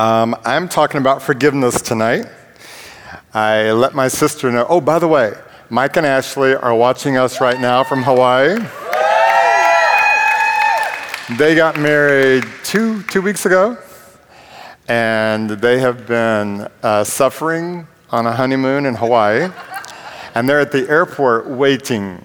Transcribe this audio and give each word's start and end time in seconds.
Um, 0.00 0.36
I'm 0.44 0.68
talking 0.68 1.00
about 1.00 1.22
forgiveness 1.22 1.82
tonight. 1.82 2.26
I 3.34 3.72
let 3.72 3.96
my 3.96 4.06
sister 4.06 4.48
know. 4.52 4.64
Oh, 4.68 4.80
by 4.80 5.00
the 5.00 5.08
way, 5.08 5.34
Mike 5.70 5.96
and 5.96 6.06
Ashley 6.06 6.54
are 6.54 6.72
watching 6.72 7.16
us 7.16 7.40
right 7.40 7.58
now 7.60 7.82
from 7.82 8.04
Hawaii. 8.04 8.60
They 11.36 11.56
got 11.56 11.80
married 11.80 12.44
two, 12.62 13.02
two 13.04 13.20
weeks 13.20 13.44
ago, 13.44 13.76
and 14.86 15.50
they 15.50 15.80
have 15.80 16.06
been 16.06 16.68
uh, 16.84 17.02
suffering 17.02 17.88
on 18.10 18.24
a 18.24 18.32
honeymoon 18.32 18.86
in 18.86 18.94
Hawaii. 18.94 19.50
And 20.36 20.48
they're 20.48 20.60
at 20.60 20.70
the 20.70 20.88
airport 20.88 21.48
waiting. 21.48 22.24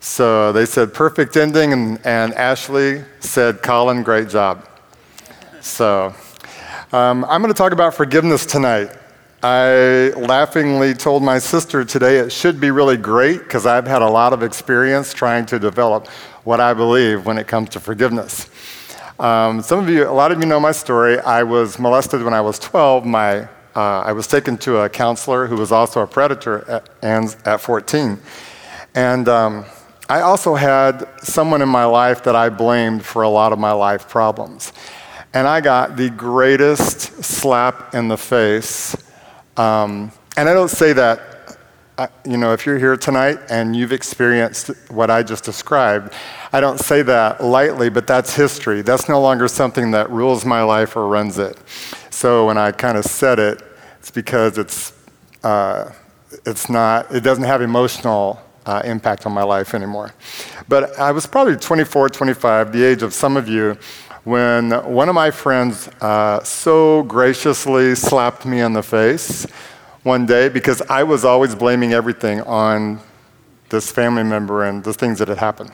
So 0.00 0.52
they 0.52 0.64
said, 0.64 0.94
perfect 0.94 1.36
ending, 1.36 1.74
and, 1.74 2.00
and 2.06 2.32
Ashley 2.32 3.04
said, 3.18 3.60
Colin, 3.60 4.02
great 4.04 4.30
job. 4.30 4.66
So 5.60 6.14
um, 6.92 7.24
I'm 7.26 7.40
going 7.40 7.52
to 7.52 7.56
talk 7.56 7.72
about 7.72 7.94
forgiveness 7.94 8.44
tonight. 8.44 8.90
I 9.44 10.10
laughingly 10.16 10.92
told 10.92 11.22
my 11.22 11.38
sister 11.38 11.84
today 11.84 12.18
it 12.18 12.32
should 12.32 12.60
be 12.60 12.72
really 12.72 12.96
great 12.96 13.38
because 13.38 13.64
I've 13.64 13.86
had 13.86 14.02
a 14.02 14.08
lot 14.08 14.32
of 14.32 14.42
experience 14.42 15.14
trying 15.14 15.46
to 15.46 15.58
develop 15.60 16.08
what 16.42 16.58
I 16.58 16.74
believe 16.74 17.26
when 17.26 17.38
it 17.38 17.46
comes 17.46 17.68
to 17.70 17.80
forgiveness. 17.80 18.50
Um, 19.20 19.62
some 19.62 19.78
of 19.78 19.88
you, 19.88 20.08
a 20.08 20.10
lot 20.10 20.32
of 20.32 20.40
you 20.40 20.46
know 20.46 20.58
my 20.58 20.72
story. 20.72 21.20
I 21.20 21.44
was 21.44 21.78
molested 21.78 22.24
when 22.24 22.34
I 22.34 22.40
was 22.40 22.58
12. 22.58 23.06
My, 23.06 23.42
uh, 23.76 24.00
I 24.00 24.10
was 24.10 24.26
taken 24.26 24.58
to 24.58 24.78
a 24.78 24.88
counselor 24.88 25.46
who 25.46 25.56
was 25.56 25.70
also 25.70 26.00
a 26.02 26.08
predator 26.08 26.68
at, 26.68 27.46
at 27.46 27.60
14. 27.60 28.18
And 28.96 29.28
um, 29.28 29.64
I 30.08 30.22
also 30.22 30.56
had 30.56 31.08
someone 31.22 31.62
in 31.62 31.68
my 31.68 31.84
life 31.84 32.24
that 32.24 32.34
I 32.34 32.48
blamed 32.48 33.04
for 33.04 33.22
a 33.22 33.28
lot 33.28 33.52
of 33.52 33.60
my 33.60 33.72
life 33.72 34.08
problems. 34.08 34.72
And 35.32 35.46
I 35.46 35.60
got 35.60 35.96
the 35.96 36.10
greatest 36.10 37.22
slap 37.22 37.94
in 37.94 38.08
the 38.08 38.16
face. 38.16 38.96
Um, 39.56 40.10
and 40.36 40.48
I 40.48 40.52
don't 40.52 40.70
say 40.70 40.92
that, 40.92 41.56
uh, 41.98 42.08
you 42.24 42.36
know, 42.36 42.52
if 42.52 42.66
you're 42.66 42.78
here 42.78 42.96
tonight 42.96 43.38
and 43.48 43.76
you've 43.76 43.92
experienced 43.92 44.70
what 44.90 45.08
I 45.08 45.22
just 45.22 45.44
described, 45.44 46.14
I 46.52 46.60
don't 46.60 46.80
say 46.80 47.02
that 47.02 47.44
lightly, 47.44 47.90
but 47.90 48.08
that's 48.08 48.34
history. 48.34 48.82
That's 48.82 49.08
no 49.08 49.20
longer 49.20 49.46
something 49.46 49.92
that 49.92 50.10
rules 50.10 50.44
my 50.44 50.62
life 50.62 50.96
or 50.96 51.06
runs 51.06 51.38
it. 51.38 51.58
So 52.10 52.46
when 52.46 52.58
I 52.58 52.72
kind 52.72 52.98
of 52.98 53.04
said 53.04 53.38
it, 53.38 53.62
it's 54.00 54.10
because 54.10 54.58
it's, 54.58 54.92
uh, 55.44 55.92
it's 56.44 56.68
not, 56.68 57.14
it 57.14 57.20
doesn't 57.20 57.44
have 57.44 57.62
emotional 57.62 58.42
uh, 58.66 58.82
impact 58.84 59.26
on 59.26 59.32
my 59.32 59.44
life 59.44 59.74
anymore. 59.74 60.12
But 60.68 60.98
I 60.98 61.12
was 61.12 61.26
probably 61.26 61.56
24, 61.56 62.08
25, 62.08 62.72
the 62.72 62.84
age 62.84 63.02
of 63.02 63.14
some 63.14 63.36
of 63.36 63.48
you, 63.48 63.78
when 64.24 64.70
one 64.92 65.08
of 65.08 65.14
my 65.14 65.30
friends 65.30 65.88
uh, 66.00 66.42
so 66.44 67.02
graciously 67.04 67.94
slapped 67.94 68.44
me 68.44 68.60
in 68.60 68.72
the 68.72 68.82
face 68.82 69.46
one 70.02 70.26
day 70.26 70.48
because 70.48 70.82
I 70.82 71.02
was 71.02 71.24
always 71.24 71.54
blaming 71.54 71.92
everything 71.92 72.40
on 72.42 73.00
this 73.70 73.90
family 73.90 74.24
member 74.24 74.64
and 74.64 74.84
the 74.84 74.92
things 74.92 75.18
that 75.20 75.28
had 75.28 75.38
happened. 75.38 75.72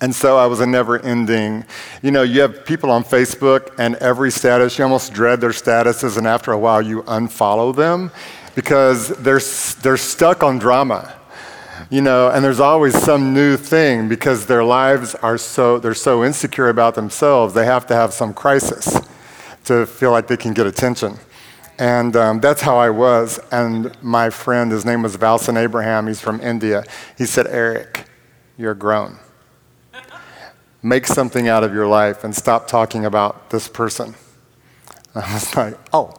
And 0.00 0.14
so 0.14 0.36
I 0.36 0.46
was 0.46 0.60
a 0.60 0.66
never 0.66 0.98
ending. 0.98 1.64
You 2.02 2.10
know, 2.10 2.22
you 2.22 2.40
have 2.40 2.64
people 2.64 2.90
on 2.90 3.04
Facebook 3.04 3.74
and 3.78 3.96
every 3.96 4.30
status, 4.30 4.78
you 4.78 4.84
almost 4.84 5.12
dread 5.12 5.40
their 5.40 5.50
statuses, 5.50 6.18
and 6.18 6.26
after 6.26 6.52
a 6.52 6.58
while 6.58 6.82
you 6.82 7.02
unfollow 7.04 7.74
them 7.74 8.10
because 8.54 9.08
they're, 9.08 9.40
they're 9.82 9.96
stuck 9.96 10.42
on 10.42 10.58
drama 10.58 11.14
you 11.90 12.00
know, 12.00 12.30
and 12.30 12.44
there's 12.44 12.60
always 12.60 12.96
some 12.96 13.34
new 13.34 13.56
thing 13.56 14.08
because 14.08 14.46
their 14.46 14.64
lives 14.64 15.14
are 15.16 15.38
so, 15.38 15.78
they're 15.78 15.94
so 15.94 16.24
insecure 16.24 16.68
about 16.68 16.94
themselves, 16.94 17.54
they 17.54 17.66
have 17.66 17.86
to 17.86 17.94
have 17.94 18.12
some 18.12 18.34
crisis 18.34 19.00
to 19.64 19.86
feel 19.86 20.10
like 20.10 20.26
they 20.26 20.36
can 20.36 20.52
get 20.52 20.66
attention. 20.66 21.18
And 21.78 22.14
um, 22.16 22.40
that's 22.40 22.62
how 22.62 22.76
I 22.76 22.90
was. 22.90 23.40
And 23.50 23.90
my 24.02 24.30
friend, 24.30 24.70
his 24.70 24.84
name 24.84 25.02
was 25.02 25.16
Valson 25.16 25.56
Abraham, 25.56 26.06
he's 26.06 26.20
from 26.20 26.40
India. 26.40 26.84
He 27.18 27.26
said, 27.26 27.46
Eric, 27.48 28.06
you're 28.56 28.74
grown. 28.74 29.18
Make 30.82 31.06
something 31.06 31.48
out 31.48 31.64
of 31.64 31.72
your 31.72 31.86
life 31.86 32.24
and 32.24 32.34
stop 32.34 32.68
talking 32.68 33.06
about 33.06 33.50
this 33.50 33.68
person. 33.68 34.14
I 35.14 35.34
was 35.34 35.56
like, 35.56 35.78
oh, 35.92 36.14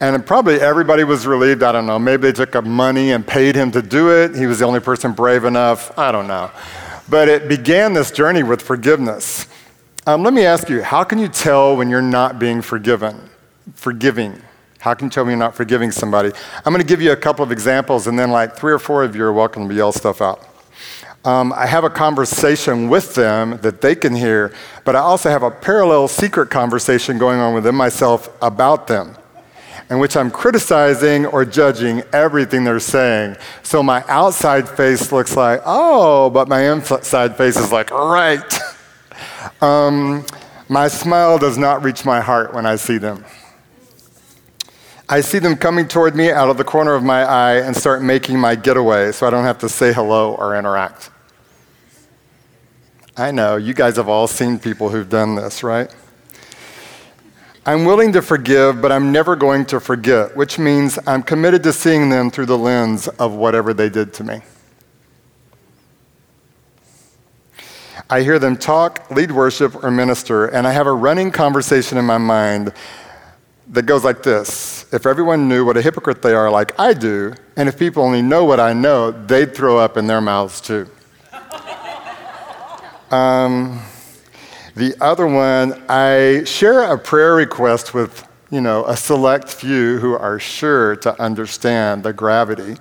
and 0.00 0.24
probably 0.24 0.60
everybody 0.60 1.04
was 1.04 1.26
relieved. 1.26 1.62
I 1.62 1.72
don't 1.72 1.86
know. 1.86 1.98
Maybe 1.98 2.22
they 2.22 2.32
took 2.32 2.54
up 2.54 2.64
money 2.64 3.10
and 3.12 3.26
paid 3.26 3.56
him 3.56 3.72
to 3.72 3.82
do 3.82 4.10
it. 4.10 4.36
He 4.36 4.46
was 4.46 4.60
the 4.60 4.64
only 4.64 4.80
person 4.80 5.12
brave 5.12 5.44
enough. 5.44 5.96
I 5.98 6.12
don't 6.12 6.28
know. 6.28 6.50
But 7.08 7.28
it 7.28 7.48
began 7.48 7.94
this 7.94 8.10
journey 8.10 8.42
with 8.42 8.62
forgiveness. 8.62 9.46
Um, 10.06 10.22
let 10.22 10.32
me 10.32 10.44
ask 10.44 10.68
you 10.68 10.82
how 10.82 11.04
can 11.04 11.18
you 11.18 11.28
tell 11.28 11.76
when 11.76 11.90
you're 11.90 12.00
not 12.00 12.38
being 12.38 12.62
forgiven? 12.62 13.28
Forgiving. 13.74 14.40
How 14.78 14.94
can 14.94 15.06
you 15.06 15.10
tell 15.10 15.24
when 15.24 15.32
you're 15.32 15.38
not 15.38 15.56
forgiving 15.56 15.90
somebody? 15.90 16.30
I'm 16.64 16.72
going 16.72 16.80
to 16.80 16.86
give 16.86 17.02
you 17.02 17.10
a 17.10 17.16
couple 17.16 17.42
of 17.42 17.50
examples, 17.50 18.06
and 18.06 18.16
then, 18.16 18.30
like, 18.30 18.54
three 18.56 18.72
or 18.72 18.78
four 18.78 19.02
of 19.02 19.16
you 19.16 19.24
are 19.24 19.32
welcome 19.32 19.68
to 19.68 19.74
yell 19.74 19.90
stuff 19.90 20.22
out. 20.22 20.46
Um, 21.24 21.52
I 21.52 21.66
have 21.66 21.82
a 21.82 21.90
conversation 21.90 22.88
with 22.88 23.16
them 23.16 23.58
that 23.62 23.80
they 23.80 23.96
can 23.96 24.14
hear, 24.14 24.54
but 24.84 24.94
I 24.94 25.00
also 25.00 25.30
have 25.30 25.42
a 25.42 25.50
parallel 25.50 26.06
secret 26.06 26.48
conversation 26.48 27.18
going 27.18 27.40
on 27.40 27.54
within 27.54 27.74
myself 27.74 28.30
about 28.40 28.86
them 28.86 29.16
in 29.90 29.98
which 29.98 30.16
I'm 30.16 30.30
criticizing 30.30 31.24
or 31.26 31.44
judging 31.44 32.02
everything 32.12 32.64
they're 32.64 32.80
saying. 32.80 33.36
So 33.62 33.82
my 33.82 34.04
outside 34.08 34.68
face 34.68 35.10
looks 35.12 35.36
like, 35.36 35.60
oh, 35.64 36.28
but 36.30 36.48
my 36.48 36.70
inside 36.72 37.36
face 37.36 37.56
is 37.56 37.72
like, 37.72 37.90
right. 37.90 38.42
um, 39.62 40.26
my 40.68 40.88
smile 40.88 41.38
does 41.38 41.56
not 41.56 41.82
reach 41.82 42.04
my 42.04 42.20
heart 42.20 42.52
when 42.52 42.66
I 42.66 42.76
see 42.76 42.98
them. 42.98 43.24
I 45.08 45.22
see 45.22 45.38
them 45.38 45.56
coming 45.56 45.88
toward 45.88 46.14
me 46.14 46.30
out 46.30 46.50
of 46.50 46.58
the 46.58 46.64
corner 46.64 46.94
of 46.94 47.02
my 47.02 47.22
eye 47.22 47.60
and 47.60 47.74
start 47.74 48.02
making 48.02 48.38
my 48.38 48.54
getaway 48.54 49.10
so 49.12 49.26
I 49.26 49.30
don't 49.30 49.44
have 49.44 49.58
to 49.60 49.68
say 49.68 49.94
hello 49.94 50.34
or 50.34 50.54
interact. 50.54 51.10
I 53.16 53.30
know, 53.30 53.56
you 53.56 53.72
guys 53.72 53.96
have 53.96 54.08
all 54.08 54.28
seen 54.28 54.58
people 54.58 54.90
who've 54.90 55.08
done 55.08 55.34
this, 55.34 55.62
right? 55.62 55.92
I'm 57.68 57.84
willing 57.84 58.14
to 58.14 58.22
forgive, 58.22 58.80
but 58.80 58.90
I'm 58.90 59.12
never 59.12 59.36
going 59.36 59.66
to 59.66 59.78
forget, 59.78 60.34
which 60.34 60.58
means 60.58 60.98
I'm 61.06 61.22
committed 61.22 61.62
to 61.64 61.72
seeing 61.74 62.08
them 62.08 62.30
through 62.30 62.46
the 62.46 62.56
lens 62.56 63.08
of 63.08 63.34
whatever 63.34 63.74
they 63.74 63.90
did 63.90 64.14
to 64.14 64.24
me. 64.24 64.40
I 68.08 68.22
hear 68.22 68.38
them 68.38 68.56
talk, 68.56 69.10
lead 69.10 69.30
worship, 69.30 69.84
or 69.84 69.90
minister, 69.90 70.46
and 70.46 70.66
I 70.66 70.72
have 70.72 70.86
a 70.86 70.92
running 70.94 71.30
conversation 71.30 71.98
in 71.98 72.06
my 72.06 72.16
mind 72.16 72.72
that 73.66 73.82
goes 73.82 74.02
like 74.02 74.22
this 74.22 74.86
If 74.90 75.04
everyone 75.04 75.46
knew 75.46 75.66
what 75.66 75.76
a 75.76 75.82
hypocrite 75.82 76.22
they 76.22 76.32
are, 76.32 76.50
like 76.50 76.72
I 76.80 76.94
do, 76.94 77.34
and 77.58 77.68
if 77.68 77.78
people 77.78 78.02
only 78.02 78.22
know 78.22 78.46
what 78.46 78.60
I 78.60 78.72
know, 78.72 79.10
they'd 79.10 79.54
throw 79.54 79.76
up 79.76 79.98
in 79.98 80.06
their 80.06 80.22
mouths 80.22 80.62
too. 80.62 80.88
um, 83.10 83.82
the 84.78 84.94
other 85.00 85.26
one, 85.26 85.82
I 85.88 86.44
share 86.44 86.84
a 86.84 86.96
prayer 86.96 87.34
request 87.34 87.94
with, 87.94 88.26
you 88.48 88.60
know, 88.60 88.84
a 88.84 88.96
select 88.96 89.48
few 89.48 89.98
who 89.98 90.14
are 90.14 90.38
sure 90.38 90.94
to 90.96 91.20
understand 91.20 92.04
the 92.04 92.12
gravity 92.12 92.76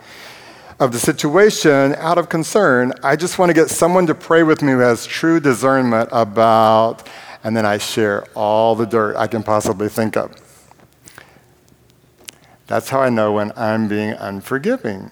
of 0.79 0.91
the 0.91 0.99
situation 0.99 1.95
out 1.95 2.19
of 2.19 2.29
concern. 2.29 2.93
I 3.01 3.15
just 3.15 3.39
want 3.39 3.49
to 3.49 3.55
get 3.55 3.71
someone 3.71 4.05
to 4.05 4.13
pray 4.13 4.43
with 4.43 4.61
me 4.61 4.73
who 4.73 4.79
has 4.79 5.07
true 5.07 5.39
discernment 5.39 6.09
about, 6.11 7.07
and 7.43 7.57
then 7.57 7.65
I 7.65 7.79
share 7.79 8.25
all 8.35 8.75
the 8.75 8.85
dirt 8.85 9.15
I 9.15 9.25
can 9.25 9.41
possibly 9.41 9.89
think 9.89 10.15
of. 10.15 10.31
That's 12.67 12.89
how 12.89 12.99
I 12.99 13.09
know 13.09 13.31
when 13.31 13.51
I'm 13.55 13.87
being 13.87 14.11
unforgiving. 14.11 15.09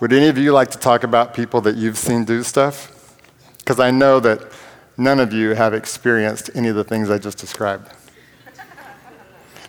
Would 0.00 0.12
any 0.12 0.28
of 0.28 0.36
you 0.36 0.52
like 0.52 0.70
to 0.72 0.78
talk 0.78 1.02
about 1.02 1.32
people 1.32 1.62
that 1.62 1.76
you've 1.76 1.96
seen 1.96 2.26
do 2.26 2.42
stuff? 2.42 3.16
Because 3.56 3.80
I 3.80 3.90
know 3.90 4.20
that 4.20 4.52
none 5.00 5.18
of 5.18 5.32
you 5.32 5.54
have 5.54 5.72
experienced 5.72 6.50
any 6.54 6.68
of 6.68 6.76
the 6.76 6.84
things 6.84 7.08
I 7.10 7.18
just 7.18 7.38
described. 7.38 7.90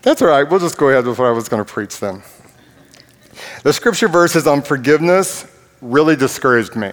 That's 0.01 0.21
all 0.21 0.27
right. 0.27 0.43
We'll 0.43 0.59
just 0.59 0.77
go 0.77 0.89
ahead 0.89 1.05
with 1.05 1.17
what 1.17 1.27
I 1.27 1.31
was 1.31 1.47
going 1.47 1.63
to 1.63 1.73
preach 1.73 1.99
then. 1.99 2.21
The 3.63 3.71
scripture 3.71 4.09
verses 4.09 4.45
on 4.45 4.61
forgiveness 4.61 5.47
really 5.81 6.17
discouraged 6.17 6.75
me. 6.75 6.91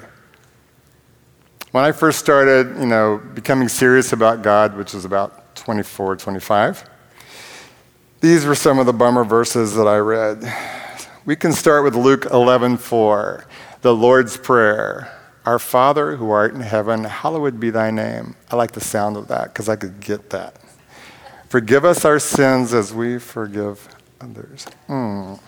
When 1.73 1.85
I 1.85 1.91
first 1.91 2.21
started, 2.21 2.79
you 2.79 2.87
know, 2.87 3.21
becoming 3.35 3.69
serious 3.69 4.13
about 4.13 4.43
God, 4.43 4.77
which 4.77 4.95
was 4.95 5.05
about 5.05 5.57
24, 5.57 6.17
25, 6.17 6.89
these 8.21 8.47
were 8.47 8.55
some 8.55 8.79
of 8.79 8.87
the 8.87 8.93
bummer 8.93 9.25
verses 9.25 9.75
that 9.75 9.87
I 9.89 9.99
read. 9.99 10.45
We 11.25 11.35
can 11.35 11.53
start 11.53 11.85
with 11.85 11.95
Luke 11.95 12.23
11:4, 12.27 13.45
the 13.83 13.95
Lord's 13.95 14.37
Prayer. 14.37 15.18
Our 15.49 15.59
Father 15.59 16.17
who 16.17 16.31
art 16.31 16.53
in 16.53 16.61
heaven, 16.61 17.05
hallowed 17.05 17.59
be 17.59 17.71
thy 17.71 17.91
name. 17.91 18.35
I 18.51 18.57
like 18.57 18.73
the 18.73 18.83
sound 18.83 19.17
of 19.17 19.29
that 19.29 19.45
because 19.45 19.67
I 19.67 19.77
could 19.77 19.99
get 19.99 20.29
that. 20.29 20.57
Forgive 21.49 21.87
us 21.87 22.05
our 22.05 22.19
sins 22.19 22.75
as 22.75 22.93
we 22.93 23.19
forgive 23.19 23.89
others. 24.21 24.67
Mm. 24.91 25.41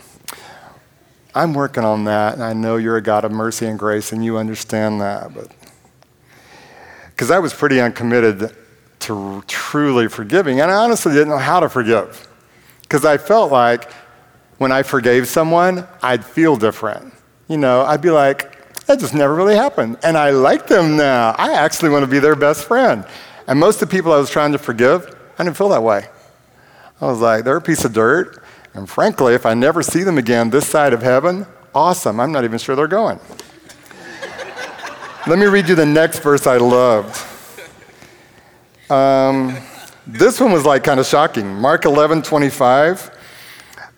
I'm 1.34 1.52
working 1.52 1.84
on 1.84 2.04
that, 2.04 2.32
and 2.32 2.42
I 2.42 2.54
know 2.54 2.78
you're 2.78 2.96
a 2.96 3.02
God 3.02 3.26
of 3.26 3.32
mercy 3.32 3.66
and 3.66 3.78
grace, 3.78 4.10
and 4.10 4.24
you 4.24 4.38
understand 4.38 5.02
that. 5.02 5.34
But 5.34 5.52
because 7.10 7.30
I 7.30 7.38
was 7.38 7.52
pretty 7.52 7.78
uncommitted 7.78 8.56
to 9.00 9.44
truly 9.48 10.08
forgiving, 10.08 10.62
and 10.62 10.70
I 10.70 10.76
honestly 10.76 11.12
didn't 11.12 11.28
know 11.28 11.36
how 11.36 11.60
to 11.60 11.68
forgive. 11.68 12.26
Because 12.80 13.04
I 13.04 13.18
felt 13.18 13.52
like 13.52 13.92
when 14.56 14.72
I 14.72 14.82
forgave 14.82 15.28
someone, 15.28 15.86
I'd 16.00 16.24
feel 16.24 16.56
different. 16.56 17.12
You 17.48 17.58
know, 17.58 17.82
I'd 17.82 18.00
be 18.00 18.10
like, 18.10 18.59
that 18.90 18.98
just 18.98 19.14
never 19.14 19.32
really 19.32 19.54
happened. 19.54 19.96
And 20.02 20.18
I 20.18 20.30
like 20.30 20.66
them 20.66 20.96
now. 20.96 21.32
I 21.38 21.52
actually 21.52 21.90
want 21.90 22.02
to 22.02 22.10
be 22.10 22.18
their 22.18 22.34
best 22.34 22.64
friend. 22.64 23.06
And 23.46 23.56
most 23.56 23.80
of 23.80 23.88
the 23.88 23.96
people 23.96 24.12
I 24.12 24.18
was 24.18 24.30
trying 24.30 24.50
to 24.50 24.58
forgive, 24.58 25.16
I 25.38 25.44
didn't 25.44 25.56
feel 25.56 25.68
that 25.68 25.84
way. 25.84 26.08
I 27.00 27.06
was 27.06 27.20
like, 27.20 27.44
they're 27.44 27.56
a 27.56 27.62
piece 27.62 27.84
of 27.84 27.92
dirt. 27.92 28.42
And 28.74 28.90
frankly, 28.90 29.34
if 29.34 29.46
I 29.46 29.54
never 29.54 29.84
see 29.84 30.02
them 30.02 30.18
again 30.18 30.50
this 30.50 30.66
side 30.66 30.92
of 30.92 31.02
heaven, 31.02 31.46
awesome. 31.72 32.18
I'm 32.18 32.32
not 32.32 32.42
even 32.42 32.58
sure 32.58 32.74
they're 32.74 32.88
going. 32.88 33.20
Let 35.28 35.38
me 35.38 35.46
read 35.46 35.68
you 35.68 35.76
the 35.76 35.86
next 35.86 36.18
verse 36.18 36.48
I 36.48 36.56
loved. 36.56 37.16
Um, 38.90 39.56
this 40.04 40.40
one 40.40 40.50
was 40.50 40.64
like 40.66 40.82
kind 40.82 40.98
of 40.98 41.06
shocking. 41.06 41.46
Mark 41.54 41.84
11, 41.84 42.22
25. 42.22 43.16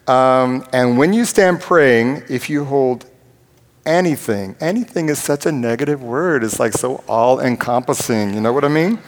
Um, 0.06 0.66
and 0.74 0.98
when 0.98 1.14
you 1.14 1.24
stand 1.24 1.62
praying, 1.62 2.24
if 2.28 2.50
you 2.50 2.66
hold 2.66 3.06
anything, 3.84 4.56
anything 4.61 5.08
is 5.08 5.19
such 5.20 5.46
a 5.46 5.52
negative 5.52 6.02
word. 6.02 6.44
It's 6.44 6.61
like 6.61 6.73
so 6.73 7.02
all 7.08 7.40
encompassing. 7.40 8.34
You 8.34 8.40
know 8.40 8.52
what 8.52 8.64
I 8.64 8.69
mean? 8.69 8.99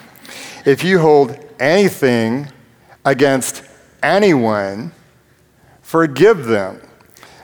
If 0.64 0.82
you 0.82 0.98
hold 0.98 1.38
anything 1.60 2.48
against 3.04 3.62
anyone, 4.02 4.92
forgive 5.82 6.46
them, 6.46 6.80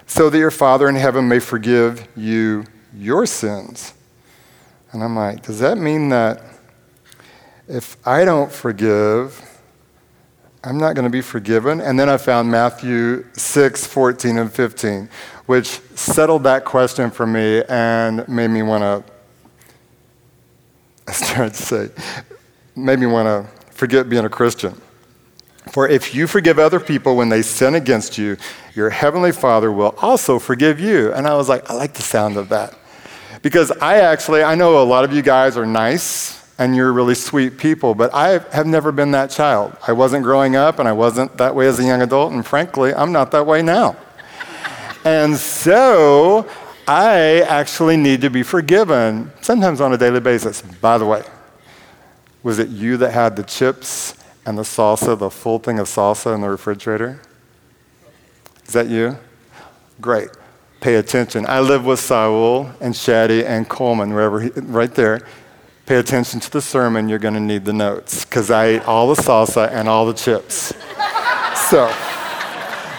so 0.07 0.31
that 0.31 0.39
your 0.39 0.51
Father 0.51 0.89
in 0.89 0.95
heaven 0.95 1.29
may 1.29 1.39
forgive 1.39 2.09
you 2.17 2.65
your 2.95 3.27
sins. 3.27 3.95
And 4.93 5.05
I'm 5.05 5.15
like, 5.15 5.45
does 5.45 5.61
that 5.61 5.79
mean 5.79 6.09
that 6.09 6.43
if 7.69 7.97
I 8.07 8.25
don't 8.25 8.51
forgive, 8.51 9.50
I'm 10.63 10.77
not 10.77 10.95
going 10.95 11.05
to 11.05 11.11
be 11.11 11.23
forgiven? 11.23 11.81
And 11.81 11.99
then 11.99 12.11
I 12.11 12.19
found 12.19 12.51
Matthew 12.51 13.25
6, 13.33 13.87
14, 13.87 14.37
and 14.37 14.53
15, 14.53 15.09
which 15.47 15.81
settled 15.95 16.43
that 16.43 16.67
question 16.67 17.11
for 17.11 17.27
me 17.27 17.63
and 17.67 18.29
made 18.29 18.49
me 18.49 18.63
want 18.63 18.83
to, 18.83 19.13
I 21.09 21.13
started 21.13 21.55
to 21.55 21.63
say, 21.63 21.89
made 22.77 22.99
me 22.99 23.07
want 23.07 23.27
to 23.27 23.73
forget 23.73 24.11
being 24.11 24.27
a 24.27 24.29
Christian. 24.29 24.79
For 25.73 25.89
if 25.89 26.15
you 26.15 26.27
forgive 26.27 26.59
other 26.59 26.81
people 26.81 27.17
when 27.17 27.31
they 27.31 27.41
sin 27.41 27.75
against 27.75 28.19
you, 28.19 28.37
your 28.75 28.91
heavenly 28.91 29.33
Father 29.33 29.73
will 29.73 29.95
also 29.99 30.39
forgive 30.39 30.79
you. 30.79 31.13
And 31.13 31.27
I 31.27 31.37
was 31.37 31.49
like, 31.49 31.71
I 31.71 31.75
like 31.75 31.95
the 31.95 32.03
sound 32.03 32.37
of 32.37 32.51
that. 32.51 32.77
Because 33.41 33.71
I 33.71 34.01
actually, 34.01 34.43
I 34.43 34.57
know 34.57 34.83
a 34.83 34.85
lot 34.85 35.05
of 35.05 35.13
you 35.13 35.23
guys 35.23 35.57
are 35.57 35.65
nice 35.65 36.40
and 36.61 36.77
you're 36.77 36.93
really 36.93 37.15
sweet 37.15 37.57
people, 37.57 37.95
but 37.95 38.13
I 38.13 38.39
have 38.53 38.67
never 38.67 38.93
been 38.93 39.13
that 39.13 39.31
child. 39.31 39.75
I 39.89 39.93
wasn't 39.93 40.25
growing 40.25 40.57
up 40.57 40.79
and 40.79 40.87
I 40.87 40.93
wasn't 40.93 41.39
that 41.39 41.55
way 41.55 41.67
as 41.67 41.81
a 41.81 41.85
young 41.85 42.03
adult, 42.03 42.35
and 42.35 42.47
frankly, 42.47 42.93
I'm 42.93 43.13
not 43.13 43.31
that 43.31 43.47
way 43.47 43.63
now. 43.63 43.97
and 45.07 45.35
so 45.39 46.47
I 46.87 47.41
actually 47.49 47.97
need 47.97 48.21
to 48.21 48.29
be 48.29 48.43
forgiven, 48.43 49.33
sometimes 49.41 49.81
on 49.81 49.95
a 49.95 49.97
daily 49.97 50.21
basis. 50.21 50.61
By 50.61 50.99
the 50.99 51.07
way, 51.07 51.23
was 52.43 52.59
it 52.59 52.69
you 52.69 52.99
that 52.99 53.13
had 53.13 53.37
the 53.37 53.43
chips 53.43 54.23
and 54.45 54.59
the 54.59 54.63
salsa, 54.63 55.19
the 55.19 55.31
full 55.31 55.61
thing 55.61 55.79
of 55.79 55.87
salsa 55.87 56.35
in 56.35 56.43
the 56.43 56.51
refrigerator? 56.51 57.23
Is 58.67 58.75
that 58.75 58.89
you? 58.89 59.17
Great 59.99 60.29
pay 60.81 60.95
attention. 60.95 61.45
I 61.47 61.61
live 61.61 61.85
with 61.85 62.01
Saul 62.01 62.71
and 62.81 62.95
Shaddy 62.95 63.45
and 63.45 63.69
Coleman, 63.69 64.15
wherever 64.15 64.41
he, 64.41 64.51
right 64.61 64.93
there. 64.95 65.21
Pay 65.91 65.97
attention 65.97 66.39
to 66.39 66.49
the 66.53 66.63
sermon. 66.63 67.09
You're 67.09 67.19
going 67.19 67.35
to 67.35 67.41
need 67.41 67.65
the 67.65 67.73
notes 67.73 68.25
because 68.25 68.49
I 68.49 68.67
ate 68.67 68.83
all 68.83 69.13
the 69.13 69.21
salsa 69.21 69.69
and 69.73 69.89
all 69.89 70.07
the 70.07 70.13
chips. 70.13 70.73
so, 71.69 71.93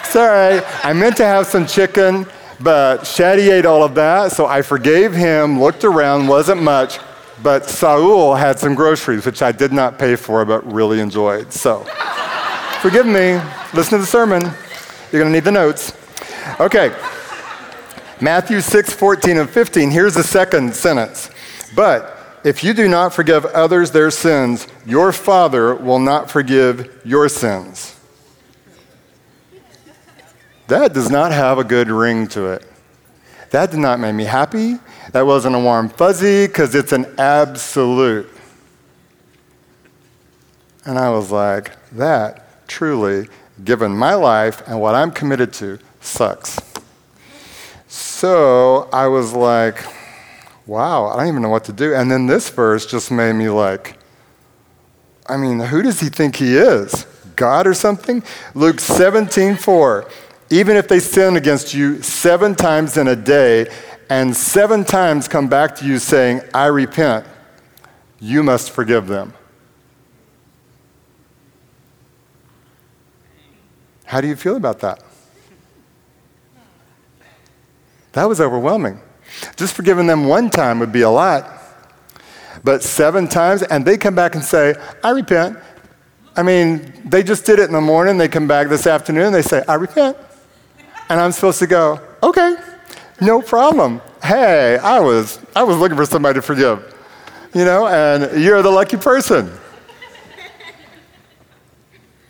sorry, 0.04 0.62
I 0.84 0.92
meant 0.92 1.16
to 1.16 1.24
have 1.24 1.48
some 1.48 1.66
chicken, 1.66 2.26
but 2.60 3.04
Shaddy 3.04 3.50
ate 3.50 3.66
all 3.66 3.82
of 3.82 3.96
that, 3.96 4.34
so 4.34 4.46
I 4.46 4.62
forgave 4.62 5.14
him, 5.14 5.58
looked 5.58 5.86
around, 5.86 6.28
wasn't 6.28 6.64
much, 6.64 7.00
but 7.42 7.64
Saul 7.64 8.36
had 8.36 8.60
some 8.60 8.76
groceries, 8.76 9.26
which 9.26 9.42
I 9.42 9.54
did 9.54 9.72
not 9.72 9.98
pay 9.98 10.18
for, 10.18 10.44
but 10.44 10.70
really 10.70 11.00
enjoyed. 11.00 11.54
So, 11.54 11.86
forgive 12.82 13.06
me. 13.06 13.40
Listen 13.74 13.92
to 13.92 14.00
the 14.00 14.06
sermon. 14.06 14.42
You're 14.42 15.22
going 15.22 15.32
to 15.32 15.32
need 15.32 15.46
the 15.46 15.52
notes. 15.54 15.94
Okay. 16.60 16.94
Matthew 18.20 18.60
6, 18.60 18.94
14 18.94 19.38
and 19.38 19.50
15, 19.50 19.92
here's 19.92 20.14
the 20.14 20.24
second 20.24 20.76
sentence. 20.76 21.30
But 21.74 22.18
if 22.44 22.64
you 22.64 22.74
do 22.74 22.88
not 22.88 23.14
forgive 23.14 23.46
others 23.46 23.92
their 23.92 24.12
sins, 24.12 24.68
your 24.86 25.12
Father 25.12 25.76
will 25.76 26.00
not 26.00 26.30
forgive 26.30 27.02
your 27.06 27.30
sins. 27.30 27.96
That 30.68 30.94
does 30.94 31.10
not 31.10 31.32
have 31.32 31.58
a 31.58 31.64
good 31.64 31.90
ring 31.90 32.28
to 32.30 32.48
it. 32.48 32.66
That 33.50 33.72
did 33.72 33.80
not 33.80 34.00
make 34.00 34.16
me 34.16 34.24
happy. 34.24 34.80
That 35.12 35.26
wasn't 35.26 35.56
a 35.56 35.60
warm 35.60 35.90
fuzzy 35.90 36.48
because 36.48 36.74
it's 36.74 36.94
an 36.94 37.06
absolute. 37.18 38.30
And 40.86 40.98
I 40.98 41.10
was 41.10 41.30
like, 41.32 41.76
that 41.92 42.68
truly, 42.68 43.28
given 43.64 43.92
my 43.92 44.14
life 44.14 44.66
and 44.68 44.80
what 44.80 44.96
I'm 44.96 45.12
committed 45.12 45.52
to, 45.54 45.78
sucks. 46.00 46.58
So 47.88 48.90
I 48.94 49.08
was 49.08 49.34
like, 49.34 49.84
wow, 50.66 51.08
I 51.08 51.18
don't 51.18 51.28
even 51.28 51.42
know 51.42 51.50
what 51.50 51.66
to 51.66 51.74
do. 51.74 51.94
And 51.94 52.12
then 52.12 52.28
this 52.28 52.50
verse 52.50 52.86
just 52.86 53.12
made 53.12 53.34
me 53.34 53.50
like, 53.50 53.98
I 55.28 55.38
mean, 55.38 55.60
who 55.60 55.82
does 55.82 56.00
he 56.00 56.10
think 56.10 56.36
he 56.36 56.58
is? 56.58 57.06
God 57.36 57.68
or 57.68 57.74
something? 57.74 58.24
Luke 58.54 58.80
17, 58.80 59.56
4. 59.56 60.10
Even 60.50 60.76
if 60.76 60.88
they 60.88 61.00
sin 61.00 61.38
against 61.38 61.74
you 61.74 62.02
seven 62.02 62.56
times 62.56 62.98
in 62.98 63.08
a 63.08 63.16
day 63.16 63.68
and 64.10 64.36
seven 64.36 64.84
times 64.84 65.28
come 65.28 65.48
back 65.48 65.76
to 65.78 65.86
you 65.86 65.98
saying, 65.98 66.42
I 66.54 66.66
repent, 66.66 67.26
you 68.20 68.44
must 68.44 68.72
forgive 68.72 69.08
them. 69.08 69.34
How 74.04 74.20
do 74.20 74.28
you 74.28 74.36
feel 74.36 74.58
about 74.58 74.80
that? 74.82 75.02
That 78.12 78.26
was 78.26 78.42
overwhelming. 78.42 79.00
Just 79.56 79.74
forgiving 79.74 80.08
them 80.08 80.26
one 80.26 80.50
time 80.50 80.80
would 80.80 80.92
be 80.92 81.02
a 81.02 81.10
lot. 81.10 81.62
But 82.64 82.84
seven 82.84 83.28
times, 83.28 83.64
and 83.64 83.86
they 83.86 83.98
come 83.98 84.16
back 84.16 84.36
and 84.36 84.44
say, 84.44 84.76
I 85.04 85.12
repent. 85.12 85.58
I 86.36 86.44
mean, 86.44 86.94
they 87.06 87.24
just 87.24 87.46
did 87.46 87.60
it 87.60 87.66
in 87.66 87.74
the 87.74 87.82
morning. 87.82 88.18
They 88.18 88.28
come 88.28 88.48
back 88.48 88.70
this 88.70 88.88
afternoon, 88.88 89.28
and 89.28 89.36
they 89.36 89.42
say, 89.42 89.64
I 89.68 89.76
repent. 89.76 90.18
And 91.10 91.20
I'm 91.20 91.32
supposed 91.32 91.60
to 91.60 91.68
go, 91.68 92.00
okay, 92.24 92.56
no 93.20 93.42
problem. 93.42 94.02
Hey, 94.24 94.78
I 94.78 95.00
was, 95.00 95.40
I 95.56 95.64
was 95.64 95.78
looking 95.78 95.98
for 95.98 96.06
somebody 96.06 96.36
to 96.36 96.42
forgive, 96.42 96.96
you 97.54 97.66
know, 97.66 97.88
and 97.88 98.42
you're 98.42 98.62
the 98.62 98.70
lucky 98.70 98.98
person. 98.98 99.52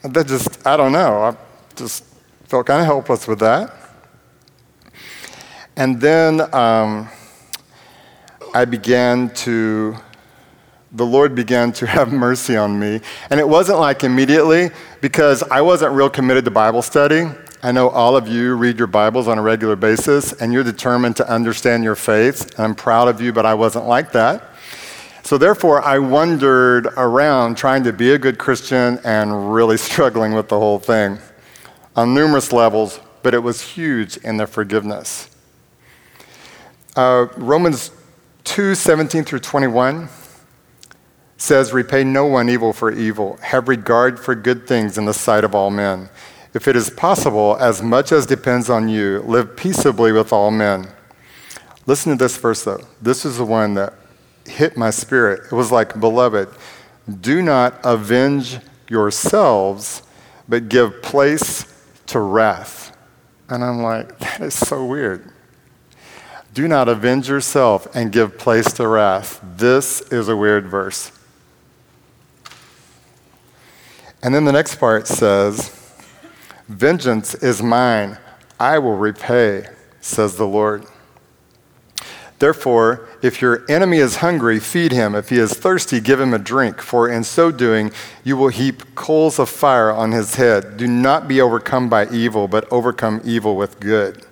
that 0.04 0.28
just, 0.28 0.66
I 0.66 0.78
don't 0.78 0.92
know. 0.92 1.24
I 1.24 1.36
just 1.75 2.06
felt 2.46 2.66
kind 2.66 2.80
of 2.80 2.86
helpless 2.86 3.28
with 3.28 3.40
that. 3.40 3.81
And 5.82 6.00
then 6.00 6.42
um, 6.54 7.10
I 8.54 8.66
began 8.66 9.34
to, 9.34 9.98
the 10.92 11.08
Lord 11.08 11.34
began 11.34 11.72
to 11.72 11.88
have 11.98 12.14
mercy 12.14 12.56
on 12.56 12.78
me. 12.78 13.02
And 13.32 13.40
it 13.40 13.50
wasn't 13.50 13.80
like 13.80 14.04
immediately 14.04 14.70
because 15.02 15.42
I 15.42 15.62
wasn't 15.62 15.94
real 15.94 16.12
committed 16.12 16.46
to 16.46 16.52
Bible 16.52 16.84
study. 16.84 17.26
I 17.64 17.72
know 17.72 17.90
all 17.90 18.16
of 18.16 18.28
you 18.28 18.54
read 18.58 18.78
your 18.78 18.86
Bibles 18.86 19.28
on 19.28 19.40
a 19.40 19.42
regular 19.42 19.76
basis 19.76 20.34
and 20.34 20.54
you're 20.54 20.64
determined 20.64 21.16
to 21.16 21.28
understand 21.28 21.84
your 21.84 21.96
faith. 21.96 22.60
I'm 22.60 22.76
proud 22.76 23.08
of 23.08 23.20
you, 23.20 23.34
but 23.34 23.48
I 23.48 23.56
wasn't 23.56 23.88
like 23.88 24.12
that. 24.12 24.52
So, 25.24 25.40
therefore, 25.40 25.82
I 25.82 25.98
wandered 25.98 26.90
around 26.96 27.58
trying 27.58 27.86
to 27.86 27.92
be 27.92 28.12
a 28.12 28.20
good 28.20 28.38
Christian 28.38 29.00
and 29.04 29.52
really 29.52 29.78
struggling 29.90 30.34
with 30.36 30.48
the 30.48 30.60
whole 30.60 30.78
thing 30.78 31.18
on 31.96 32.14
numerous 32.14 32.54
levels, 32.54 33.00
but 33.24 33.34
it 33.34 33.40
was 33.40 33.62
huge 33.64 34.18
in 34.18 34.38
the 34.38 34.46
forgiveness. 34.46 35.31
Uh, 36.96 37.28
Romans 37.38 37.92
2 38.44 38.76
17 38.76 39.24
through 39.24 39.40
21 39.40 40.10
says, 41.38 41.74
Repay 41.74 42.04
no 42.04 42.26
one 42.26 42.50
evil 42.50 42.74
for 42.74 42.92
evil. 42.92 43.38
Have 43.38 43.68
regard 43.68 44.20
for 44.20 44.36
good 44.36 44.68
things 44.68 44.98
in 44.98 45.06
the 45.06 45.14
sight 45.14 45.44
of 45.44 45.56
all 45.56 45.70
men. 45.70 46.10
If 46.54 46.68
it 46.68 46.76
is 46.76 46.90
possible, 46.90 47.58
as 47.60 47.82
much 47.82 48.12
as 48.12 48.26
depends 48.26 48.70
on 48.70 48.90
you, 48.90 49.22
live 49.22 49.56
peaceably 49.56 50.12
with 50.12 50.34
all 50.34 50.52
men. 50.52 50.88
Listen 51.86 52.18
to 52.18 52.24
this 52.24 52.38
verse, 52.38 52.64
though. 52.64 52.86
This 53.02 53.26
is 53.26 53.38
the 53.38 53.46
one 53.46 53.74
that 53.76 53.94
hit 54.46 54.76
my 54.76 54.90
spirit. 54.90 55.46
It 55.46 55.56
was 55.56 55.72
like, 55.72 56.00
Beloved, 56.00 56.50
do 57.22 57.42
not 57.42 57.80
avenge 57.84 58.60
yourselves, 58.90 60.04
but 60.48 60.68
give 60.68 61.02
place 61.02 61.66
to 62.08 62.20
wrath. 62.20 62.96
And 63.50 63.64
I'm 63.64 63.82
like, 63.82 64.20
that 64.20 64.42
is 64.42 64.54
so 64.54 64.86
weird. 64.86 65.31
Do 66.53 66.67
not 66.67 66.89
avenge 66.89 67.29
yourself 67.29 67.88
and 67.96 68.12
give 68.12 68.38
place 68.38 68.74
to 68.74 68.88
wrath. 68.88 69.39
This 69.41 70.01
is 70.12 70.27
a 70.27 70.36
weird 70.36 70.67
verse. 70.67 71.12
And 74.22 74.36
then 74.36 74.46
the 74.46 74.51
next 74.51 74.75
part 74.75 75.08
says, 75.08 75.77
Vengeance 76.67 77.34
is 77.36 77.63
mine, 77.63 78.17
I 78.60 78.79
will 78.79 78.98
repay, 78.98 79.67
says 80.01 80.36
the 80.36 80.48
Lord. 80.48 80.86
Therefore, 82.39 83.08
if 83.22 83.41
your 83.41 83.63
enemy 83.70 83.98
is 83.98 84.17
hungry, 84.17 84.60
feed 84.60 84.91
him. 84.91 85.13
If 85.13 85.29
he 85.29 85.38
is 85.38 85.53
thirsty, 85.53 86.00
give 86.00 86.20
him 86.20 86.34
a 86.34 86.39
drink, 86.39 86.81
for 86.81 87.08
in 87.08 87.24
so 87.24 87.51
doing, 87.51 87.91
you 88.24 88.36
will 88.36 88.48
heap 88.48 88.96
coals 88.96 89.38
of 89.38 89.48
fire 89.48 89.91
on 89.91 90.12
his 90.12 90.36
head. 90.36 90.75
Do 90.75 90.88
not 90.88 91.27
be 91.27 91.39
overcome 91.39 91.88
by 91.88 92.10
evil, 92.10 92.48
but 92.48 92.72
overcome 92.72 93.22
evil 93.24 93.55
with 93.55 93.79
good. 93.79 94.25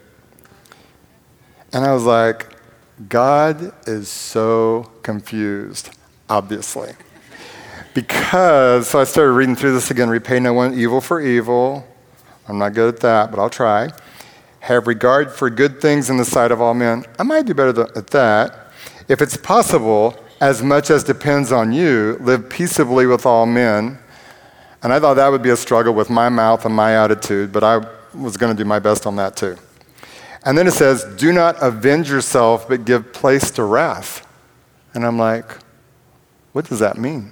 And 1.73 1.85
I 1.85 1.93
was 1.93 2.03
like, 2.03 2.47
God 3.07 3.73
is 3.88 4.09
so 4.09 4.91
confused, 5.03 5.91
obviously. 6.29 6.93
Because, 7.93 8.88
so 8.88 8.99
I 8.99 9.03
started 9.03 9.31
reading 9.33 9.55
through 9.55 9.73
this 9.73 9.91
again 9.91 10.09
repay 10.09 10.39
no 10.39 10.53
one 10.53 10.73
evil 10.73 11.01
for 11.01 11.21
evil. 11.21 11.88
I'm 12.47 12.57
not 12.57 12.73
good 12.73 12.95
at 12.95 13.01
that, 13.01 13.31
but 13.31 13.39
I'll 13.39 13.49
try 13.49 13.89
have 14.59 14.88
regard 14.88 15.31
for 15.31 15.49
good 15.49 15.81
things 15.81 16.09
in 16.09 16.17
the 16.17 16.25
sight 16.25 16.51
of 16.51 16.61
all 16.61 16.73
men. 16.73 17.05
I 17.17 17.23
might 17.23 17.45
do 17.45 17.53
better 17.53 17.88
at 17.97 18.07
that. 18.07 18.71
If 19.07 19.21
it's 19.21 19.38
possible, 19.38 20.15
as 20.41 20.61
much 20.61 20.89
as 20.89 21.03
depends 21.03 21.51
on 21.51 21.71
you, 21.71 22.17
live 22.19 22.49
peaceably 22.49 23.05
with 23.05 23.25
all 23.25 23.45
men. 23.45 23.97
And 24.83 24.93
I 24.93 24.99
thought 24.99 25.15
that 25.15 25.29
would 25.29 25.41
be 25.41 25.49
a 25.49 25.57
struggle 25.57 25.93
with 25.93 26.09
my 26.09 26.29
mouth 26.29 26.65
and 26.65 26.75
my 26.75 26.95
attitude, 26.95 27.51
but 27.51 27.63
I 27.63 27.85
was 28.13 28.38
going 28.38 28.55
to 28.55 28.63
do 28.63 28.67
my 28.67 28.79
best 28.79 29.05
on 29.05 29.15
that 29.17 29.35
too. 29.35 29.57
And 30.43 30.58
then 30.58 30.67
it 30.67 30.72
says, 30.72 31.03
Do 31.17 31.31
not 31.31 31.62
avenge 31.62 32.10
yourself, 32.10 32.67
but 32.67 32.86
give 32.86 33.12
place 33.13 33.51
to 33.51 33.63
wrath. 33.63 34.27
And 34.93 35.05
I'm 35.05 35.17
like, 35.17 35.46
What 36.53 36.65
does 36.65 36.79
that 36.79 36.98
mean? 36.98 37.31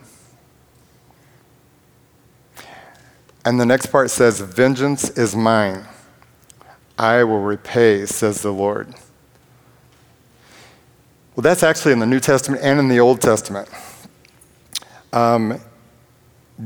And 3.45 3.59
the 3.59 3.65
next 3.65 3.87
part 3.87 4.09
says, 4.09 4.41
Vengeance 4.41 5.09
is 5.11 5.35
mine. 5.35 5.85
I 6.97 7.23
will 7.23 7.39
repay, 7.39 8.05
says 8.05 8.41
the 8.41 8.51
Lord. 8.51 8.93
Well, 11.35 11.43
that's 11.43 11.63
actually 11.63 11.93
in 11.93 11.99
the 11.99 12.07
New 12.07 12.19
Testament 12.19 12.63
and 12.63 12.79
in 12.79 12.87
the 12.87 12.99
Old 12.99 13.21
Testament. 13.21 13.69
Um, 15.13 15.61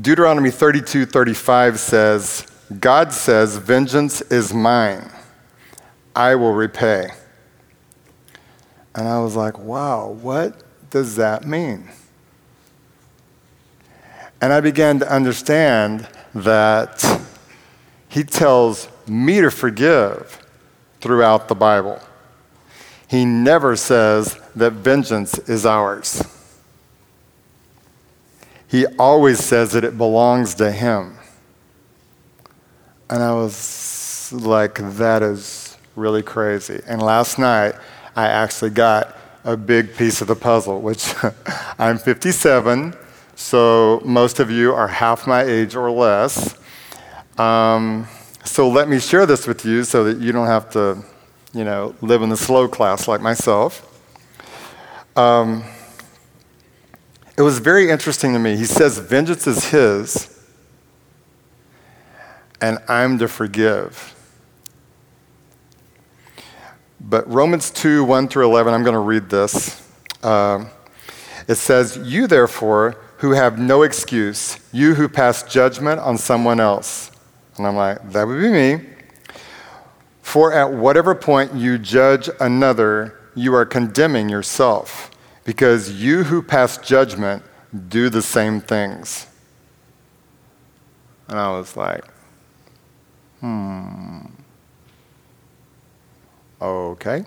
Deuteronomy 0.00 0.50
32 0.50 1.04
35 1.04 1.78
says, 1.78 2.46
God 2.80 3.12
says, 3.12 3.58
Vengeance 3.58 4.22
is 4.22 4.54
mine, 4.54 5.10
I 6.14 6.34
will 6.34 6.52
repay. 6.52 7.10
And 8.94 9.08
I 9.08 9.20
was 9.20 9.34
like, 9.34 9.58
wow, 9.58 10.08
what 10.08 10.62
does 10.90 11.16
that 11.16 11.46
mean? 11.46 11.88
And 14.40 14.52
I 14.52 14.60
began 14.60 14.98
to 14.98 15.10
understand 15.10 16.08
that 16.34 17.04
he 18.08 18.24
tells 18.24 18.88
me 19.06 19.40
to 19.40 19.50
forgive 19.50 20.38
throughout 21.00 21.48
the 21.48 21.54
Bible. 21.54 22.00
He 23.08 23.24
never 23.24 23.76
says 23.76 24.38
that 24.56 24.72
vengeance 24.72 25.38
is 25.40 25.66
ours. 25.66 26.22
He 28.68 28.86
always 28.98 29.38
says 29.38 29.72
that 29.72 29.84
it 29.84 29.98
belongs 29.98 30.54
to 30.54 30.72
Him. 30.72 31.18
And 33.10 33.22
I 33.22 33.34
was 33.34 34.32
like, 34.32 34.76
that 34.96 35.22
is 35.22 35.61
really 35.96 36.22
crazy. 36.22 36.80
And 36.86 37.02
last 37.02 37.38
night, 37.38 37.74
I 38.16 38.26
actually 38.26 38.70
got 38.70 39.16
a 39.44 39.56
big 39.56 39.96
piece 39.96 40.20
of 40.20 40.28
the 40.28 40.36
puzzle, 40.36 40.80
which 40.80 41.14
I'm 41.78 41.98
57, 41.98 42.94
so 43.34 44.00
most 44.04 44.40
of 44.40 44.50
you 44.50 44.72
are 44.72 44.88
half 44.88 45.26
my 45.26 45.42
age 45.42 45.74
or 45.74 45.90
less. 45.90 46.56
Um, 47.38 48.06
so 48.44 48.68
let 48.68 48.88
me 48.88 48.98
share 48.98 49.26
this 49.26 49.46
with 49.46 49.64
you 49.64 49.84
so 49.84 50.04
that 50.04 50.18
you 50.18 50.32
don't 50.32 50.46
have 50.46 50.70
to, 50.70 51.02
you 51.52 51.64
know, 51.64 51.94
live 52.00 52.22
in 52.22 52.28
the 52.28 52.36
slow 52.36 52.68
class 52.68 53.08
like 53.08 53.20
myself. 53.20 53.88
Um, 55.16 55.64
it 57.36 57.42
was 57.42 57.58
very 57.58 57.90
interesting 57.90 58.32
to 58.34 58.38
me. 58.38 58.56
He 58.56 58.64
says, 58.64 58.98
Vengeance 58.98 59.46
is 59.46 59.70
his, 59.70 60.40
and 62.60 62.78
I'm 62.88 63.18
to 63.18 63.28
forgive. 63.28 64.14
But 67.04 67.28
Romans 67.28 67.70
2 67.70 68.04
1 68.04 68.28
through 68.28 68.46
11, 68.46 68.72
I'm 68.72 68.84
going 68.84 68.94
to 68.94 69.00
read 69.00 69.28
this. 69.28 69.86
Uh, 70.22 70.66
it 71.48 71.56
says, 71.56 71.98
You 71.98 72.26
therefore, 72.26 72.96
who 73.18 73.32
have 73.32 73.58
no 73.58 73.82
excuse, 73.82 74.58
you 74.72 74.94
who 74.94 75.08
pass 75.08 75.42
judgment 75.42 76.00
on 76.00 76.16
someone 76.16 76.60
else, 76.60 77.10
and 77.56 77.66
I'm 77.66 77.76
like, 77.76 78.12
that 78.12 78.26
would 78.26 78.40
be 78.40 78.50
me. 78.50 78.86
For 80.22 80.52
at 80.52 80.72
whatever 80.72 81.14
point 81.14 81.54
you 81.54 81.78
judge 81.78 82.30
another, 82.40 83.18
you 83.34 83.54
are 83.54 83.64
condemning 83.64 84.28
yourself, 84.28 85.10
because 85.44 86.02
you 86.02 86.24
who 86.24 86.42
pass 86.42 86.78
judgment 86.78 87.42
do 87.88 88.08
the 88.08 88.22
same 88.22 88.60
things. 88.60 89.26
And 91.28 91.38
I 91.38 91.50
was 91.50 91.76
like, 91.76 92.04
hmm. 93.40 94.20
Okay. 96.62 97.24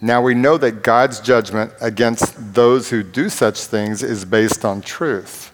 Now 0.00 0.22
we 0.22 0.34
know 0.34 0.56
that 0.56 0.82
God's 0.82 1.20
judgment 1.20 1.72
against 1.82 2.54
those 2.54 2.88
who 2.88 3.02
do 3.02 3.28
such 3.28 3.64
things 3.64 4.02
is 4.02 4.24
based 4.24 4.64
on 4.64 4.80
truth. 4.80 5.52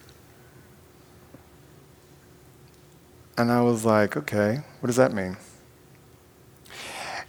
And 3.37 3.50
I 3.50 3.61
was 3.61 3.85
like, 3.85 4.16
okay, 4.16 4.61
what 4.80 4.87
does 4.87 4.97
that 4.97 5.12
mean? 5.12 5.37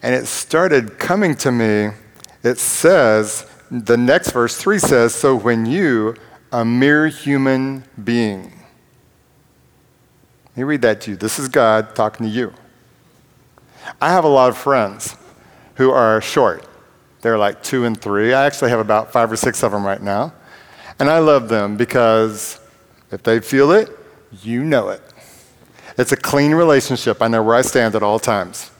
And 0.03 0.13
it 0.13 0.27
started 0.27 0.99
coming 0.99 1.35
to 1.37 1.51
me. 1.51 1.89
It 2.43 2.59
says, 2.59 3.49
the 3.71 3.97
next 3.97 4.29
verse 4.29 4.55
3 4.55 4.77
says, 4.77 5.15
So 5.15 5.35
when 5.35 5.65
you, 5.65 6.15
a 6.51 6.63
mere 6.63 7.07
human 7.07 7.83
being, 8.01 8.43
let 10.49 10.57
me 10.57 10.63
read 10.63 10.83
that 10.83 11.01
to 11.01 11.11
you. 11.11 11.17
This 11.17 11.39
is 11.39 11.49
God 11.49 11.95
talking 11.95 12.27
to 12.27 12.31
you. 12.31 12.53
I 14.01 14.11
have 14.11 14.23
a 14.23 14.29
lot 14.29 14.49
of 14.49 14.57
friends 14.57 15.15
who 15.75 15.91
are 15.91 16.21
short. 16.21 16.67
They're 17.21 17.37
like 17.37 17.63
two 17.63 17.85
and 17.85 17.99
three. 17.99 18.33
I 18.33 18.45
actually 18.45 18.69
have 18.69 18.79
about 18.79 19.11
five 19.11 19.31
or 19.31 19.35
six 19.35 19.63
of 19.63 19.71
them 19.71 19.85
right 19.85 20.01
now. 20.01 20.33
And 20.99 21.09
I 21.09 21.19
love 21.19 21.49
them 21.49 21.77
because 21.77 22.59
if 23.11 23.23
they 23.23 23.39
feel 23.39 23.71
it, 23.71 23.89
you 24.41 24.63
know 24.63 24.89
it. 24.89 25.01
It's 25.97 26.11
a 26.11 26.17
clean 26.17 26.53
relationship. 26.53 27.21
I 27.21 27.27
know 27.27 27.41
where 27.41 27.55
I 27.55 27.61
stand 27.61 27.95
at 27.95 28.03
all 28.03 28.19
times. 28.19 28.71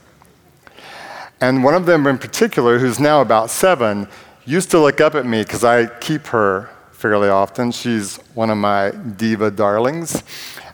And 1.40 1.62
one 1.62 1.74
of 1.74 1.86
them 1.86 2.06
in 2.06 2.18
particular, 2.18 2.78
who's 2.78 2.98
now 2.98 3.20
about 3.20 3.50
seven, 3.50 4.08
used 4.44 4.70
to 4.70 4.80
look 4.80 5.00
up 5.00 5.14
at 5.14 5.26
me 5.26 5.42
because 5.42 5.64
I 5.64 5.86
keep 5.86 6.26
her 6.28 6.70
fairly 6.92 7.28
often. 7.28 7.70
She's 7.70 8.16
one 8.34 8.50
of 8.50 8.58
my 8.58 8.90
diva 8.90 9.50
darlings. 9.50 10.22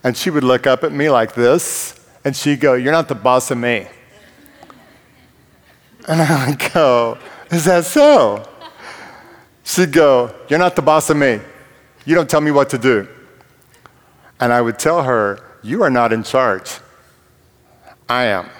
And 0.03 0.17
she 0.17 0.31
would 0.31 0.45
look 0.45 0.67
up 0.67 0.85
at 0.85 0.93
me 0.93 1.11
like 1.11 1.35
this, 1.35 1.99
and 2.25 2.37
she'd 2.37 2.61
go, 2.61 2.75
You're 2.75 2.93
not 2.93 3.09
the 3.09 3.15
boss 3.15 3.51
of 3.51 3.59
me. 3.59 3.87
And 6.09 6.21
I 6.21 6.55
go, 6.75 7.19
Is 7.51 7.65
that 7.65 7.85
so? 7.85 8.49
She'd 9.65 9.93
go, 9.93 10.35
You're 10.49 10.59
not 10.59 10.77
the 10.77 10.83
boss 10.83 11.11
of 11.11 11.17
me. 11.17 11.41
You 12.05 12.15
don't 12.15 12.29
tell 12.29 12.41
me 12.41 12.51
what 12.51 12.71
to 12.71 12.79
do. 12.79 13.09
And 14.41 14.53
I 14.53 14.61
would 14.61 14.79
tell 14.79 15.03
her, 15.03 15.39
you 15.63 15.83
are 15.83 15.91
not 15.91 16.13
in 16.13 16.23
charge. 16.23 16.79
I 18.09 18.25
am. 18.25 18.51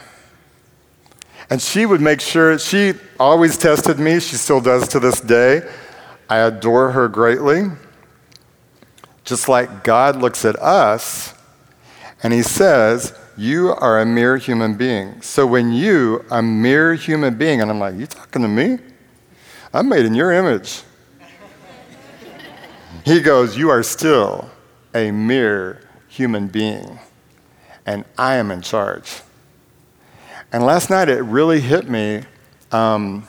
And 1.51 1.61
she 1.61 1.85
would 1.85 2.01
make 2.01 2.23
sure, 2.23 2.59
she 2.59 2.95
always 3.21 3.59
tested 3.59 3.99
me. 3.99 4.19
She 4.21 4.37
still 4.37 4.61
does 4.61 4.89
to 4.89 5.01
this 5.01 5.21
day. 5.21 5.69
I 6.29 6.39
adore 6.39 6.93
her 6.93 7.09
greatly. 7.09 7.67
Just 9.25 9.49
like 9.49 9.85
God 9.85 10.17
looks 10.17 10.45
at 10.45 10.57
us 10.57 11.35
and 12.23 12.33
he 12.33 12.43
says, 12.43 13.17
You 13.37 13.71
are 13.73 14.01
a 14.01 14.07
mere 14.07 14.37
human 14.37 14.75
being. 14.75 15.21
So 15.23 15.47
when 15.47 15.73
you, 15.73 16.25
a 16.31 16.43
mere 16.43 16.95
human 16.95 17.37
being, 17.37 17.61
and 17.61 17.71
I'm 17.71 17.79
like, 17.79 17.97
You 17.97 18.07
talking 18.07 18.43
to 18.43 18.49
me? 18.49 18.79
I'm 19.73 19.89
made 19.89 20.05
in 20.05 20.15
your 20.15 20.33
image. 20.33 20.83
he 23.05 23.21
goes, 23.21 23.57
You 23.57 23.71
are 23.71 23.83
still 23.83 24.51
a 24.95 25.11
mere 25.11 25.81
human 26.09 26.47
being, 26.47 26.99
and 27.85 28.05
I 28.17 28.37
am 28.37 28.51
in 28.51 28.63
charge. 28.63 29.21
And 30.53 30.65
last 30.65 30.89
night 30.89 31.09
it 31.09 31.23
really 31.23 31.61
hit 31.61 31.89
me. 31.89 32.23
Um, 32.71 33.27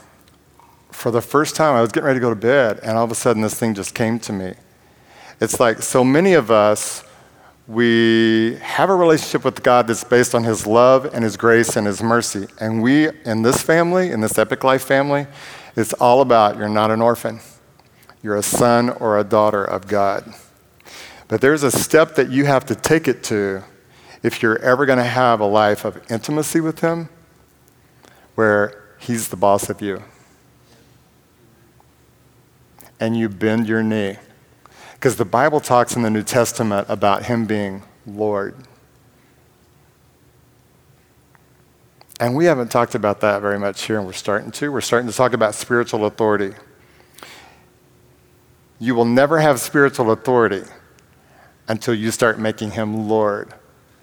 for 0.91 1.11
the 1.11 1.21
first 1.21 1.55
time, 1.55 1.75
I 1.75 1.81
was 1.81 1.91
getting 1.91 2.05
ready 2.05 2.19
to 2.19 2.21
go 2.21 2.29
to 2.29 2.35
bed, 2.35 2.79
and 2.81 2.97
all 2.97 3.03
of 3.03 3.11
a 3.11 3.15
sudden 3.15 3.41
this 3.41 3.55
thing 3.55 3.73
just 3.73 3.93
came 3.93 4.17
to 4.19 4.33
me. 4.33 4.53
It's 5.41 5.59
like 5.59 5.81
so 5.81 6.03
many 6.03 6.33
of 6.33 6.49
us, 6.49 7.03
we 7.67 8.57
have 8.61 8.89
a 8.89 8.95
relationship 8.95 9.43
with 9.43 9.63
God 9.63 9.87
that's 9.87 10.03
based 10.03 10.35
on 10.35 10.43
His 10.43 10.67
love 10.67 11.05
and 11.13 11.23
His 11.23 11.35
grace 11.35 11.75
and 11.75 11.87
His 11.87 12.01
mercy. 12.03 12.47
And 12.59 12.81
we, 12.81 13.09
in 13.25 13.41
this 13.41 13.61
family, 13.61 14.11
in 14.11 14.21
this 14.21 14.37
Epic 14.37 14.63
Life 14.63 14.83
family, 14.83 15.25
it's 15.75 15.93
all 15.93 16.21
about 16.21 16.57
you're 16.57 16.69
not 16.69 16.91
an 16.91 17.01
orphan, 17.01 17.39
you're 18.21 18.35
a 18.35 18.43
son 18.43 18.89
or 18.89 19.17
a 19.17 19.23
daughter 19.23 19.63
of 19.63 19.87
God. 19.87 20.33
But 21.27 21.41
there's 21.41 21.63
a 21.63 21.71
step 21.71 22.15
that 22.15 22.29
you 22.29 22.45
have 22.45 22.65
to 22.65 22.75
take 22.75 23.07
it 23.07 23.23
to 23.25 23.63
if 24.21 24.43
you're 24.43 24.59
ever 24.59 24.85
going 24.85 24.99
to 24.99 25.03
have 25.03 25.39
a 25.39 25.45
life 25.45 25.85
of 25.85 25.99
intimacy 26.09 26.59
with 26.59 26.81
Him 26.81 27.09
where 28.35 28.95
He's 28.99 29.29
the 29.29 29.35
boss 29.35 29.69
of 29.69 29.81
you. 29.81 30.03
And 32.99 33.17
you 33.17 33.27
bend 33.27 33.67
your 33.67 33.81
knee. 33.83 34.17
Because 35.05 35.17
the 35.17 35.23
Bible 35.23 35.59
talks 35.59 35.95
in 35.95 36.01
the 36.01 36.09
New 36.09 36.23
Testament 36.23 36.87
about 36.89 37.25
Him 37.25 37.45
being 37.45 37.83
Lord. 38.07 38.55
And 42.19 42.35
we 42.35 42.45
haven't 42.45 42.71
talked 42.71 42.95
about 42.95 43.21
that 43.21 43.39
very 43.39 43.59
much 43.59 43.83
here, 43.83 43.99
and 43.99 44.07
we're 44.07 44.13
starting 44.13 44.49
to. 44.49 44.71
We're 44.71 44.81
starting 44.81 45.07
to 45.07 45.15
talk 45.15 45.33
about 45.33 45.53
spiritual 45.53 46.05
authority. 46.05 46.55
You 48.79 48.95
will 48.95 49.05
never 49.05 49.39
have 49.39 49.59
spiritual 49.59 50.09
authority 50.09 50.63
until 51.67 51.93
you 51.93 52.09
start 52.09 52.39
making 52.39 52.71
him 52.71 53.07
Lord 53.07 53.53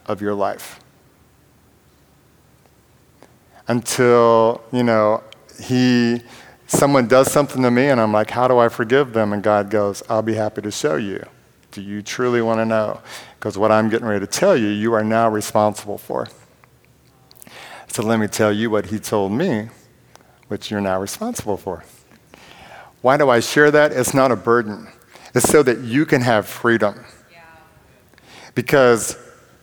of 0.07 0.23
your 0.23 0.35
life. 0.35 0.79
Until, 3.67 4.63
you 4.71 4.85
know, 4.85 5.25
he 5.61 6.23
someone 6.73 7.07
does 7.07 7.31
something 7.31 7.62
to 7.62 7.71
me 7.71 7.88
and 7.88 8.00
I'm 8.00 8.12
like, 8.12 8.31
how 8.31 8.49
do 8.49 8.59
I 8.59 8.69
forgive 8.69 9.12
them? 9.12 9.33
And 9.33 9.43
God 9.43 9.71
goes, 9.71 10.02
I'll 10.09 10.23
be 10.23 10.35
happy 10.35 10.62
to 10.62 10.71
show 10.71 10.97
you. 10.97 11.25
Do 11.71 11.83
you 11.83 12.02
truly 12.02 12.43
want 12.43 12.61
to 12.61 12.64
know? 12.64 13.00
Because 13.38 13.57
what 13.57 13.71
I'm 13.71 13.88
getting 13.88 14.07
ready 14.07 14.21
to 14.21 14.31
tell 14.31 14.57
you, 14.57 14.69
you 14.69 14.93
are 14.95 15.05
now 15.05 15.29
responsible 15.29 15.99
for. 15.99 16.29
So 17.88 18.02
let 18.02 18.19
me 18.19 18.26
tell 18.26 18.52
you 18.52 18.71
what 18.71 18.87
he 18.87 18.99
told 18.99 19.33
me, 19.33 19.69
which 20.49 20.71
you're 20.71 20.81
now 20.81 20.99
responsible 20.99 21.57
for. 21.57 21.85
Why 23.02 23.17
do 23.17 23.29
I 23.29 23.41
share 23.41 23.71
that? 23.71 23.93
It's 23.93 24.14
not 24.14 24.33
a 24.33 24.37
burden, 24.37 24.88
it's 25.35 25.49
so 25.49 25.62
that 25.62 25.81
you 25.81 26.07
can 26.07 26.23
have 26.23 26.47
freedom. 26.47 27.05
Because 28.55 29.17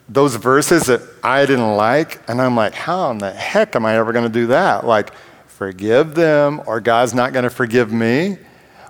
those 0.08 0.36
verses 0.36 0.88
that 0.88 1.02
I 1.24 1.46
didn't 1.46 1.76
like, 1.76 2.20
and 2.28 2.42
I'm 2.42 2.56
like, 2.56 2.74
how 2.74 3.12
in 3.12 3.20
the 3.20 3.32
heck 3.32 3.76
am 3.76 3.86
I 3.86 3.98
ever 3.98 4.12
going 4.12 4.26
to 4.26 4.34
do 4.34 4.48
that? 4.48 4.86
Like, 4.86 5.12
forgive 5.60 6.16
them, 6.16 6.62
or 6.66 6.80
God's 6.80 7.14
not 7.14 7.34
going 7.34 7.44
to 7.44 7.50
forgive 7.50 7.92
me. 7.92 8.38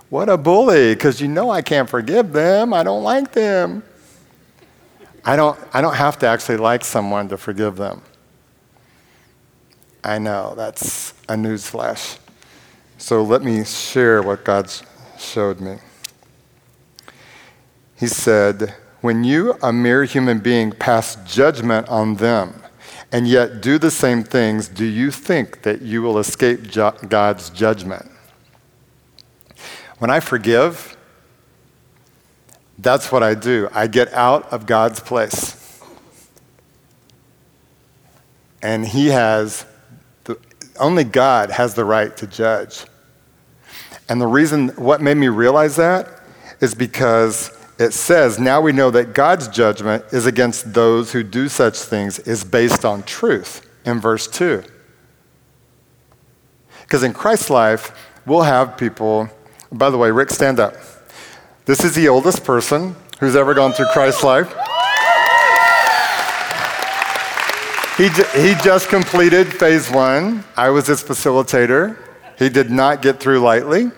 What 0.08 0.28
a 0.28 0.38
bully, 0.38 0.94
because 0.94 1.20
you 1.20 1.26
know 1.26 1.50
I 1.50 1.62
can't 1.62 1.90
forgive 1.90 2.32
them. 2.32 2.72
I 2.72 2.84
don't 2.84 3.02
like 3.02 3.32
them. 3.32 3.82
I 5.24 5.34
don't, 5.34 5.58
I 5.72 5.80
don't 5.80 5.96
have 5.96 6.16
to 6.20 6.28
actually 6.28 6.58
like 6.58 6.84
someone 6.84 7.28
to 7.30 7.36
forgive 7.36 7.74
them. 7.74 8.02
I 10.04 10.20
know, 10.20 10.54
that's 10.56 11.10
a 11.28 11.34
newsflash. 11.34 12.18
So 12.98 13.24
let 13.24 13.42
me 13.42 13.64
share 13.64 14.22
what 14.22 14.44
God 14.44 14.72
showed 15.18 15.60
me. 15.60 15.78
He 17.96 18.06
said, 18.06 18.76
When 19.00 19.24
you, 19.24 19.56
a 19.60 19.72
mere 19.72 20.04
human 20.04 20.38
being, 20.38 20.70
pass 20.70 21.16
judgment 21.26 21.88
on 21.88 22.14
them 22.14 22.59
and 23.12 23.26
yet 23.26 23.60
do 23.60 23.78
the 23.78 23.90
same 23.90 24.22
things, 24.22 24.68
do 24.68 24.84
you 24.84 25.10
think 25.10 25.62
that 25.62 25.82
you 25.82 26.02
will 26.02 26.18
escape 26.18 26.62
ju- 26.62 26.92
God's 27.08 27.50
judgment? 27.50 28.10
When 29.98 30.10
I 30.10 30.20
forgive, 30.20 30.96
that's 32.78 33.12
what 33.12 33.22
I 33.22 33.34
do. 33.34 33.68
I 33.72 33.86
get 33.86 34.12
out 34.12 34.50
of 34.52 34.66
God's 34.66 35.00
place. 35.00 35.82
And 38.62 38.86
He 38.86 39.08
has 39.08 39.66
the, 40.24 40.38
only 40.78 41.04
God 41.04 41.50
has 41.50 41.74
the 41.74 41.84
right 41.84 42.16
to 42.16 42.26
judge. 42.26 42.84
And 44.08 44.20
the 44.20 44.26
reason, 44.26 44.68
what 44.70 45.00
made 45.00 45.16
me 45.16 45.28
realize 45.28 45.76
that 45.76 46.08
is 46.60 46.74
because 46.74 47.56
it 47.80 47.94
says, 47.94 48.38
now 48.38 48.60
we 48.60 48.72
know 48.72 48.90
that 48.90 49.14
God's 49.14 49.48
judgment 49.48 50.04
is 50.12 50.26
against 50.26 50.74
those 50.74 51.12
who 51.12 51.22
do 51.22 51.48
such 51.48 51.78
things, 51.78 52.18
is 52.18 52.44
based 52.44 52.84
on 52.84 53.02
truth 53.04 53.66
in 53.86 53.98
verse 53.98 54.26
2. 54.26 54.62
Because 56.82 57.02
in 57.02 57.14
Christ's 57.14 57.48
life, 57.48 57.90
we'll 58.26 58.42
have 58.42 58.76
people, 58.76 59.30
by 59.72 59.88
the 59.88 59.96
way, 59.96 60.10
Rick, 60.10 60.28
stand 60.28 60.60
up. 60.60 60.74
This 61.64 61.82
is 61.82 61.94
the 61.94 62.06
oldest 62.06 62.44
person 62.44 62.96
who's 63.18 63.34
ever 63.34 63.54
gone 63.54 63.72
through 63.72 63.86
Christ's 63.94 64.24
life. 64.24 64.54
He, 67.96 68.08
he 68.08 68.54
just 68.62 68.90
completed 68.90 69.46
phase 69.46 69.90
one. 69.90 70.44
I 70.54 70.68
was 70.68 70.86
his 70.86 71.02
facilitator. 71.02 71.96
He 72.38 72.50
did 72.50 72.70
not 72.70 73.00
get 73.00 73.20
through 73.20 73.40
lightly. 73.40 73.90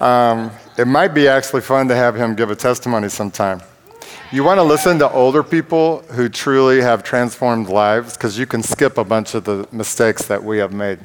Um, 0.00 0.50
it 0.78 0.86
might 0.86 1.08
be 1.08 1.26
actually 1.26 1.60
fun 1.60 1.88
to 1.88 1.96
have 1.96 2.14
him 2.14 2.36
give 2.36 2.52
a 2.52 2.56
testimony 2.56 3.08
sometime. 3.08 3.60
You 4.30 4.44
want 4.44 4.58
to 4.58 4.62
listen 4.62 5.00
to 5.00 5.10
older 5.10 5.42
people 5.42 6.02
who 6.12 6.28
truly 6.28 6.80
have 6.80 7.02
transformed 7.02 7.68
lives 7.68 8.16
because 8.16 8.38
you 8.38 8.46
can 8.46 8.62
skip 8.62 8.96
a 8.96 9.04
bunch 9.04 9.34
of 9.34 9.44
the 9.44 9.66
mistakes 9.72 10.26
that 10.26 10.44
we 10.44 10.58
have 10.58 10.72
made. 10.72 11.00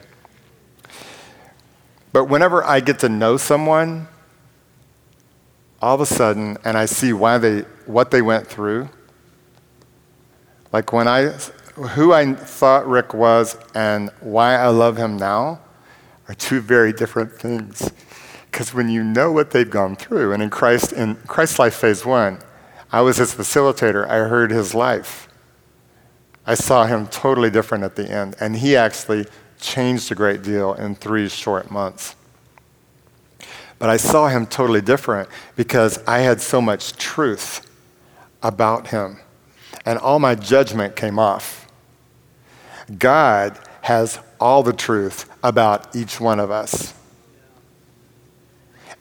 But 2.11 2.25
whenever 2.25 2.63
I 2.63 2.81
get 2.81 2.99
to 2.99 3.09
know 3.09 3.37
someone, 3.37 4.07
all 5.81 5.95
of 5.95 6.01
a 6.01 6.05
sudden, 6.05 6.57
and 6.63 6.77
I 6.77 6.85
see 6.85 7.11
why 7.11 7.39
they, 7.39 7.61
what 7.87 8.11
they 8.11 8.21
went 8.21 8.45
through, 8.45 8.89
like 10.71 10.93
when 10.93 11.07
I, 11.07 11.29
who 11.73 12.13
I 12.13 12.35
thought 12.35 12.87
Rick 12.87 13.15
was 13.15 13.57
and 13.73 14.11
why 14.19 14.55
I 14.55 14.67
love 14.67 14.97
him 14.97 15.17
now 15.17 15.61
are 16.27 16.35
two 16.35 16.61
very 16.61 16.93
different 16.93 17.31
things. 17.33 17.91
Because 18.53 18.71
when 18.71 18.87
you 18.87 19.03
know 19.03 19.31
what 19.31 19.49
they've 19.49 19.67
gone 19.67 19.95
through, 19.95 20.31
and 20.31 20.43
in 20.43 20.51
Christ, 20.51 20.93
in 20.93 21.15
Christ's 21.25 21.57
life 21.57 21.73
phase 21.73 22.05
one, 22.05 22.37
I 22.91 23.01
was 23.01 23.17
his 23.17 23.33
facilitator. 23.33 24.07
I 24.07 24.29
heard 24.29 24.51
his 24.51 24.75
life. 24.75 25.27
I 26.45 26.53
saw 26.53 26.85
him 26.85 27.07
totally 27.07 27.49
different 27.49 27.83
at 27.83 27.95
the 27.95 28.07
end, 28.07 28.35
and 28.39 28.55
he 28.55 28.75
actually 28.75 29.25
changed 29.59 30.11
a 30.11 30.15
great 30.15 30.43
deal 30.43 30.75
in 30.75 30.93
three 30.93 31.29
short 31.29 31.71
months. 31.71 32.15
But 33.79 33.89
I 33.89 33.97
saw 33.97 34.27
him 34.27 34.45
totally 34.45 34.81
different 34.81 35.29
because 35.55 35.97
I 36.05 36.19
had 36.19 36.39
so 36.39 36.61
much 36.61 36.93
truth 36.93 37.67
about 38.43 38.89
him 38.89 39.17
and 39.83 39.97
all 39.97 40.19
my 40.19 40.35
judgment 40.35 40.95
came 40.95 41.17
off. 41.17 41.67
God 42.99 43.59
has 43.81 44.19
all 44.39 44.61
the 44.61 44.73
truth 44.73 45.27
about 45.41 45.95
each 45.95 46.21
one 46.21 46.39
of 46.39 46.51
us. 46.51 46.93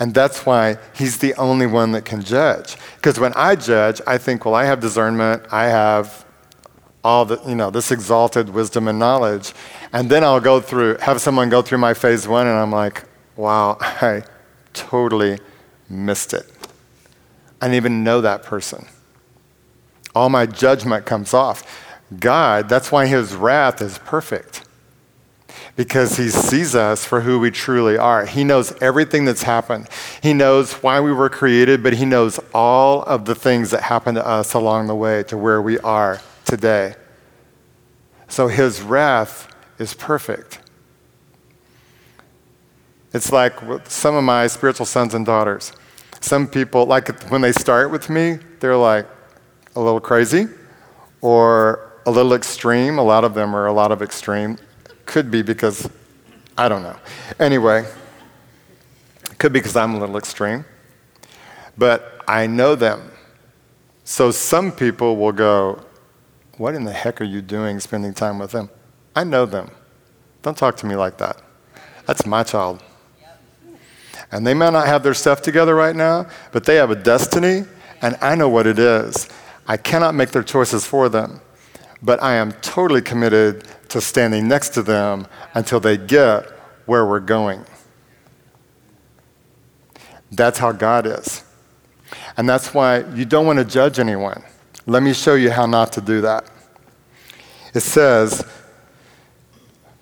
And 0.02 0.12
that's 0.12 0.44
why 0.44 0.78
he's 0.96 1.18
the 1.18 1.32
only 1.34 1.66
one 1.66 1.92
that 1.92 2.04
can 2.04 2.22
judge. 2.22 2.76
Because 2.96 3.20
when 3.20 3.32
I 3.34 3.54
judge, 3.54 4.00
I 4.04 4.18
think, 4.18 4.44
well, 4.44 4.56
I 4.56 4.64
have 4.64 4.80
discernment, 4.80 5.44
I 5.52 5.66
have 5.66 6.24
all 7.04 7.24
the, 7.24 7.40
you 7.46 7.54
know, 7.54 7.70
this 7.70 7.92
exalted 7.92 8.48
wisdom 8.50 8.88
and 8.88 8.98
knowledge. 8.98 9.52
And 9.92 10.10
then 10.10 10.24
I'll 10.24 10.40
go 10.40 10.60
through, 10.60 10.96
have 10.98 11.20
someone 11.20 11.50
go 11.50 11.62
through 11.62 11.78
my 11.78 11.94
phase 11.94 12.26
one, 12.26 12.48
and 12.48 12.58
I'm 12.58 12.72
like, 12.72 13.04
wow, 13.36 13.76
I 13.80 14.24
totally 14.72 15.38
missed 15.88 16.34
it. 16.34 16.50
I 17.60 17.66
didn't 17.66 17.76
even 17.76 18.02
know 18.02 18.22
that 18.22 18.42
person 18.42 18.88
all 20.14 20.28
my 20.28 20.46
judgment 20.46 21.06
comes 21.06 21.34
off. 21.34 21.62
God, 22.18 22.68
that's 22.68 22.92
why 22.92 23.06
his 23.06 23.34
wrath 23.34 23.80
is 23.80 23.98
perfect. 23.98 24.64
Because 25.74 26.18
he 26.18 26.28
sees 26.28 26.74
us 26.74 27.04
for 27.04 27.22
who 27.22 27.38
we 27.38 27.50
truly 27.50 27.96
are. 27.96 28.26
He 28.26 28.44
knows 28.44 28.72
everything 28.82 29.24
that's 29.24 29.44
happened. 29.44 29.88
He 30.22 30.34
knows 30.34 30.74
why 30.74 31.00
we 31.00 31.12
were 31.12 31.30
created, 31.30 31.82
but 31.82 31.94
he 31.94 32.04
knows 32.04 32.38
all 32.52 33.02
of 33.04 33.24
the 33.24 33.34
things 33.34 33.70
that 33.70 33.82
happened 33.82 34.16
to 34.16 34.26
us 34.26 34.52
along 34.52 34.86
the 34.86 34.94
way 34.94 35.22
to 35.24 35.38
where 35.38 35.62
we 35.62 35.78
are 35.78 36.20
today. 36.44 36.94
So 38.28 38.48
his 38.48 38.82
wrath 38.82 39.54
is 39.78 39.94
perfect. 39.94 40.58
It's 43.14 43.32
like 43.32 43.54
some 43.88 44.14
of 44.14 44.24
my 44.24 44.46
spiritual 44.46 44.86
sons 44.86 45.14
and 45.14 45.24
daughters. 45.24 45.72
Some 46.20 46.46
people, 46.46 46.86
like 46.86 47.30
when 47.30 47.40
they 47.40 47.52
start 47.52 47.90
with 47.90 48.10
me, 48.10 48.38
they're 48.60 48.76
like, 48.76 49.06
a 49.74 49.80
little 49.80 50.00
crazy 50.00 50.48
or 51.20 51.92
a 52.06 52.10
little 52.10 52.34
extreme. 52.34 52.98
A 52.98 53.02
lot 53.02 53.24
of 53.24 53.34
them 53.34 53.54
are 53.54 53.66
a 53.66 53.72
lot 53.72 53.92
of 53.92 54.02
extreme. 54.02 54.58
Could 55.12 55.30
be 55.30 55.42
because, 55.42 55.86
I 56.56 56.70
don't 56.70 56.82
know. 56.82 56.96
Anyway, 57.38 57.84
could 59.36 59.52
be 59.52 59.60
because 59.60 59.76
I'm 59.76 59.94
a 59.94 59.98
little 59.98 60.16
extreme. 60.16 60.64
But 61.76 62.24
I 62.26 62.46
know 62.46 62.74
them. 62.74 63.10
So 64.04 64.30
some 64.30 64.72
people 64.72 65.16
will 65.16 65.32
go, 65.32 65.84
What 66.56 66.74
in 66.74 66.84
the 66.84 66.94
heck 66.94 67.20
are 67.20 67.24
you 67.24 67.42
doing 67.42 67.78
spending 67.78 68.14
time 68.14 68.38
with 68.38 68.52
them? 68.52 68.70
I 69.14 69.24
know 69.24 69.44
them. 69.44 69.70
Don't 70.40 70.56
talk 70.56 70.78
to 70.78 70.86
me 70.86 70.96
like 70.96 71.18
that. 71.18 71.36
That's 72.06 72.24
my 72.24 72.42
child. 72.42 72.82
And 74.30 74.46
they 74.46 74.54
may 74.54 74.70
not 74.70 74.86
have 74.86 75.02
their 75.02 75.12
stuff 75.12 75.42
together 75.42 75.74
right 75.74 75.94
now, 75.94 76.26
but 76.52 76.64
they 76.64 76.76
have 76.76 76.90
a 76.90 76.96
destiny, 76.96 77.64
and 78.00 78.16
I 78.22 78.34
know 78.34 78.48
what 78.48 78.66
it 78.66 78.78
is. 78.78 79.28
I 79.68 79.76
cannot 79.76 80.14
make 80.14 80.30
their 80.30 80.42
choices 80.42 80.86
for 80.86 81.10
them, 81.10 81.42
but 82.00 82.22
I 82.22 82.36
am 82.36 82.52
totally 82.62 83.02
committed 83.02 83.68
to 83.92 84.00
standing 84.00 84.48
next 84.48 84.70
to 84.70 84.82
them 84.82 85.26
until 85.54 85.80
they 85.80 85.96
get 85.96 86.48
where 86.86 87.06
we're 87.06 87.20
going. 87.20 87.64
That's 90.30 90.58
how 90.58 90.72
God 90.72 91.06
is. 91.06 91.44
And 92.36 92.48
that's 92.48 92.72
why 92.72 93.04
you 93.14 93.24
don't 93.24 93.46
want 93.46 93.58
to 93.58 93.64
judge 93.64 93.98
anyone. 93.98 94.42
Let 94.86 95.02
me 95.02 95.12
show 95.12 95.34
you 95.34 95.50
how 95.50 95.66
not 95.66 95.92
to 95.92 96.00
do 96.00 96.22
that. 96.22 96.50
It 97.74 97.80
says, 97.80 98.44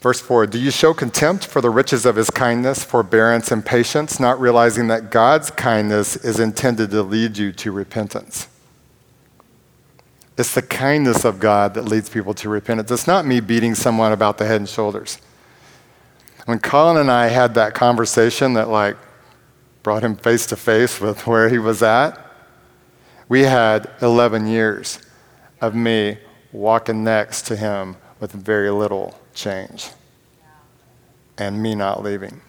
verse 0.00 0.20
4 0.20 0.46
Do 0.46 0.58
you 0.58 0.70
show 0.70 0.94
contempt 0.94 1.46
for 1.46 1.60
the 1.60 1.70
riches 1.70 2.06
of 2.06 2.16
his 2.16 2.30
kindness, 2.30 2.84
forbearance, 2.84 3.50
and 3.50 3.64
patience, 3.64 4.18
not 4.18 4.40
realizing 4.40 4.88
that 4.88 5.10
God's 5.10 5.50
kindness 5.50 6.16
is 6.16 6.40
intended 6.40 6.90
to 6.90 7.02
lead 7.02 7.36
you 7.36 7.52
to 7.52 7.72
repentance? 7.72 8.48
It's 10.40 10.54
the 10.54 10.62
kindness 10.62 11.26
of 11.26 11.38
God 11.38 11.74
that 11.74 11.84
leads 11.84 12.08
people 12.08 12.32
to 12.32 12.48
repentance. 12.48 12.90
It's 12.90 13.06
not 13.06 13.26
me 13.26 13.40
beating 13.40 13.74
someone 13.74 14.10
about 14.10 14.38
the 14.38 14.46
head 14.46 14.56
and 14.56 14.66
shoulders. 14.66 15.18
When 16.46 16.58
Colin 16.58 16.96
and 16.96 17.10
I 17.10 17.26
had 17.26 17.52
that 17.56 17.74
conversation 17.74 18.54
that 18.54 18.70
like 18.70 18.96
brought 19.82 20.02
him 20.02 20.16
face 20.16 20.46
to 20.46 20.56
face 20.56 20.98
with 20.98 21.26
where 21.26 21.50
he 21.50 21.58
was 21.58 21.82
at, 21.82 22.18
we 23.28 23.42
had 23.42 23.90
11 24.00 24.46
years 24.46 24.98
of 25.60 25.74
me 25.74 26.16
walking 26.52 27.04
next 27.04 27.42
to 27.48 27.56
him 27.56 27.96
with 28.18 28.32
very 28.32 28.70
little 28.70 29.20
change 29.34 29.90
and 31.36 31.62
me 31.62 31.74
not 31.74 32.02
leaving. 32.02 32.40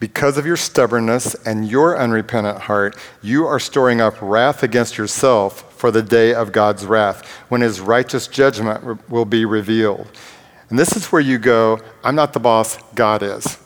Because 0.00 0.38
of 0.38 0.46
your 0.46 0.56
stubbornness 0.56 1.34
and 1.46 1.70
your 1.70 1.96
unrepentant 1.96 2.62
heart, 2.62 2.96
you 3.22 3.46
are 3.46 3.60
storing 3.60 4.00
up 4.00 4.20
wrath 4.22 4.62
against 4.62 4.96
yourself 4.96 5.72
for 5.74 5.90
the 5.90 6.02
day 6.02 6.34
of 6.34 6.52
God's 6.52 6.86
wrath, 6.86 7.26
when 7.48 7.60
his 7.60 7.80
righteous 7.80 8.26
judgment 8.26 9.08
will 9.10 9.26
be 9.26 9.44
revealed. 9.44 10.10
And 10.70 10.78
this 10.78 10.96
is 10.96 11.12
where 11.12 11.20
you 11.20 11.38
go, 11.38 11.80
I'm 12.02 12.14
not 12.14 12.32
the 12.32 12.40
boss, 12.40 12.78
God 12.94 13.22
is. 13.22 13.58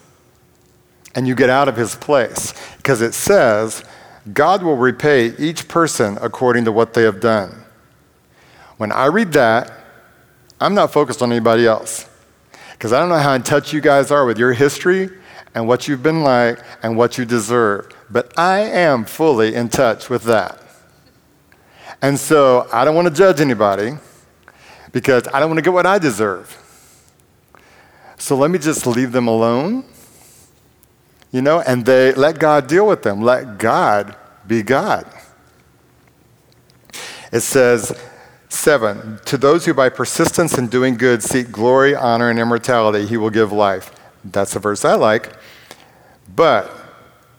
And 1.15 1.29
you 1.29 1.37
get 1.37 1.51
out 1.51 1.69
of 1.69 1.77
his 1.77 1.95
place, 1.95 2.53
because 2.79 3.01
it 3.01 3.15
says, 3.15 3.85
God 4.33 4.63
will 4.65 4.77
repay 4.77 5.37
each 5.37 5.69
person 5.69 6.19
according 6.21 6.65
to 6.65 6.73
what 6.73 6.95
they 6.95 7.03
have 7.03 7.21
done. 7.21 7.65
When 8.77 8.91
I 8.91 9.07
read 9.07 9.33
that, 9.35 9.71
I'm 10.61 10.75
not 10.75 10.93
focused 10.93 11.23
on 11.23 11.31
anybody 11.31 11.67
else. 11.67 12.09
Because 12.73 12.93
I 12.93 12.99
don't 12.99 13.09
know 13.09 13.19
how 13.19 13.35
in 13.35 13.45
touch 13.45 13.73
you 13.73 13.81
guys 13.81 14.11
are 14.11 14.27
with 14.27 14.39
your 14.39 14.53
history 14.53 15.11
and 15.55 15.69
what 15.69 15.87
you've 15.87 16.03
been 16.03 16.23
like 16.23 16.59
and 16.83 16.97
what 16.97 17.17
you 17.17 17.25
deserve. 17.25 17.89
But 18.11 18.37
I 18.39 18.61
am 18.61 19.05
fully 19.05 19.55
in 19.55 19.69
touch 19.69 20.11
with 20.11 20.25
that. 20.25 20.61
And 22.03 22.19
so 22.19 22.69
I 22.73 22.85
don't 22.85 22.95
want 22.95 23.09
to 23.09 23.15
judge 23.15 23.41
anybody 23.41 23.93
because 24.93 25.27
I 25.33 25.41
don't 25.41 25.49
want 25.49 25.59
to 25.59 25.63
get 25.63 25.73
what 25.73 25.87
I 25.87 25.99
deserve. 25.99 26.61
So 28.19 28.37
let 28.37 28.51
me 28.51 28.59
just 28.59 28.87
leave 28.87 29.13
them 29.13 29.29
alone, 29.29 29.85
you 31.31 31.43
know, 31.43 31.61
and 31.61 31.85
they 31.85 32.13
let 32.13 32.39
God 32.39 32.67
deal 32.67 32.87
with 32.87 33.03
them. 33.03 33.23
Let 33.23 33.59
God 33.59 34.17
be 34.47 34.63
God. 34.63 35.07
It 37.33 37.41
says, 37.41 37.99
seven, 38.49 39.19
to 39.25 39.37
those 39.37 39.65
who 39.67 39.75
by 39.75 39.89
persistence 39.89 40.57
in 40.57 40.69
doing 40.69 40.97
good 40.97 41.23
seek 41.23 41.51
glory, 41.51 41.95
honor, 41.95 42.31
and 42.31 42.39
immortality, 42.39 43.07
he 43.07 43.17
will 43.17 43.31
give 43.31 43.51
life. 43.51 43.91
That's 44.25 44.57
a 44.57 44.59
verse 44.59 44.85
I 44.85 44.95
like. 44.95 45.33
But 46.35 46.71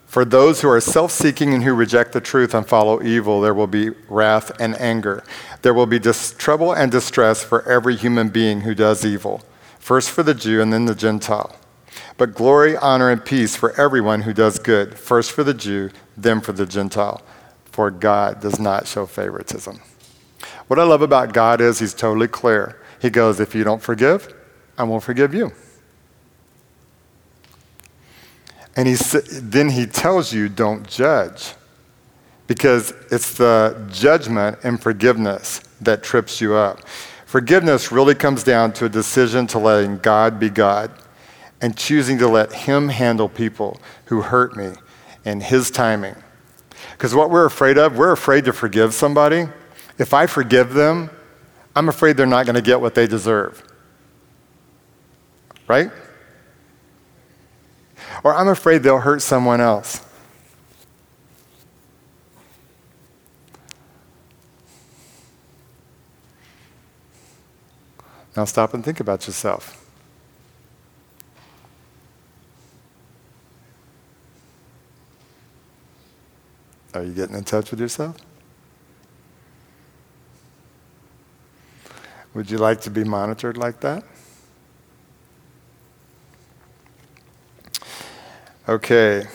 for 0.06 0.24
those 0.24 0.62
who 0.62 0.70
are 0.70 0.80
self 0.80 1.12
seeking 1.12 1.54
and 1.54 1.64
who 1.64 1.74
reject 1.74 2.14
the 2.14 2.22
truth 2.22 2.54
and 2.54 2.66
follow 2.66 3.02
evil, 3.02 3.42
there 3.42 3.54
will 3.54 3.68
be 3.68 3.90
wrath 4.08 4.52
and 4.62 4.80
anger. 4.80 5.24
There 5.62 5.74
will 5.74 5.88
be 5.88 6.00
dis- 6.00 6.34
trouble 6.38 6.72
and 6.72 6.92
distress 6.92 7.44
for 7.44 7.68
every 7.68 7.96
human 7.96 8.30
being 8.30 8.62
who 8.62 8.76
does 8.76 9.04
evil, 9.04 9.44
first 9.80 10.12
for 10.12 10.24
the 10.24 10.34
Jew 10.34 10.62
and 10.62 10.72
then 10.72 10.86
the 10.86 10.96
Gentile. 10.96 11.56
But 12.18 12.34
glory, 12.34 12.78
honor, 12.78 13.10
and 13.10 13.26
peace 13.26 13.56
for 13.56 13.78
everyone 13.80 14.22
who 14.22 14.34
does 14.34 14.58
good, 14.58 14.98
first 14.98 15.32
for 15.32 15.44
the 15.44 15.54
Jew, 15.54 15.90
then 16.16 16.40
for 16.40 16.54
the 16.54 16.66
Gentile. 16.66 17.22
For 17.66 17.92
God 17.92 18.40
does 18.40 18.58
not 18.58 18.88
show 18.88 19.06
favoritism. 19.06 19.82
What 20.68 20.80
I 20.80 20.84
love 20.84 21.02
about 21.02 21.34
God 21.34 21.60
is 21.60 21.80
He's 21.80 21.94
totally 21.94 22.30
clear. 22.30 22.82
He 23.02 23.10
goes, 23.10 23.40
If 23.40 23.54
you 23.54 23.66
don't 23.66 23.82
forgive, 23.82 24.34
I 24.78 24.84
won't 24.84 25.04
forgive 25.04 25.34
you. 25.34 25.52
And 28.76 28.88
he, 28.88 28.96
then 28.96 29.70
he 29.70 29.86
tells 29.86 30.34
you, 30.34 30.50
don't 30.50 30.88
judge. 30.88 31.54
Because 32.48 32.94
it's 33.12 33.36
the 33.36 33.88
judgment 33.92 34.60
and 34.64 34.82
forgiveness 34.82 35.60
that 35.82 36.04
trips 36.04 36.42
you 36.42 36.54
up. 36.54 36.82
Forgiveness 37.26 37.92
really 37.92 38.16
comes 38.16 38.44
down 38.44 38.72
to 38.74 38.86
a 38.86 38.90
decision 38.90 39.48
to 39.48 39.60
letting 39.60 39.98
God 39.98 40.40
be 40.40 40.50
God 40.50 40.92
and 41.62 41.76
choosing 41.76 42.18
to 42.20 42.28
let 42.28 42.54
Him 42.54 42.90
handle 42.90 43.28
people 43.28 43.80
who 44.06 44.22
hurt 44.22 44.56
me 44.56 44.74
in 45.24 45.42
His 45.42 45.72
timing. 45.72 46.16
Because 46.92 47.16
what 47.16 47.30
we're 47.30 47.46
afraid 47.46 47.78
of, 47.78 47.98
we're 47.98 48.12
afraid 48.12 48.46
to 48.46 48.54
forgive 48.54 48.94
somebody. 48.94 49.48
If 49.98 50.14
I 50.14 50.28
forgive 50.28 50.74
them, 50.74 51.10
I'm 51.76 51.90
afraid 51.90 52.18
they're 52.18 52.26
not 52.26 52.46
going 52.46 52.56
to 52.56 52.62
get 52.62 52.80
what 52.80 52.96
they 52.96 53.08
deserve. 53.08 53.64
Right? 55.68 55.92
Or 58.26 58.34
I'm 58.34 58.48
afraid 58.48 58.82
they'll 58.82 58.98
hurt 58.98 59.22
someone 59.22 59.62
else. 59.62 60.02
Now 68.36 68.46
stop 68.46 68.74
and 68.74 68.84
think 68.84 69.00
about 69.00 69.28
yourself. 69.28 69.80
Are 76.96 77.04
you 77.04 77.14
getting 77.14 77.36
in 77.36 77.44
touch 77.44 77.70
with 77.70 77.80
yourself? 77.80 78.18
Would 82.34 82.50
you 82.50 82.58
like 82.58 82.82
to 82.82 82.90
be 82.90 83.04
monitored 83.04 83.56
like 83.56 83.82
that? 83.82 84.04
Okay. 88.68 89.28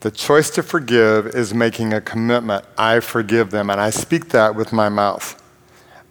The 0.00 0.10
choice 0.10 0.50
to 0.50 0.62
forgive 0.62 1.28
is 1.28 1.54
making 1.54 1.94
a 1.94 2.00
commitment. 2.02 2.66
I 2.76 3.00
forgive 3.00 3.50
them, 3.50 3.70
and 3.70 3.80
I 3.80 3.88
speak 3.88 4.28
that 4.28 4.54
with 4.54 4.70
my 4.70 4.90
mouth. 4.90 5.42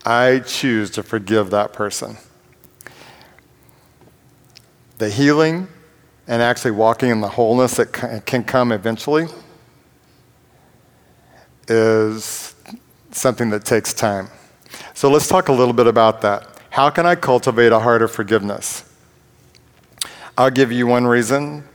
I 0.04 0.40
choose 0.40 0.90
to 0.92 1.04
forgive 1.04 1.52
that 1.52 1.72
person. 1.72 2.18
The 4.98 5.10
healing 5.10 5.68
and 6.28 6.42
actually 6.42 6.72
walking 6.72 7.12
in 7.12 7.22
the 7.22 7.28
wholeness 7.28 7.76
that 7.76 8.24
can 8.26 8.44
come 8.44 8.72
eventually 8.72 9.28
is 11.68 12.56
something 13.12 13.52
that 13.52 13.66
takes 13.66 13.94
time. 13.94 14.30
So 14.96 15.12
let's 15.12 15.28
talk 15.28 15.50
a 15.50 15.54
little 15.54 15.74
bit 15.74 15.86
about 15.86 16.22
that. 16.22 16.48
How 16.72 16.90
can 16.90 17.06
I 17.06 17.14
cultivate 17.14 17.72
a 17.72 17.80
heart 17.80 18.02
of 18.02 18.12
forgiveness? 18.12 18.90
I'll 20.36 20.50
give 20.50 20.72
you 20.72 20.88
one 20.88 21.06
reason 21.06 21.66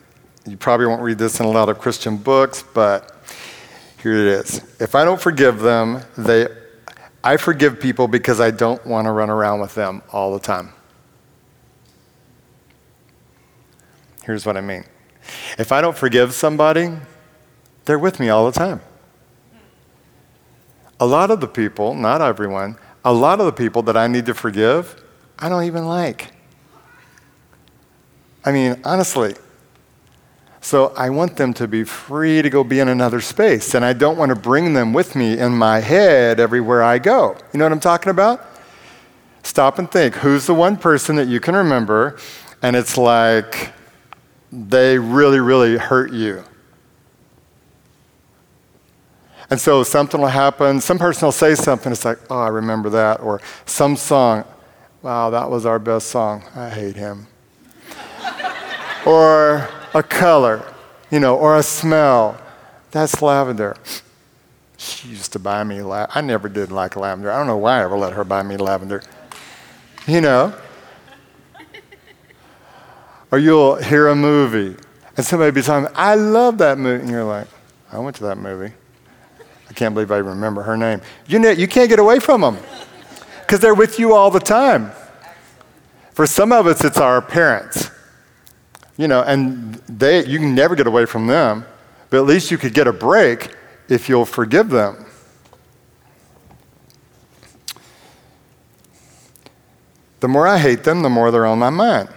you 0.50 0.56
probably 0.56 0.86
won't 0.86 1.02
read 1.02 1.18
this 1.18 1.40
in 1.40 1.46
a 1.46 1.50
lot 1.50 1.68
of 1.68 1.78
Christian 1.78 2.16
books, 2.16 2.64
but 2.74 3.16
here 4.02 4.14
it 4.14 4.26
is. 4.26 4.62
If 4.80 4.94
I 4.94 5.04
don't 5.04 5.20
forgive 5.20 5.60
them, 5.60 6.02
they, 6.16 6.46
I 7.22 7.36
forgive 7.36 7.80
people 7.80 8.08
because 8.08 8.40
I 8.40 8.50
don't 8.50 8.84
want 8.86 9.06
to 9.06 9.12
run 9.12 9.30
around 9.30 9.60
with 9.60 9.74
them 9.74 10.02
all 10.12 10.32
the 10.32 10.40
time. 10.40 10.72
Here's 14.24 14.46
what 14.46 14.56
I 14.56 14.60
mean. 14.60 14.84
If 15.58 15.72
I 15.72 15.80
don't 15.80 15.96
forgive 15.96 16.32
somebody, 16.34 16.90
they're 17.84 17.98
with 17.98 18.20
me 18.20 18.28
all 18.28 18.50
the 18.50 18.58
time. 18.58 18.80
A 21.00 21.06
lot 21.06 21.30
of 21.30 21.40
the 21.40 21.48
people, 21.48 21.94
not 21.94 22.20
everyone, 22.20 22.76
a 23.04 23.12
lot 23.12 23.40
of 23.40 23.46
the 23.46 23.52
people 23.52 23.82
that 23.82 23.96
I 23.96 24.06
need 24.06 24.26
to 24.26 24.34
forgive, 24.34 25.02
I 25.38 25.48
don't 25.48 25.64
even 25.64 25.86
like. 25.86 26.32
I 28.44 28.52
mean, 28.52 28.80
honestly, 28.84 29.34
so 30.60 30.92
I 30.96 31.10
want 31.10 31.36
them 31.36 31.54
to 31.54 31.68
be 31.68 31.84
free 31.84 32.42
to 32.42 32.50
go 32.50 32.64
be 32.64 32.80
in 32.80 32.88
another 32.88 33.20
space. 33.20 33.74
And 33.74 33.84
I 33.84 33.92
don't 33.92 34.16
want 34.16 34.30
to 34.30 34.34
bring 34.34 34.74
them 34.74 34.92
with 34.92 35.14
me 35.14 35.38
in 35.38 35.56
my 35.56 35.80
head 35.80 36.40
everywhere 36.40 36.82
I 36.82 36.98
go. 36.98 37.36
You 37.52 37.58
know 37.58 37.64
what 37.64 37.72
I'm 37.72 37.80
talking 37.80 38.10
about? 38.10 38.44
Stop 39.42 39.78
and 39.78 39.90
think 39.90 40.16
who's 40.16 40.46
the 40.46 40.54
one 40.54 40.76
person 40.76 41.16
that 41.16 41.28
you 41.28 41.40
can 41.40 41.54
remember, 41.54 42.18
and 42.60 42.74
it's 42.74 42.98
like 42.98 43.72
they 44.52 44.98
really, 44.98 45.40
really 45.40 45.78
hurt 45.78 46.12
you. 46.12 46.44
And 49.50 49.58
so 49.58 49.82
something 49.82 50.20
will 50.20 50.28
happen, 50.28 50.80
some 50.80 50.98
person 50.98 51.26
will 51.26 51.32
say 51.32 51.54
something, 51.54 51.90
it's 51.90 52.04
like, 52.04 52.18
oh, 52.28 52.38
I 52.38 52.48
remember 52.48 52.90
that. 52.90 53.20
Or 53.20 53.40
some 53.64 53.96
song, 53.96 54.44
wow, 55.00 55.30
that 55.30 55.48
was 55.48 55.64
our 55.64 55.78
best 55.78 56.08
song. 56.08 56.44
I 56.54 56.68
hate 56.68 56.96
him. 56.96 57.26
or 59.06 59.70
a 59.94 60.02
color, 60.02 60.62
you 61.10 61.20
know, 61.20 61.36
or 61.36 61.56
a 61.56 61.62
smell. 61.62 62.40
That's 62.90 63.20
lavender. 63.20 63.76
She 64.76 65.08
used 65.08 65.32
to 65.32 65.38
buy 65.38 65.64
me 65.64 65.82
lavender. 65.82 66.12
I 66.16 66.20
never 66.20 66.48
did 66.48 66.70
like 66.70 66.96
lavender. 66.96 67.30
I 67.30 67.38
don't 67.38 67.46
know 67.46 67.56
why 67.56 67.80
I 67.80 67.84
ever 67.84 67.98
let 67.98 68.12
her 68.12 68.24
buy 68.24 68.42
me 68.42 68.56
lavender. 68.56 69.02
You 70.06 70.20
know? 70.20 70.54
or 73.30 73.38
you'll 73.38 73.76
hear 73.76 74.08
a 74.08 74.16
movie 74.16 74.76
and 75.16 75.26
somebody 75.26 75.50
be 75.50 75.62
talking, 75.62 75.92
I 75.96 76.14
love 76.14 76.58
that 76.58 76.78
movie. 76.78 77.02
And 77.02 77.10
you're 77.10 77.24
like, 77.24 77.48
I 77.92 77.98
went 77.98 78.16
to 78.16 78.24
that 78.24 78.38
movie. 78.38 78.72
I 79.68 79.72
can't 79.72 79.92
believe 79.94 80.10
I 80.10 80.18
remember 80.18 80.62
her 80.62 80.76
name. 80.76 81.00
You, 81.26 81.38
know, 81.38 81.50
you 81.50 81.68
can't 81.68 81.88
get 81.88 81.98
away 81.98 82.20
from 82.20 82.40
them 82.40 82.56
because 83.40 83.60
they're 83.60 83.74
with 83.74 83.98
you 83.98 84.14
all 84.14 84.30
the 84.30 84.40
time. 84.40 84.92
For 86.12 86.26
some 86.26 86.52
of 86.52 86.66
us, 86.66 86.84
it's 86.84 86.98
our 86.98 87.20
parents. 87.20 87.90
You 88.98 89.08
know, 89.08 89.22
and 89.22 89.76
they, 89.88 90.26
you 90.26 90.38
can 90.38 90.54
never 90.54 90.74
get 90.74 90.86
away 90.86 91.06
from 91.06 91.26
them, 91.26 91.64
but 92.10 92.18
at 92.18 92.26
least 92.26 92.50
you 92.50 92.58
could 92.58 92.74
get 92.74 92.86
a 92.86 92.92
break 92.92 93.54
if 93.88 94.08
you'll 94.08 94.26
forgive 94.26 94.68
them. 94.68 95.06
The 100.20 100.28
more 100.28 100.46
I 100.46 100.58
hate 100.58 100.82
them, 100.82 101.02
the 101.02 101.08
more 101.08 101.30
they're 101.30 101.46
on 101.46 101.58
my 101.58 101.70
mind. 101.70 102.08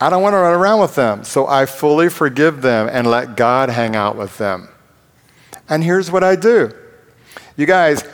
I 0.00 0.10
don't 0.10 0.22
want 0.22 0.32
to 0.32 0.38
run 0.38 0.58
around 0.58 0.80
with 0.80 0.96
them, 0.96 1.22
so 1.22 1.46
I 1.46 1.66
fully 1.66 2.08
forgive 2.08 2.62
them 2.62 2.88
and 2.90 3.06
let 3.06 3.36
God 3.36 3.68
hang 3.68 3.94
out 3.94 4.16
with 4.16 4.36
them. 4.38 4.68
And 5.68 5.84
here's 5.84 6.10
what 6.10 6.24
I 6.24 6.34
do. 6.34 6.72
You 7.56 7.66
guys, 7.66 8.04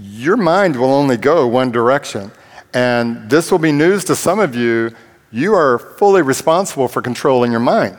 your 0.00 0.36
mind 0.36 0.76
will 0.76 0.92
only 0.92 1.16
go 1.16 1.46
one 1.46 1.70
direction. 1.72 2.30
And 2.72 3.28
this 3.28 3.50
will 3.50 3.58
be 3.58 3.72
news 3.72 4.04
to 4.04 4.16
some 4.16 4.38
of 4.38 4.54
you. 4.54 4.94
You 5.32 5.54
are 5.54 5.78
fully 5.78 6.22
responsible 6.22 6.88
for 6.88 7.02
controlling 7.02 7.50
your 7.50 7.60
mind. 7.60 7.98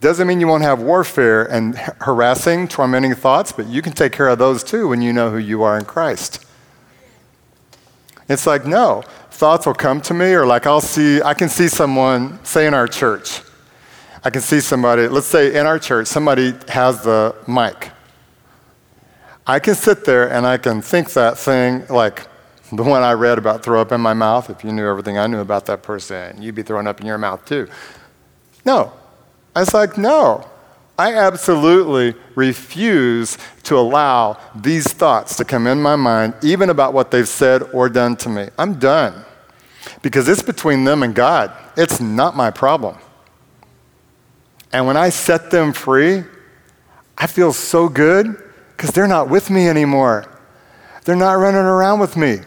Doesn't 0.00 0.26
mean 0.26 0.40
you 0.40 0.48
won't 0.48 0.64
have 0.64 0.82
warfare 0.82 1.44
and 1.44 1.76
harassing, 1.76 2.68
tormenting 2.68 3.14
thoughts, 3.14 3.52
but 3.52 3.66
you 3.68 3.80
can 3.80 3.92
take 3.92 4.12
care 4.12 4.28
of 4.28 4.38
those 4.38 4.64
too 4.64 4.88
when 4.88 5.00
you 5.00 5.12
know 5.12 5.30
who 5.30 5.38
you 5.38 5.62
are 5.62 5.78
in 5.78 5.84
Christ. 5.84 6.44
It's 8.28 8.46
like, 8.46 8.66
no, 8.66 9.02
thoughts 9.30 9.66
will 9.66 9.74
come 9.74 10.00
to 10.02 10.14
me, 10.14 10.32
or 10.32 10.44
like 10.44 10.66
I'll 10.66 10.80
see, 10.80 11.22
I 11.22 11.34
can 11.34 11.48
see 11.48 11.68
someone, 11.68 12.44
say 12.44 12.66
in 12.66 12.74
our 12.74 12.88
church, 12.88 13.40
I 14.24 14.30
can 14.30 14.42
see 14.42 14.60
somebody, 14.60 15.06
let's 15.06 15.26
say 15.26 15.58
in 15.58 15.66
our 15.66 15.78
church, 15.78 16.06
somebody 16.06 16.54
has 16.68 17.02
the 17.02 17.34
mic. 17.46 17.90
I 19.46 19.58
can 19.58 19.74
sit 19.74 20.04
there 20.04 20.30
and 20.30 20.46
I 20.46 20.56
can 20.56 20.80
think 20.80 21.12
that 21.12 21.38
thing 21.38 21.86
like, 21.88 22.26
the 22.72 22.82
one 22.82 23.02
I 23.02 23.12
read 23.12 23.38
about 23.38 23.62
throw 23.62 23.80
up 23.80 23.92
in 23.92 24.00
my 24.00 24.14
mouth, 24.14 24.50
if 24.50 24.64
you 24.64 24.72
knew 24.72 24.86
everything 24.86 25.18
I 25.18 25.26
knew 25.26 25.40
about 25.40 25.66
that 25.66 25.82
person, 25.82 26.40
you'd 26.40 26.54
be 26.54 26.62
throwing 26.62 26.86
up 26.86 27.00
in 27.00 27.06
your 27.06 27.18
mouth 27.18 27.44
too. 27.44 27.68
No. 28.64 28.92
I 29.54 29.60
was 29.60 29.74
like, 29.74 29.98
no. 29.98 30.48
I 30.98 31.14
absolutely 31.14 32.14
refuse 32.36 33.36
to 33.64 33.76
allow 33.76 34.38
these 34.54 34.86
thoughts 34.86 35.36
to 35.36 35.44
come 35.44 35.66
in 35.66 35.82
my 35.82 35.96
mind, 35.96 36.34
even 36.42 36.70
about 36.70 36.92
what 36.92 37.10
they've 37.10 37.28
said 37.28 37.62
or 37.72 37.88
done 37.88 38.16
to 38.16 38.28
me. 38.28 38.48
I'm 38.58 38.78
done. 38.78 39.24
Because 40.02 40.28
it's 40.28 40.42
between 40.42 40.84
them 40.84 41.02
and 41.02 41.14
God. 41.14 41.52
It's 41.76 42.00
not 42.00 42.36
my 42.36 42.50
problem. 42.50 42.96
And 44.72 44.86
when 44.86 44.96
I 44.96 45.08
set 45.08 45.50
them 45.50 45.72
free, 45.72 46.24
I 47.18 47.26
feel 47.26 47.52
so 47.52 47.88
good 47.88 48.40
because 48.76 48.90
they're 48.90 49.08
not 49.08 49.28
with 49.28 49.50
me 49.50 49.68
anymore. 49.68 50.26
They're 51.04 51.16
not 51.16 51.34
running 51.34 51.60
around 51.60 52.00
with 52.00 52.16
me. 52.16 52.38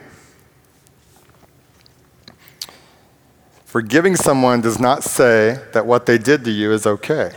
Forgiving 3.77 4.15
someone 4.15 4.59
does 4.59 4.79
not 4.79 5.03
say 5.03 5.61
that 5.71 5.85
what 5.85 6.07
they 6.07 6.17
did 6.17 6.43
to 6.45 6.49
you 6.49 6.71
is 6.71 6.87
okay. 6.87 7.35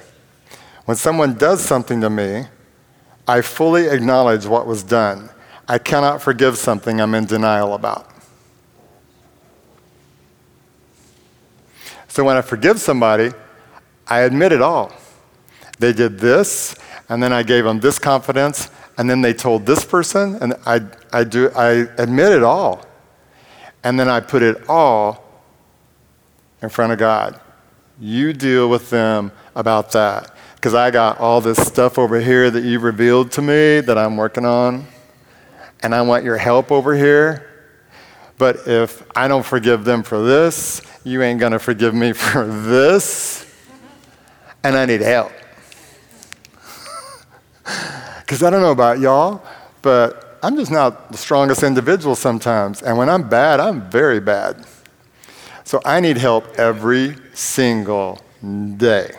When 0.87 0.97
someone 0.97 1.35
does 1.35 1.61
something 1.61 2.01
to 2.01 2.09
me, 2.09 2.47
I 3.29 3.43
fully 3.43 3.89
acknowledge 3.89 4.47
what 4.47 4.67
was 4.67 4.83
done. 4.83 5.29
I 5.69 5.77
cannot 5.77 6.23
forgive 6.23 6.57
something 6.57 6.99
I'm 6.99 7.15
in 7.15 7.27
denial 7.27 7.75
about. 7.75 8.11
So 12.09 12.25
when 12.25 12.39
I 12.39 12.41
forgive 12.41 12.81
somebody, 12.81 13.33
I 14.07 14.21
admit 14.21 14.53
it 14.53 14.63
all. 14.63 14.95
They 15.79 15.93
did 15.93 16.21
this, 16.21 16.75
and 17.11 17.23
then 17.23 17.35
I 17.35 17.43
gave 17.43 17.65
them 17.65 17.81
this 17.81 17.99
confidence, 17.99 18.71
and 18.97 19.11
then 19.11 19.21
they 19.21 19.35
told 19.35 19.67
this 19.67 19.85
person, 19.85 20.37
and 20.37 20.55
I, 20.65 20.81
I, 21.13 21.25
do, 21.25 21.51
I 21.51 21.87
admit 21.99 22.33
it 22.33 22.43
all. 22.43 22.87
And 23.85 24.01
then 24.01 24.09
I 24.09 24.21
put 24.21 24.41
it 24.41 24.67
all 24.71 25.30
in 26.63 26.69
front 26.69 26.93
of 26.93 26.99
God. 26.99 27.41
You 27.99 28.33
deal 28.33 28.69
with 28.71 28.91
them 28.91 29.33
about 29.55 29.93
that. 29.93 30.35
Because 30.55 30.75
I 30.75 30.91
got 30.91 31.19
all 31.19 31.41
this 31.41 31.59
stuff 31.59 31.99
over 31.99 32.21
here 32.21 32.51
that 32.51 32.63
you 32.63 32.79
revealed 32.81 33.33
to 33.33 33.43
me 33.43 33.81
that 33.81 33.97
I'm 33.97 34.17
working 34.17 34.45
on, 34.45 34.87
and 35.83 35.95
I 35.95 36.03
want 36.03 36.25
your 36.25 36.37
help 36.37 36.71
over 36.71 36.95
here. 36.95 37.47
But 38.37 38.67
if 38.67 39.03
I 39.17 39.29
don't 39.29 39.45
forgive 39.45 39.85
them 39.85 40.03
for 40.03 40.23
this, 40.23 40.83
you 41.05 41.23
ain't 41.23 41.41
going 41.41 41.53
to 41.53 41.59
forgive 41.59 41.95
me 41.95 42.13
for 42.15 42.47
this. 42.47 43.47
And 44.63 44.77
I 44.77 44.87
need 44.87 45.01
help. 45.01 45.33
Because 48.21 48.45
I 48.45 48.51
don't 48.51 48.63
know 48.63 48.71
about 48.71 49.01
y'all, 49.01 49.43
but 49.83 50.39
I'm 50.41 50.55
just 50.55 50.71
not 50.71 51.11
the 51.11 51.19
strongest 51.19 51.65
individual 51.65 52.15
sometimes. 52.15 52.81
And 52.81 52.97
when 52.97 53.09
I'm 53.09 53.29
bad, 53.29 53.59
I'm 53.59 53.91
very 53.91 54.21
bad. 54.21 54.65
So 55.71 55.81
I 55.85 56.01
need 56.01 56.17
help 56.17 56.59
every 56.59 57.15
single 57.33 58.21
day. 58.77 59.13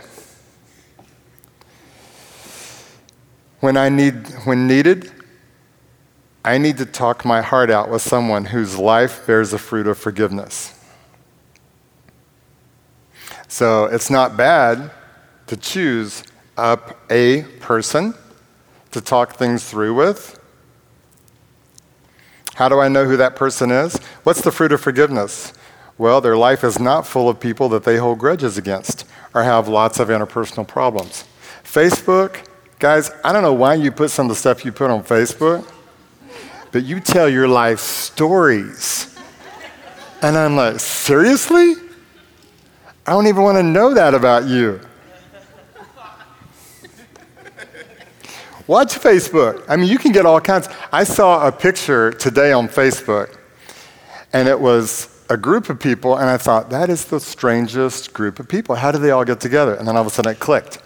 When 3.61 3.77
I 3.77 3.87
need 3.87 4.27
when 4.43 4.67
needed, 4.67 5.13
I 6.43 6.57
need 6.57 6.77
to 6.79 6.85
talk 6.85 7.23
my 7.23 7.41
heart 7.41 7.71
out 7.71 7.89
with 7.89 8.01
someone 8.01 8.43
whose 8.43 8.77
life 8.77 9.25
bears 9.25 9.51
the 9.51 9.57
fruit 9.57 9.87
of 9.87 9.97
forgiveness. 9.97 10.77
So 13.47 13.85
it's 13.85 14.09
not 14.09 14.35
bad 14.35 14.91
to 15.47 15.55
choose 15.55 16.21
up 16.57 16.99
a 17.09 17.43
person 17.61 18.13
to 18.91 18.99
talk 18.99 19.35
things 19.37 19.63
through 19.63 19.93
with. 19.93 20.37
How 22.55 22.67
do 22.67 22.81
I 22.81 22.89
know 22.89 23.05
who 23.05 23.15
that 23.15 23.37
person 23.37 23.71
is? 23.71 23.95
What's 24.23 24.41
the 24.41 24.51
fruit 24.51 24.73
of 24.73 24.81
forgiveness? 24.81 25.53
Well, 25.97 26.21
their 26.21 26.37
life 26.37 26.63
is 26.63 26.79
not 26.79 27.05
full 27.05 27.29
of 27.29 27.39
people 27.39 27.69
that 27.69 27.83
they 27.83 27.97
hold 27.97 28.19
grudges 28.19 28.57
against 28.57 29.05
or 29.33 29.43
have 29.43 29.67
lots 29.67 29.99
of 29.99 30.07
interpersonal 30.07 30.67
problems. 30.67 31.25
Facebook, 31.63 32.45
guys, 32.79 33.11
I 33.23 33.31
don't 33.31 33.43
know 33.43 33.53
why 33.53 33.75
you 33.75 33.91
put 33.91 34.09
some 34.11 34.25
of 34.25 34.29
the 34.29 34.35
stuff 34.35 34.65
you 34.65 34.71
put 34.71 34.89
on 34.89 35.03
Facebook, 35.03 35.69
but 36.71 36.83
you 36.83 36.99
tell 36.99 37.29
your 37.29 37.47
life 37.47 37.79
stories. 37.79 39.17
And 40.21 40.37
I'm 40.37 40.55
like, 40.55 40.79
seriously? 40.79 41.75
I 43.05 43.11
don't 43.11 43.27
even 43.27 43.41
want 43.41 43.57
to 43.57 43.63
know 43.63 43.93
that 43.93 44.13
about 44.13 44.45
you. 44.45 44.79
Watch 48.67 48.93
Facebook. 48.99 49.65
I 49.67 49.75
mean, 49.75 49.89
you 49.89 49.97
can 49.97 50.11
get 50.11 50.25
all 50.25 50.39
kinds. 50.39 50.69
I 50.93 51.03
saw 51.03 51.45
a 51.47 51.51
picture 51.51 52.11
today 52.11 52.51
on 52.53 52.69
Facebook, 52.69 53.37
and 54.31 54.47
it 54.47 54.59
was 54.59 55.10
a 55.31 55.37
group 55.37 55.69
of 55.69 55.79
people, 55.79 56.17
and 56.17 56.29
I 56.29 56.35
thought, 56.35 56.71
that 56.71 56.89
is 56.89 57.05
the 57.05 57.21
strangest 57.21 58.11
group 58.11 58.37
of 58.37 58.49
people. 58.49 58.75
How 58.75 58.91
did 58.91 58.99
they 58.99 59.11
all 59.11 59.23
get 59.23 59.39
together? 59.39 59.75
And 59.75 59.87
then 59.87 59.95
all 59.95 60.01
of 60.01 60.07
a 60.07 60.09
sudden 60.09 60.33
it 60.33 60.39
clicked. 60.39 60.81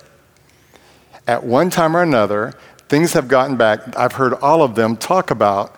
At 1.25 1.43
one 1.43 1.71
time 1.71 1.97
or 1.97 2.03
another, 2.03 2.53
things 2.87 3.13
have 3.13 3.27
gotten 3.27 3.57
back. 3.57 3.97
I've 3.97 4.13
heard 4.13 4.35
all 4.35 4.61
of 4.61 4.75
them 4.75 4.97
talk 4.97 5.31
about 5.31 5.75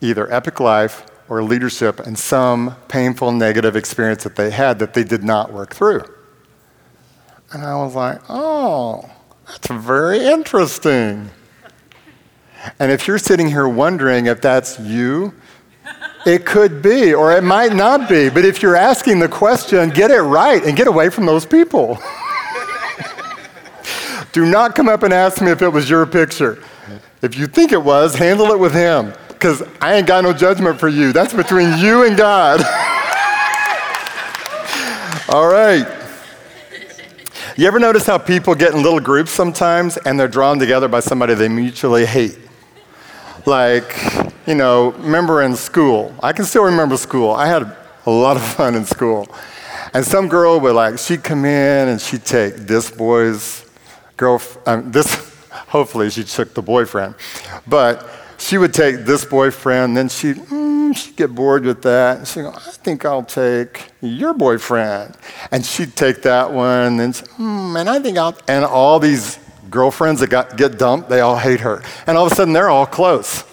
either 0.00 0.30
epic 0.32 0.58
life 0.58 1.06
or 1.28 1.44
leadership 1.44 2.00
and 2.00 2.18
some 2.18 2.74
painful 2.88 3.30
negative 3.30 3.76
experience 3.76 4.24
that 4.24 4.34
they 4.34 4.50
had 4.50 4.80
that 4.80 4.94
they 4.94 5.04
did 5.04 5.22
not 5.22 5.52
work 5.52 5.72
through. 5.72 6.02
And 7.52 7.62
I 7.62 7.76
was 7.76 7.94
like, 7.94 8.20
oh, 8.28 9.08
that's 9.46 9.68
very 9.68 10.26
interesting. 10.26 11.30
And 12.80 12.90
if 12.90 13.06
you're 13.06 13.18
sitting 13.18 13.46
here 13.46 13.68
wondering 13.68 14.26
if 14.26 14.40
that's 14.40 14.80
you, 14.80 15.34
it 16.28 16.44
could 16.44 16.82
be, 16.82 17.14
or 17.14 17.32
it 17.32 17.42
might 17.42 17.74
not 17.74 18.08
be. 18.08 18.28
But 18.28 18.44
if 18.44 18.62
you're 18.62 18.76
asking 18.76 19.18
the 19.18 19.28
question, 19.28 19.90
get 19.90 20.10
it 20.10 20.20
right 20.20 20.62
and 20.62 20.76
get 20.76 20.86
away 20.86 21.10
from 21.10 21.26
those 21.26 21.46
people. 21.46 21.98
Do 24.32 24.44
not 24.44 24.74
come 24.74 24.88
up 24.88 25.02
and 25.02 25.12
ask 25.12 25.40
me 25.40 25.50
if 25.50 25.62
it 25.62 25.70
was 25.70 25.88
your 25.88 26.04
picture. 26.06 26.62
If 27.22 27.36
you 27.36 27.46
think 27.46 27.72
it 27.72 27.82
was, 27.82 28.14
handle 28.14 28.52
it 28.52 28.58
with 28.58 28.74
him, 28.74 29.12
because 29.28 29.62
I 29.80 29.94
ain't 29.94 30.06
got 30.06 30.22
no 30.22 30.32
judgment 30.32 30.78
for 30.78 30.88
you. 30.88 31.12
That's 31.12 31.32
between 31.32 31.78
you 31.78 32.04
and 32.04 32.16
God. 32.16 32.60
All 35.28 35.48
right. 35.48 35.86
You 37.56 37.66
ever 37.66 37.78
notice 37.78 38.06
how 38.06 38.18
people 38.18 38.54
get 38.54 38.72
in 38.72 38.82
little 38.82 39.00
groups 39.00 39.30
sometimes 39.30 39.96
and 39.96 40.18
they're 40.18 40.28
drawn 40.28 40.58
together 40.58 40.88
by 40.88 41.00
somebody 41.00 41.34
they 41.34 41.48
mutually 41.48 42.06
hate? 42.06 42.38
Like, 43.48 43.96
you 44.46 44.54
know, 44.54 44.90
remember 44.90 45.40
in 45.40 45.56
school, 45.56 46.14
I 46.22 46.34
can 46.34 46.44
still 46.44 46.64
remember 46.64 46.98
school. 46.98 47.30
I 47.30 47.46
had 47.46 47.74
a 48.04 48.10
lot 48.10 48.36
of 48.36 48.42
fun 48.56 48.74
in 48.74 48.84
school. 48.84 49.26
And 49.94 50.04
some 50.04 50.28
girl 50.28 50.60
would 50.60 50.74
like, 50.74 50.98
she'd 50.98 51.24
come 51.24 51.46
in 51.46 51.88
and 51.88 51.98
she'd 51.98 52.26
take 52.26 52.56
this 52.56 52.90
boy's 52.90 53.64
girl, 54.18 54.42
um, 54.66 54.92
this, 54.92 55.14
hopefully 55.50 56.10
she 56.10 56.24
took 56.24 56.52
the 56.52 56.60
boyfriend, 56.60 57.14
but 57.66 58.06
she 58.36 58.58
would 58.58 58.74
take 58.74 59.06
this 59.06 59.24
boyfriend, 59.24 59.96
then 59.96 60.10
she'd, 60.10 60.36
mm, 60.36 60.94
she'd 60.94 61.16
get 61.16 61.34
bored 61.34 61.64
with 61.64 61.80
that. 61.82 62.28
She'd 62.28 62.42
go, 62.42 62.50
I 62.50 62.70
think 62.84 63.06
I'll 63.06 63.22
take 63.22 63.86
your 64.02 64.34
boyfriend. 64.34 65.16
And 65.50 65.64
she'd 65.64 65.96
take 65.96 66.20
that 66.20 66.52
one, 66.52 67.00
and, 67.00 67.14
mm, 67.14 67.80
and 67.80 67.88
I 67.88 67.98
think 67.98 68.18
I'll, 68.18 68.36
and 68.46 68.66
all 68.66 69.00
these 69.00 69.38
girlfriends 69.70 70.20
that 70.20 70.30
got, 70.30 70.56
get 70.56 70.78
dumped, 70.78 71.08
they 71.08 71.20
all 71.20 71.36
hate 71.36 71.60
her. 71.60 71.82
And 72.06 72.16
all 72.16 72.26
of 72.26 72.32
a 72.32 72.34
sudden, 72.34 72.52
they're 72.54 72.70
all 72.70 72.86
close. 72.86 73.44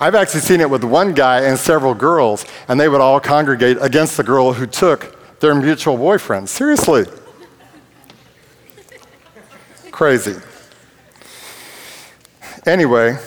I've 0.00 0.14
actually 0.14 0.40
seen 0.40 0.60
it 0.60 0.68
with 0.68 0.82
one 0.84 1.14
guy 1.14 1.42
and 1.42 1.58
several 1.58 1.94
girls, 1.94 2.44
and 2.68 2.78
they 2.78 2.88
would 2.88 3.00
all 3.00 3.20
congregate 3.20 3.78
against 3.80 4.16
the 4.16 4.24
girl 4.24 4.52
who 4.52 4.66
took 4.66 5.40
their 5.40 5.54
mutual 5.54 5.96
boyfriend. 5.96 6.48
Seriously. 6.48 7.04
Crazy. 9.90 10.34
Anyway, 12.66 13.18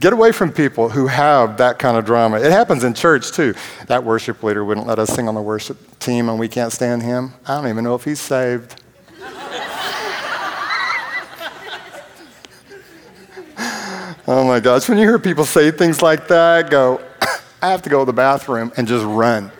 get 0.00 0.12
away 0.12 0.32
from 0.32 0.52
people 0.52 0.88
who 0.88 1.06
have 1.06 1.58
that 1.58 1.78
kind 1.78 1.96
of 1.96 2.04
drama. 2.04 2.40
It 2.40 2.50
happens 2.50 2.84
in 2.84 2.94
church 2.94 3.32
too. 3.32 3.54
That 3.88 4.02
worship 4.02 4.42
leader 4.42 4.64
wouldn't 4.64 4.86
let 4.86 4.98
us 4.98 5.10
sing 5.10 5.28
on 5.28 5.34
the 5.34 5.42
worship 5.42 5.98
team, 5.98 6.28
and 6.28 6.38
we 6.38 6.48
can't 6.48 6.72
stand 6.72 7.02
him. 7.02 7.34
I 7.46 7.56
don't 7.56 7.68
even 7.68 7.84
know 7.84 7.94
if 7.94 8.04
he's 8.04 8.20
saved. 8.20 8.81
Oh 14.26 14.44
my 14.44 14.60
gosh, 14.60 14.88
when 14.88 14.98
you 14.98 15.04
hear 15.04 15.18
people 15.18 15.44
say 15.44 15.70
things 15.70 16.02
like 16.02 16.28
that, 16.28 16.70
go, 16.70 17.00
I 17.62 17.70
have 17.70 17.82
to 17.82 17.90
go 17.90 18.00
to 18.00 18.04
the 18.04 18.12
bathroom 18.12 18.72
and 18.76 18.86
just 18.86 19.04
run. 19.04 19.50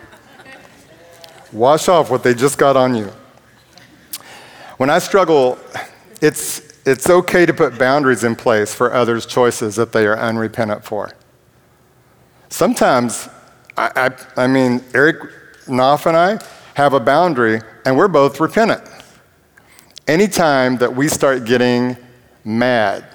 Wash 1.51 1.87
off 1.87 2.09
what 2.09 2.23
they 2.23 2.33
just 2.33 2.57
got 2.57 2.75
on 2.75 2.95
you. 2.95 3.11
When 4.77 4.89
I 4.89 4.99
struggle, 4.99 5.59
it's, 6.21 6.81
it's 6.85 7.09
okay 7.09 7.45
to 7.45 7.53
put 7.53 7.77
boundaries 7.77 8.23
in 8.23 8.35
place 8.35 8.73
for 8.73 8.93
others' 8.93 9.25
choices 9.25 9.75
that 9.75 9.91
they 9.91 10.07
are 10.07 10.17
unrepentant 10.17 10.83
for. 10.83 11.11
Sometimes, 12.49 13.29
I, 13.77 14.11
I, 14.37 14.43
I 14.43 14.47
mean, 14.47 14.83
Eric 14.93 15.17
Knopf 15.67 16.05
and 16.05 16.17
I 16.17 16.39
have 16.73 16.93
a 16.93 16.99
boundary, 16.99 17.61
and 17.85 17.95
we're 17.95 18.07
both 18.07 18.39
repentant. 18.39 18.83
Anytime 20.07 20.77
that 20.77 20.95
we 20.95 21.07
start 21.07 21.45
getting 21.45 21.95
mad, 22.43 23.12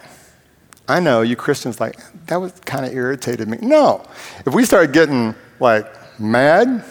I 0.88 1.00
know 1.00 1.20
you 1.20 1.36
Christians 1.36 1.80
like, 1.80 1.98
that 2.26 2.40
was 2.40 2.52
kind 2.64 2.86
of 2.86 2.92
irritated 2.94 3.46
me. 3.46 3.58
No. 3.60 4.04
If 4.46 4.54
we 4.54 4.64
start 4.64 4.92
getting 4.92 5.34
like 5.60 5.86
mad, 6.18 6.82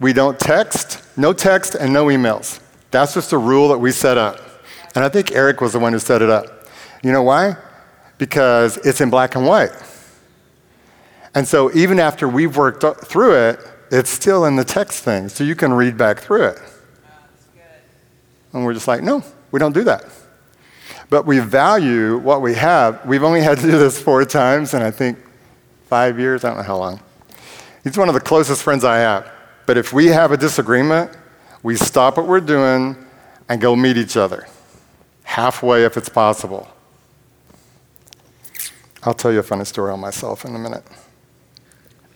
we 0.00 0.14
don't 0.14 0.40
text, 0.40 1.02
no 1.16 1.34
text 1.34 1.74
and 1.74 1.92
no 1.92 2.06
emails. 2.06 2.60
That's 2.90 3.14
just 3.14 3.32
a 3.32 3.38
rule 3.38 3.68
that 3.68 3.78
we 3.78 3.92
set 3.92 4.16
up. 4.16 4.40
And 4.94 5.04
I 5.04 5.08
think 5.08 5.32
Eric 5.32 5.60
was 5.60 5.74
the 5.74 5.78
one 5.78 5.92
who 5.92 5.98
set 5.98 6.22
it 6.22 6.30
up. 6.30 6.66
You 7.02 7.12
know 7.12 7.22
why? 7.22 7.56
Because 8.18 8.78
it's 8.78 9.00
in 9.00 9.10
black 9.10 9.34
and 9.34 9.46
white. 9.46 9.72
And 11.34 11.46
so 11.46 11.72
even 11.72 11.98
after 11.98 12.28
we've 12.28 12.56
worked 12.56 12.84
through 13.06 13.34
it, 13.34 13.60
it's 13.90 14.10
still 14.10 14.46
in 14.46 14.56
the 14.56 14.64
text 14.64 15.02
thing. 15.02 15.28
So 15.28 15.44
you 15.44 15.54
can 15.54 15.72
read 15.72 15.96
back 15.96 16.20
through 16.20 16.44
it. 16.44 16.58
And 18.52 18.64
we're 18.64 18.74
just 18.74 18.88
like, 18.88 19.02
no, 19.02 19.22
we 19.50 19.58
don't 19.58 19.72
do 19.72 19.84
that. 19.84 20.04
But 21.12 21.26
we 21.26 21.40
value 21.40 22.16
what 22.16 22.40
we 22.40 22.54
have. 22.54 23.04
We've 23.04 23.22
only 23.22 23.42
had 23.42 23.58
to 23.58 23.64
do 23.70 23.78
this 23.78 24.00
four 24.00 24.24
times, 24.24 24.72
and 24.72 24.82
I 24.82 24.90
think 24.90 25.18
five 25.90 26.18
years, 26.18 26.42
I 26.42 26.48
don't 26.48 26.56
know 26.56 26.62
how 26.62 26.78
long. 26.78 27.00
He's 27.84 27.98
one 27.98 28.08
of 28.08 28.14
the 28.14 28.20
closest 28.20 28.62
friends 28.62 28.82
I 28.82 28.96
have. 28.96 29.30
But 29.66 29.76
if 29.76 29.92
we 29.92 30.06
have 30.06 30.32
a 30.32 30.38
disagreement, 30.38 31.10
we 31.62 31.76
stop 31.76 32.16
what 32.16 32.26
we're 32.26 32.40
doing 32.40 32.96
and 33.50 33.60
go 33.60 33.76
meet 33.76 33.98
each 33.98 34.16
other, 34.16 34.48
halfway 35.24 35.84
if 35.84 35.98
it's 35.98 36.08
possible. 36.08 36.66
I'll 39.02 39.12
tell 39.12 39.32
you 39.34 39.40
a 39.40 39.42
funny 39.42 39.66
story 39.66 39.92
on 39.92 40.00
myself 40.00 40.46
in 40.46 40.56
a 40.56 40.58
minute. 40.58 40.84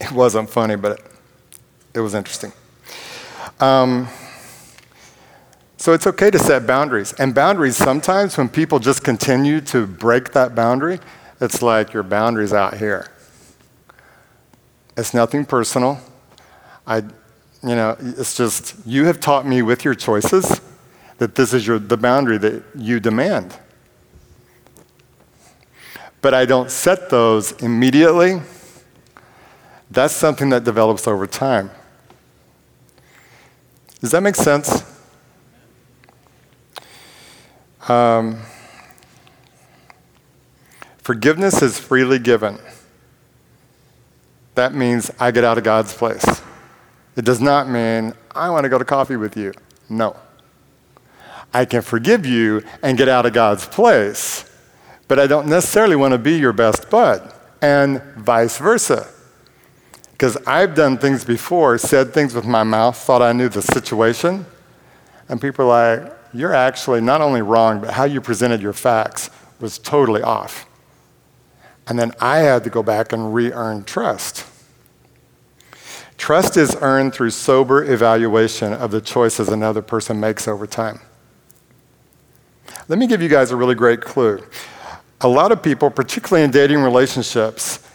It 0.01 0.11
wasn't 0.13 0.49
funny, 0.49 0.77
but 0.77 0.93
it, 0.99 1.07
it 1.97 2.01
was 2.01 2.15
interesting. 2.15 2.51
Um, 3.61 4.09
so 5.77 5.93
it's 5.93 6.07
okay 6.07 6.31
to 6.31 6.39
set 6.39 6.67
boundaries. 6.67 7.13
And 7.15 7.35
boundaries, 7.35 7.77
sometimes 7.77 8.39
when 8.39 8.49
people 8.49 8.79
just 8.79 9.05
continue 9.05 9.61
to 9.63 9.87
break 9.87 10.33
that 10.33 10.55
boundary, 10.55 11.01
it's 11.41 11.61
like 11.61 11.93
your 11.93 12.03
boundary's 12.03 12.53
out 12.53 12.79
here. 12.79 13.11
It's 14.97 15.13
nothing 15.13 15.45
personal. 15.45 16.01
I, 16.87 16.99
you 16.99 17.75
know, 17.75 17.97
it's 18.01 18.37
just 18.37 18.75
you 18.87 19.05
have 19.05 19.21
taught 19.21 19.47
me 19.47 19.61
with 19.61 19.85
your 19.85 19.95
choices 19.95 20.61
that 21.19 21.35
this 21.35 21.53
is 21.53 21.67
your, 21.67 21.79
the 21.79 21.97
boundary 21.97 22.39
that 22.39 22.63
you 22.75 22.99
demand. 22.99 23.59
But 26.23 26.33
I 26.33 26.47
don't 26.47 26.71
set 26.71 27.11
those 27.11 27.53
immediately. 27.53 28.41
That's 29.91 30.15
something 30.15 30.49
that 30.51 30.65
develops 30.65 31.07
over 31.07 31.27
time. 31.27 31.71
Does 34.01 34.11
that 34.13 34.23
make 34.23 34.37
sense? 34.37 34.96
Um, 37.89 38.41
forgiveness 40.99 41.63
is 41.63 41.79
freely 41.79 42.19
given. 42.19 42.59
That 44.57 44.75
means 44.75 45.11
I 45.21 45.31
get 45.31 45.45
out 45.45 45.59
of 45.59 45.65
God's 45.65 45.95
place. 45.95 46.25
It 47.15 47.25
does 47.25 47.41
not 47.41 47.69
mean 47.69 48.15
I 48.35 48.51
want 48.51 48.65
to 48.65 48.69
go 48.69 48.79
to 48.79 48.85
coffee 48.85 49.17
with 49.17 49.37
you. 49.37 49.53
No. 49.89 50.17
I 51.55 51.65
can 51.65 51.81
forgive 51.81 52.27
you 52.27 52.65
and 52.83 52.99
get 52.99 53.09
out 53.09 53.25
of 53.25 53.33
God's 53.33 53.67
place, 53.67 54.51
but 55.09 55.19
I 55.19 55.27
don't 55.27 55.47
necessarily 55.47 55.97
want 55.97 56.13
to 56.13 56.19
be 56.19 56.37
your 56.37 56.53
best 56.53 56.91
bud, 56.91 57.33
and 57.63 58.03
vice 58.17 58.59
versa. 58.59 59.07
Because 60.13 60.37
I've 60.47 60.75
done 60.75 60.99
things 60.99 61.25
before, 61.25 61.79
said 61.79 62.13
things 62.13 62.35
with 62.35 62.47
my 62.47 62.63
mouth, 62.63 62.97
thought 62.97 63.23
I 63.23 63.33
knew 63.33 63.49
the 63.49 63.63
situation, 63.63 64.45
and 65.29 65.41
people 65.41 65.71
are 65.71 65.99
like, 65.99 66.26
you're 66.39 66.55
actually 66.55 67.01
not 67.01 67.21
only 67.21 67.43
wrong, 67.43 67.81
but 67.81 67.93
how 67.93 68.05
you 68.05 68.21
presented 68.21 68.61
your 68.61 68.73
facts 68.73 69.31
was 69.61 69.79
totally 69.79 70.23
off. 70.23 70.67
And 71.87 71.99
then 71.99 72.13
I 72.21 72.39
had 72.39 72.65
to 72.65 72.71
go 72.71 72.83
back 72.83 73.13
and 73.13 73.33
re 73.33 73.53
earn 73.53 73.85
trust. 73.85 74.45
Trust 76.19 76.57
is 76.57 76.77
earned 76.81 77.15
through 77.15 77.31
sober 77.31 77.85
evaluation 77.85 78.73
of 78.73 78.91
the 78.91 79.01
choices 79.01 79.49
another 79.49 79.83
person 79.83 80.19
makes 80.19 80.49
over 80.49 80.67
time. 80.67 81.01
Let 82.89 82.99
me 82.99 83.07
give 83.07 83.21
you 83.21 83.29
guys 83.29 83.51
a 83.51 83.57
really 83.57 83.75
great 83.75 84.01
clue. 84.01 84.45
A 85.21 85.29
lot 85.29 85.53
of 85.53 85.63
people, 85.63 85.91
particularly 85.91 86.45
in 86.45 86.51
dating 86.51 86.79
relationships, 86.79 87.87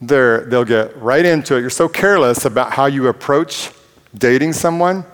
they'll 0.00 0.64
get 0.64 0.96
right 0.96 1.24
into 1.24 1.56
it. 1.56 1.60
You're 1.60 1.70
so 1.70 1.88
careless 1.88 2.44
about 2.44 2.72
how 2.72 2.86
you 2.86 3.08
approach 3.08 3.70
dating 4.16 4.52
someone 4.52 5.04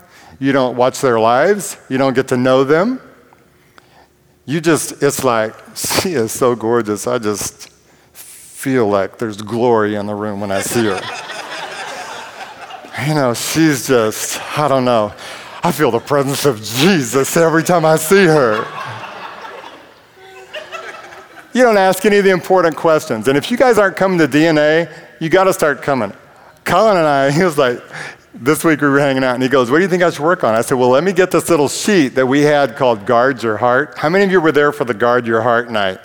you 0.43 0.51
don't 0.51 0.77
watch 0.77 1.01
their 1.01 1.21
lives. 1.21 1.77
You 1.89 1.99
don't 1.99 2.15
get 2.15 2.27
to 2.29 2.37
know 2.37 2.65
them. 2.65 3.01
You 4.45 4.61
just, 4.61 5.01
it's 5.01 5.23
like, 5.23 5.55
she 5.77 6.15
is 6.15 6.33
so 6.33 6.57
gorgeous. 6.57 7.07
I 7.07 7.19
just 7.19 7.69
feel 8.13 8.89
like 8.89 9.19
there's 9.19 9.41
glory 9.41 9.95
in 9.95 10.07
the 10.07 10.17
room 10.17 10.41
when 10.41 10.51
I 10.51 10.63
see 10.63 10.87
her. 10.87 11.01
you 13.07 13.15
know, 13.15 13.35
she's 13.35 13.87
just, 13.87 14.41
I 14.59 14.67
don't 14.67 14.85
know. 14.85 15.15
I 15.63 15.71
feel 15.71 15.93
the 15.93 16.01
presence 16.01 16.45
of 16.45 16.61
Jesus 16.61 17.37
every 17.37 17.63
time 17.63 17.85
I 17.85 17.95
see 17.95 18.25
her. 18.25 18.67
You 21.55 21.63
don't 21.63 21.77
ask 21.77 22.05
any 22.05 22.17
of 22.17 22.25
the 22.25 22.31
important 22.31 22.75
questions. 22.75 23.29
And 23.29 23.39
if 23.39 23.49
you 23.49 23.57
guys 23.57 23.79
aren't 23.79 23.95
coming 23.95 24.19
to 24.19 24.27
DNA, 24.27 24.93
you 25.21 25.29
got 25.29 25.45
to 25.45 25.53
start 25.53 25.83
coming. 25.83 26.13
Colin 26.65 26.97
and 26.97 27.07
I, 27.07 27.31
he 27.39 27.45
was 27.45 27.57
like, 27.57 27.81
this 28.35 28.65
week 28.65 28.81
we 28.81 28.89
were 28.89 28.99
hanging 28.99 29.25
out 29.25 29.35
and 29.35 29.43
he 29.43 29.49
goes, 29.49 29.71
What 29.71 29.79
do 29.79 29.83
you 29.83 29.89
think 29.89 30.03
I 30.03 30.11
should 30.11 30.25
work 30.25 30.45
on? 30.45 30.55
I 30.55 30.63
said, 30.63 30.79
Well, 30.79 30.89
let 30.89 31.05
me 31.05 31.13
get 31.13 31.31
this 31.31 31.49
little 31.49 31.69
sheet 31.69 32.09
that 32.11 32.27
we 32.27 32.43
had 32.43 32.77
called 32.77 33.07
Guard 33.07 33.43
Your 33.43 33.59
Heart. 33.59 33.99
How 33.99 34.09
many 34.09 34.25
of 34.25 34.31
you 34.31 34.41
were 34.41 34.53
there 34.53 34.73
for 34.73 34.85
the 34.85 34.95
Guard 34.95 35.27
Your 35.27 35.43
Heart 35.43 35.71
night? 35.71 36.01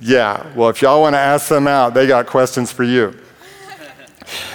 Yeah, 0.00 0.52
well, 0.54 0.68
if 0.68 0.82
y'all 0.82 1.00
want 1.00 1.14
to 1.14 1.18
ask 1.18 1.48
them 1.48 1.66
out, 1.66 1.94
they 1.94 2.06
got 2.06 2.26
questions 2.26 2.72
for 2.72 2.84
you. 2.84 3.18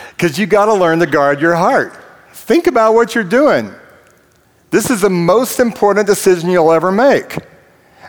Because 0.10 0.38
you 0.38 0.48
got 0.48 0.66
to 0.66 0.74
learn 0.74 1.00
to 1.00 1.06
guard 1.06 1.40
your 1.40 1.56
heart. 1.56 1.98
Think 2.34 2.68
about 2.68 2.94
what 2.94 3.16
you're 3.16 3.24
doing. 3.24 3.74
This 4.70 4.90
is 4.90 5.00
the 5.00 5.10
most 5.10 5.62
important 5.62 6.08
decision 6.08 6.50
you'll 6.50 6.74
ever 6.74 6.92
make. 6.92 7.38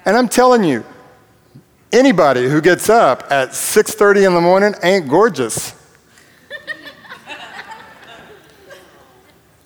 And 0.05 0.17
I'm 0.17 0.29
telling 0.29 0.65
you, 0.65 0.85
anybody 1.93 2.49
who 2.49 2.61
gets 2.61 2.89
up 2.89 3.31
at 3.31 3.51
6:30 3.51 4.27
in 4.27 4.35
the 4.35 4.41
morning 4.41 4.75
ain't 4.83 5.09
gorgeous. 5.09 5.73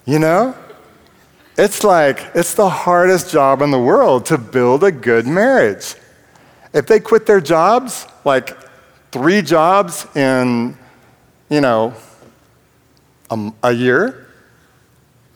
You 0.05 0.19
know? 0.19 0.57
It's 1.57 1.85
like, 1.85 2.33
it's 2.35 2.55
the 2.55 2.69
hardest 2.69 3.31
job 3.31 3.63
in 3.63 3.71
the 3.71 3.79
world 3.79 4.27
to 4.27 4.39
build 4.39 4.83
a 4.83 4.91
good 4.91 5.27
marriage. 5.27 5.95
If 6.73 6.87
they 6.87 6.99
quit 6.99 7.27
their 7.27 7.41
jobs, 7.41 8.07
like 8.25 8.57
three 9.13 9.41
jobs 9.41 10.07
in, 10.17 10.77
you 11.49 11.61
know, 11.61 11.95
a, 13.31 13.53
a 13.63 13.73
year, 13.73 14.27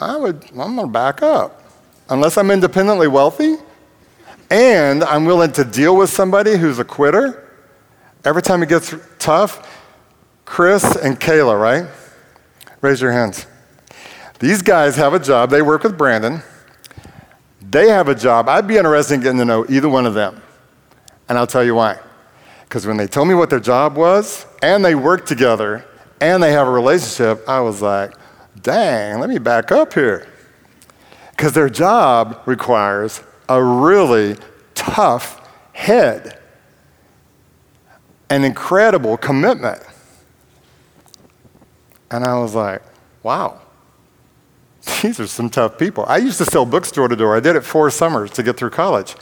I 0.01 0.16
would, 0.16 0.45
I'm 0.51 0.75
gonna 0.75 0.89
back 0.89 1.23
up. 1.23 1.62
Unless 2.11 2.37
I'm 2.37 2.51
independently 2.51 3.07
wealthy 3.07 3.57
and 4.51 5.05
I'm 5.05 5.25
willing 5.25 5.53
to 5.53 5.64
deal 5.64 5.97
with 5.97 6.11
somebody 6.11 6.57
who's 6.57 6.79
a 6.79 6.85
quitter. 6.85 7.45
Every 8.25 8.43
time 8.43 8.62
it 8.62 8.69
gets 8.69 8.95
tough, 9.19 9.85
Chris 10.45 10.97
and 10.97 11.21
Kayla, 11.21 11.61
right? 11.61 11.87
Raise 12.81 13.01
your 13.01 13.12
hands. 13.12 13.47
These 14.39 14.62
guys 14.62 14.97
have 14.97 15.14
a 15.14 15.18
job, 15.18 15.51
they 15.51 15.62
work 15.62 15.82
with 15.82 15.99
Brandon. 15.99 16.43
They 17.61 17.89
have 17.89 18.09
a 18.09 18.14
job. 18.14 18.49
I'd 18.49 18.66
be 18.66 18.76
interested 18.76 19.14
in 19.14 19.20
getting 19.20 19.39
to 19.39 19.45
know 19.45 19.66
either 19.68 19.89
one 19.89 20.07
of 20.07 20.14
them. 20.14 20.41
And 21.28 21.36
I'll 21.36 21.47
tell 21.47 21.64
you 21.64 21.74
why. 21.74 21.99
Because 22.62 22.86
when 22.86 22.97
they 22.97 23.07
told 23.07 23.28
me 23.28 23.34
what 23.34 23.51
their 23.51 23.61
job 23.61 23.97
was, 23.97 24.47
and 24.62 24.84
they 24.84 24.95
work 24.95 25.26
together, 25.26 25.84
and 26.20 26.43
they 26.43 26.53
have 26.53 26.66
a 26.68 26.70
relationship, 26.70 27.47
I 27.49 27.61
was 27.61 27.82
like, 27.82 28.12
dang, 28.62 29.20
let 29.20 29.28
me 29.28 29.39
back 29.39 29.72
up 29.72 29.93
here. 29.93 30.28
Because 31.30 31.53
their 31.53 31.68
job 31.68 32.41
requires 32.47 33.22
a 33.49 33.62
really 33.62 34.36
tough 34.74 35.47
head, 35.72 36.39
an 38.30 38.45
incredible 38.45 39.16
commitment. 39.16 39.82
And 42.11 42.24
I 42.24 42.39
was 42.39 42.55
like, 42.55 42.82
wow, 43.22 43.61
these 45.03 45.20
are 45.20 45.26
some 45.26 45.51
tough 45.51 45.79
people. 45.79 46.05
I 46.07 46.18
used 46.18 46.39
to 46.39 46.45
sell 46.45 46.64
books 46.64 46.91
door 46.91 47.09
to 47.09 47.16
door. 47.16 47.37
I 47.37 47.41
did 47.41 47.57
it 47.57 47.62
four 47.62 47.91
summers 47.91 48.31
to 48.33 48.43
get 48.43 48.57
through 48.57 48.70
college. 48.70 49.16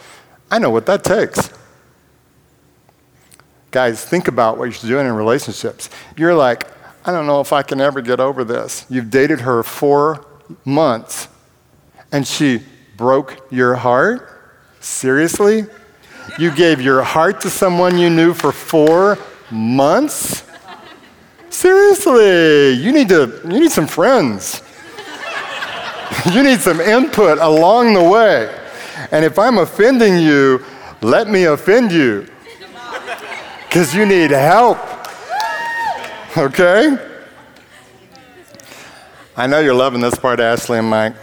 I 0.51 0.59
know 0.59 0.71
what 0.71 0.87
that 0.87 1.03
takes. 1.03 1.51
Guys, 3.71 4.05
think 4.05 4.29
about 4.29 4.59
what 4.59 4.65
you're 4.67 4.91
doing 4.91 5.07
in 5.07 5.13
relationships. 5.13 5.91
You're 6.17 6.35
like, 6.35 6.67
I 7.05 7.13
don't 7.13 7.27
know 7.27 7.41
if 7.41 7.53
I 7.53 7.63
can 7.63 7.81
ever 7.81 8.01
get 8.01 8.21
over 8.21 8.45
this. 8.45 8.87
You've 8.89 9.11
dated 9.11 9.41
her 9.41 9.63
four 9.63 10.27
months 10.65 11.29
and 12.13 12.27
she 12.27 12.63
broke 12.97 13.47
your 13.51 13.75
heart? 13.75 14.29
Seriously? 14.81 15.65
You 16.39 16.51
gave 16.51 16.81
your 16.81 17.03
heart 17.03 17.41
to 17.43 17.51
someone 17.51 17.99
you 17.99 18.11
knew 18.11 18.35
for 18.35 18.53
four 18.53 19.19
months? 19.51 20.45
Seriously, 21.51 22.73
you 22.73 22.93
need 22.93 23.09
to 23.09 23.41
you 23.45 23.61
need 23.61 23.71
some 23.71 23.87
friends. 23.87 24.63
you 26.33 26.43
need 26.43 26.61
some 26.61 26.81
input 26.81 27.39
along 27.39 27.95
the 27.95 28.03
way. 28.03 28.55
And 29.11 29.25
if 29.25 29.39
I'm 29.39 29.59
offending 29.59 30.19
you, 30.19 30.65
let 31.03 31.29
me 31.29 31.45
offend 31.45 31.93
you. 31.93 32.27
Cuz 33.71 33.95
you 33.95 34.07
need 34.07 34.31
help. 34.31 34.79
Okay? 36.37 36.97
I 39.37 39.47
know 39.47 39.61
you're 39.61 39.75
loving 39.75 40.01
this 40.01 40.15
part, 40.15 40.41
Ashley 40.41 40.79
and 40.79 40.89
Mike. 40.89 41.15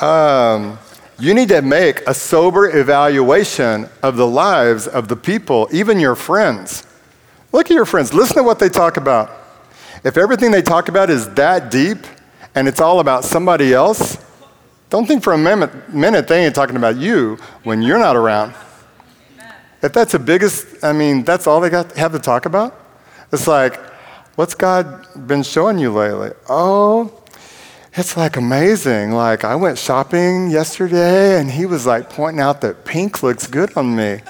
Um, 0.00 0.78
you 1.18 1.32
need 1.32 1.48
to 1.48 1.62
make 1.62 2.00
a 2.06 2.12
sober 2.12 2.78
evaluation 2.78 3.88
of 4.02 4.16
the 4.16 4.26
lives 4.26 4.86
of 4.86 5.08
the 5.08 5.16
people, 5.16 5.68
even 5.72 5.98
your 5.98 6.14
friends. 6.14 6.86
Look 7.52 7.70
at 7.70 7.74
your 7.74 7.86
friends, 7.86 8.12
listen 8.12 8.36
to 8.36 8.42
what 8.42 8.58
they 8.58 8.68
talk 8.68 8.98
about. 8.98 9.30
If 10.04 10.16
everything 10.16 10.50
they 10.50 10.62
talk 10.62 10.88
about 10.88 11.08
is 11.08 11.28
that 11.34 11.70
deep 11.70 11.98
and 12.56 12.66
it's 12.66 12.80
all 12.80 13.00
about 13.00 13.24
somebody 13.24 13.74
else, 13.74 14.16
don't 14.88 15.06
think 15.06 15.22
for 15.22 15.34
a 15.34 15.38
minute, 15.38 15.92
minute 15.92 16.26
they 16.26 16.46
ain't 16.46 16.54
talking 16.54 16.76
about 16.76 16.96
you 16.96 17.36
when 17.64 17.82
you're 17.82 17.98
not 17.98 18.16
around. 18.16 18.54
If 19.82 19.92
that's 19.92 20.12
the 20.12 20.18
biggest, 20.18 20.82
I 20.82 20.92
mean, 20.92 21.22
that's 21.22 21.46
all 21.46 21.60
they 21.60 21.68
got 21.68 21.92
have 21.92 22.12
to 22.12 22.18
talk 22.18 22.46
about. 22.46 22.74
It's 23.30 23.46
like, 23.46 23.78
what's 24.36 24.54
God 24.54 25.06
been 25.26 25.42
showing 25.42 25.78
you 25.78 25.92
lately? 25.92 26.30
Oh, 26.48 27.22
it's 27.92 28.16
like 28.16 28.36
amazing. 28.36 29.12
Like, 29.12 29.44
I 29.44 29.54
went 29.54 29.76
shopping 29.78 30.50
yesterday 30.50 31.38
and 31.38 31.50
he 31.50 31.66
was 31.66 31.84
like 31.84 32.08
pointing 32.08 32.40
out 32.40 32.62
that 32.62 32.86
pink 32.86 33.22
looks 33.22 33.46
good 33.46 33.76
on 33.76 33.94
me. 33.94 34.20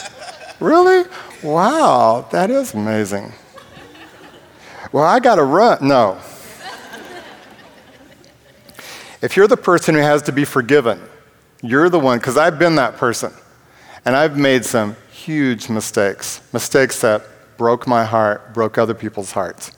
really? 0.59 1.09
Wow, 1.45 2.27
that 2.33 2.51
is 2.51 2.75
amazing. 2.75 3.33
Well, 4.91 5.05
I 5.05 5.21
got 5.21 5.37
to 5.37 5.45
run. 5.45 5.87
No. 5.87 6.19
If 9.23 9.37
you're 9.37 9.49
the 9.49 9.57
person 9.57 9.95
who 9.95 10.01
has 10.01 10.23
to 10.23 10.33
be 10.33 10.45
forgiven, 10.45 11.01
you're 11.63 11.89
the 11.89 11.99
one, 11.99 12.19
because 12.19 12.37
I've 12.37 12.59
been 12.59 12.77
that 12.77 12.97
person. 12.97 13.33
And 14.05 14.15
I've 14.15 14.37
made 14.37 14.65
some 14.65 14.97
huge 15.11 15.69
mistakes, 15.69 16.41
mistakes 16.53 17.01
that 17.01 17.25
broke 17.57 17.87
my 17.87 18.05
heart, 18.05 18.55
broke 18.55 18.79
other 18.79 18.95
people's 18.95 19.33
hearts 19.33 19.73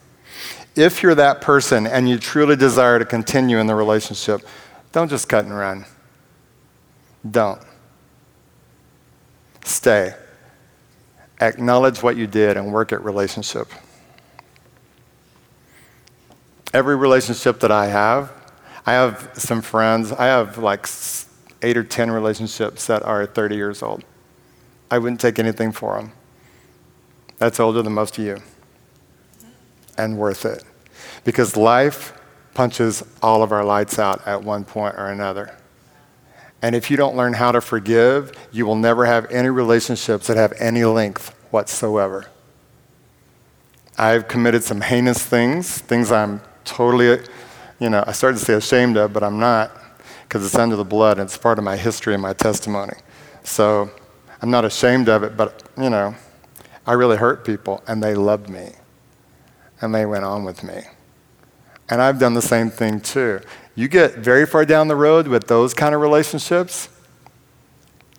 if 0.78 1.02
you're 1.02 1.14
that 1.16 1.40
person 1.40 1.86
and 1.86 2.08
you 2.08 2.18
truly 2.18 2.56
desire 2.56 2.98
to 2.98 3.04
continue 3.04 3.58
in 3.58 3.66
the 3.66 3.74
relationship, 3.74 4.42
don't 4.92 5.08
just 5.08 5.28
cut 5.28 5.44
and 5.44 5.54
run. 5.54 5.84
Don't. 7.28 7.60
Stay. 9.64 10.14
Acknowledge 11.40 12.02
what 12.02 12.16
you 12.16 12.26
did 12.26 12.56
and 12.56 12.72
work 12.72 12.92
at 12.92 13.02
relationship. 13.02 13.68
Every 16.72 16.96
relationship 16.96 17.60
that 17.60 17.72
I 17.72 17.86
have, 17.86 18.30
I 18.88 18.92
have 18.92 19.32
some 19.34 19.60
friends, 19.60 20.12
I 20.12 20.28
have 20.28 20.56
like 20.56 20.88
eight 21.60 21.76
or 21.76 21.84
10 21.84 22.10
relationships 22.10 22.86
that 22.86 23.02
are 23.02 23.26
30 23.26 23.54
years 23.54 23.82
old. 23.82 24.02
I 24.90 24.96
wouldn't 24.96 25.20
take 25.20 25.38
anything 25.38 25.72
for 25.72 25.98
them. 25.98 26.12
That's 27.36 27.60
older 27.60 27.82
than 27.82 27.92
most 27.92 28.16
of 28.16 28.24
you 28.24 28.38
and 29.98 30.16
worth 30.16 30.46
it. 30.46 30.64
Because 31.22 31.54
life 31.54 32.18
punches 32.54 33.04
all 33.20 33.42
of 33.42 33.52
our 33.52 33.62
lights 33.62 33.98
out 33.98 34.26
at 34.26 34.42
one 34.42 34.64
point 34.64 34.94
or 34.94 35.08
another. 35.08 35.54
And 36.62 36.74
if 36.74 36.90
you 36.90 36.96
don't 36.96 37.14
learn 37.14 37.34
how 37.34 37.52
to 37.52 37.60
forgive, 37.60 38.32
you 38.52 38.64
will 38.64 38.76
never 38.76 39.04
have 39.04 39.30
any 39.30 39.50
relationships 39.50 40.28
that 40.28 40.38
have 40.38 40.54
any 40.58 40.86
length 40.86 41.34
whatsoever. 41.50 42.24
I've 43.98 44.28
committed 44.28 44.64
some 44.64 44.80
heinous 44.80 45.22
things, 45.22 45.76
things 45.76 46.10
I'm 46.10 46.40
totally, 46.64 47.18
you 47.78 47.90
know, 47.90 48.02
I 48.06 48.12
started 48.12 48.38
to 48.38 48.44
say 48.44 48.54
ashamed 48.54 48.96
of, 48.96 49.12
but 49.12 49.22
I'm 49.22 49.38
not, 49.38 49.70
because 50.22 50.44
it's 50.44 50.56
under 50.56 50.76
the 50.76 50.84
blood 50.84 51.18
and 51.18 51.28
it's 51.28 51.38
part 51.38 51.58
of 51.58 51.64
my 51.64 51.76
history 51.76 52.14
and 52.14 52.22
my 52.22 52.32
testimony. 52.32 52.94
So 53.44 53.90
I'm 54.42 54.50
not 54.50 54.64
ashamed 54.64 55.08
of 55.08 55.22
it, 55.22 55.36
but, 55.36 55.62
you 55.76 55.90
know, 55.90 56.14
I 56.86 56.92
really 56.92 57.16
hurt 57.16 57.44
people 57.44 57.82
and 57.86 58.02
they 58.02 58.14
loved 58.14 58.48
me 58.48 58.72
and 59.80 59.94
they 59.94 60.06
went 60.06 60.24
on 60.24 60.44
with 60.44 60.62
me. 60.62 60.82
And 61.88 62.02
I've 62.02 62.18
done 62.18 62.34
the 62.34 62.42
same 62.42 62.70
thing 62.70 63.00
too. 63.00 63.40
You 63.74 63.88
get 63.88 64.16
very 64.16 64.44
far 64.44 64.64
down 64.64 64.88
the 64.88 64.96
road 64.96 65.28
with 65.28 65.46
those 65.46 65.72
kind 65.72 65.94
of 65.94 66.00
relationships, 66.00 66.88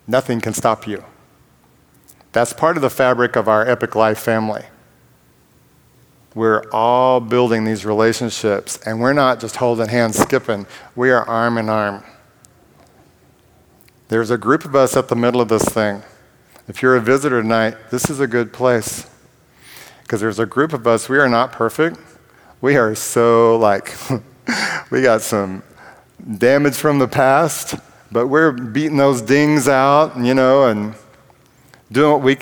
nothing 0.06 0.40
can 0.40 0.54
stop 0.54 0.86
you. 0.86 1.04
That's 2.32 2.52
part 2.52 2.76
of 2.76 2.82
the 2.82 2.90
fabric 2.90 3.36
of 3.36 3.48
our 3.48 3.68
Epic 3.68 3.94
Life 3.94 4.18
family. 4.18 4.64
We're 6.34 6.62
all 6.70 7.20
building 7.20 7.64
these 7.64 7.84
relationships, 7.84 8.78
and 8.86 9.00
we're 9.00 9.12
not 9.12 9.40
just 9.40 9.56
holding 9.56 9.88
hands, 9.88 10.16
skipping. 10.16 10.66
We 10.94 11.10
are 11.10 11.24
arm 11.28 11.58
in 11.58 11.68
arm. 11.68 12.04
There's 14.08 14.30
a 14.30 14.38
group 14.38 14.64
of 14.64 14.74
us 14.74 14.96
at 14.96 15.08
the 15.08 15.16
middle 15.16 15.40
of 15.40 15.48
this 15.48 15.64
thing. 15.64 16.02
If 16.68 16.82
you're 16.82 16.96
a 16.96 17.00
visitor 17.00 17.42
tonight, 17.42 17.76
this 17.90 18.08
is 18.10 18.20
a 18.20 18.26
good 18.26 18.52
place 18.52 19.10
because 20.10 20.20
there's 20.20 20.40
a 20.40 20.46
group 20.46 20.72
of 20.72 20.88
us, 20.88 21.08
we 21.08 21.18
are 21.18 21.28
not 21.28 21.52
perfect. 21.52 21.96
We 22.60 22.76
are 22.76 22.96
so 22.96 23.56
like, 23.56 23.94
we 24.90 25.02
got 25.02 25.20
some 25.22 25.62
damage 26.36 26.74
from 26.74 26.98
the 26.98 27.06
past, 27.06 27.76
but 28.10 28.26
we're 28.26 28.50
beating 28.50 28.96
those 28.96 29.22
dings 29.22 29.68
out, 29.68 30.16
you 30.16 30.34
know, 30.34 30.64
and 30.64 30.96
doing 31.92 32.10
what 32.10 32.22
we, 32.22 32.38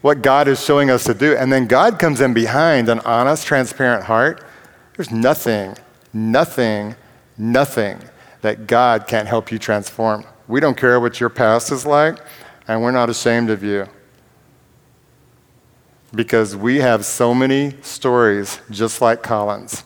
what 0.00 0.22
God 0.22 0.48
is 0.48 0.64
showing 0.64 0.90
us 0.90 1.04
to 1.04 1.14
do. 1.14 1.36
And 1.36 1.52
then 1.52 1.66
God 1.66 1.98
comes 1.98 2.20
in 2.20 2.32
behind 2.32 2.88
an 2.88 3.00
honest, 3.00 3.46
transparent 3.46 4.04
heart. 4.04 4.44
There's 4.96 5.10
nothing, 5.10 5.76
nothing, 6.12 6.94
nothing 7.36 7.98
that 8.40 8.66
God 8.66 9.06
can't 9.06 9.28
help 9.28 9.52
you 9.52 9.58
transform. 9.58 10.24
We 10.48 10.60
don't 10.60 10.76
care 10.76 10.98
what 10.98 11.20
your 11.20 11.28
past 11.28 11.70
is 11.70 11.86
like, 11.86 12.18
and 12.66 12.82
we're 12.82 12.90
not 12.90 13.10
ashamed 13.10 13.50
of 13.50 13.62
you 13.62 13.86
because 16.14 16.56
we 16.56 16.78
have 16.78 17.04
so 17.04 17.32
many 17.34 17.74
stories 17.82 18.60
just 18.70 19.00
like 19.00 19.22
Colin's 19.22 19.84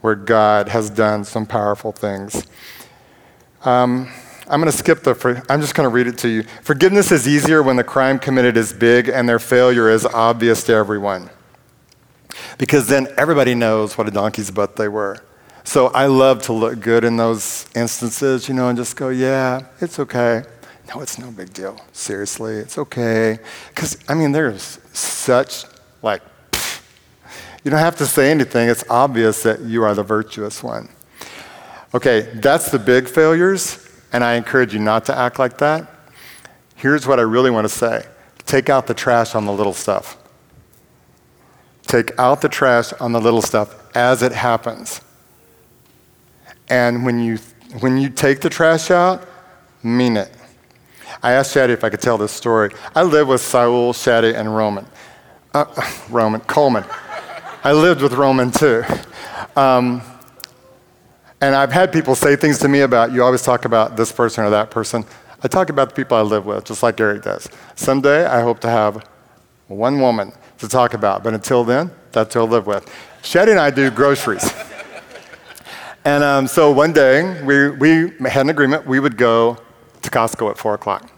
where 0.00 0.14
God 0.14 0.68
has 0.68 0.90
done 0.90 1.24
some 1.24 1.46
powerful 1.46 1.92
things. 1.92 2.46
Um, 3.64 4.10
I'm 4.50 4.60
going 4.60 4.70
to 4.70 4.76
skip 4.76 5.04
the, 5.04 5.44
I'm 5.48 5.60
just 5.60 5.76
going 5.76 5.88
to 5.88 5.94
read 5.94 6.08
it 6.08 6.18
to 6.18 6.28
you. 6.28 6.42
Forgiveness 6.62 7.12
is 7.12 7.28
easier 7.28 7.62
when 7.62 7.76
the 7.76 7.84
crime 7.84 8.18
committed 8.18 8.56
is 8.56 8.72
big 8.72 9.08
and 9.08 9.28
their 9.28 9.38
failure 9.38 9.88
is 9.88 10.04
obvious 10.04 10.64
to 10.64 10.72
everyone. 10.72 11.30
Because 12.58 12.88
then 12.88 13.06
everybody 13.16 13.54
knows 13.54 13.96
what 13.96 14.08
a 14.08 14.10
donkey's 14.10 14.50
butt 14.50 14.74
they 14.74 14.88
were. 14.88 15.22
So 15.62 15.86
I 15.88 16.06
love 16.06 16.42
to 16.42 16.52
look 16.52 16.80
good 16.80 17.04
in 17.04 17.16
those 17.16 17.68
instances, 17.76 18.48
you 18.48 18.54
know, 18.54 18.68
and 18.68 18.76
just 18.76 18.96
go, 18.96 19.10
yeah, 19.10 19.66
it's 19.80 20.00
okay. 20.00 20.42
No, 20.92 21.00
it's 21.00 21.16
no 21.16 21.30
big 21.30 21.52
deal. 21.52 21.80
Seriously, 21.92 22.54
it's 22.56 22.76
okay. 22.76 23.38
Because, 23.68 23.98
I 24.08 24.14
mean, 24.14 24.32
there's 24.32 24.80
such, 24.92 25.64
like, 26.02 26.22
you 27.62 27.70
don't 27.70 27.78
have 27.78 27.96
to 27.98 28.06
say 28.06 28.32
anything. 28.32 28.68
It's 28.68 28.82
obvious 28.90 29.44
that 29.44 29.60
you 29.60 29.84
are 29.84 29.94
the 29.94 30.02
virtuous 30.02 30.60
one. 30.60 30.88
Okay, 31.94 32.22
that's 32.34 32.72
the 32.72 32.78
big 32.80 33.06
failures, 33.06 33.89
and 34.12 34.24
I 34.24 34.34
encourage 34.34 34.74
you 34.74 34.80
not 34.80 35.04
to 35.06 35.16
act 35.16 35.38
like 35.38 35.58
that. 35.58 35.86
Here's 36.74 37.06
what 37.06 37.18
I 37.18 37.22
really 37.22 37.50
want 37.50 37.66
to 37.66 37.74
say 37.74 38.06
take 38.46 38.68
out 38.68 38.86
the 38.86 38.94
trash 38.94 39.34
on 39.34 39.46
the 39.46 39.52
little 39.52 39.74
stuff. 39.74 40.16
Take 41.82 42.18
out 42.18 42.40
the 42.40 42.48
trash 42.48 42.92
on 42.94 43.12
the 43.12 43.20
little 43.20 43.42
stuff 43.42 43.74
as 43.96 44.22
it 44.22 44.32
happens. 44.32 45.00
And 46.68 47.04
when 47.04 47.20
you 47.20 47.38
when 47.80 47.98
you 47.98 48.08
take 48.08 48.40
the 48.40 48.50
trash 48.50 48.90
out, 48.90 49.28
mean 49.82 50.16
it. 50.16 50.30
I 51.22 51.32
asked 51.32 51.54
Shadi 51.54 51.70
if 51.70 51.84
I 51.84 51.90
could 51.90 52.00
tell 52.00 52.16
this 52.16 52.32
story. 52.32 52.70
I 52.94 53.02
lived 53.02 53.28
with 53.28 53.40
Saul, 53.40 53.92
Shadi, 53.92 54.34
and 54.34 54.54
Roman. 54.54 54.86
Uh, 55.52 55.66
Roman, 56.10 56.40
Coleman. 56.42 56.84
I 57.62 57.72
lived 57.72 58.00
with 58.00 58.14
Roman 58.14 58.50
too. 58.50 58.84
Um, 59.56 60.02
and 61.40 61.54
I've 61.54 61.72
had 61.72 61.92
people 61.92 62.14
say 62.14 62.36
things 62.36 62.58
to 62.58 62.68
me 62.68 62.80
about, 62.80 63.12
you 63.12 63.22
always 63.22 63.42
talk 63.42 63.64
about 63.64 63.96
this 63.96 64.12
person 64.12 64.44
or 64.44 64.50
that 64.50 64.70
person. 64.70 65.04
I 65.42 65.48
talk 65.48 65.70
about 65.70 65.90
the 65.90 65.94
people 65.94 66.16
I 66.16 66.22
live 66.22 66.44
with, 66.44 66.64
just 66.64 66.82
like 66.82 67.00
Eric 67.00 67.22
does. 67.22 67.48
Someday 67.74 68.26
I 68.26 68.42
hope 68.42 68.60
to 68.60 68.68
have 68.68 69.08
one 69.68 70.00
woman 70.00 70.32
to 70.58 70.68
talk 70.68 70.92
about, 70.92 71.24
but 71.24 71.32
until 71.32 71.64
then, 71.64 71.90
that's 72.12 72.34
who 72.34 72.40
I 72.40 72.44
live 72.44 72.66
with. 72.66 72.84
Shaddy 73.22 73.50
and 73.52 73.60
I 73.60 73.70
do 73.70 73.90
groceries. 73.90 74.52
and 76.04 76.22
um, 76.22 76.46
so 76.46 76.70
one 76.70 76.92
day 76.92 77.42
we, 77.42 77.70
we 77.70 78.28
had 78.28 78.42
an 78.42 78.50
agreement 78.50 78.86
we 78.86 79.00
would 79.00 79.16
go 79.16 79.56
to 80.02 80.10
Costco 80.10 80.50
at 80.50 80.58
4 80.58 80.74
o'clock. 80.74 81.10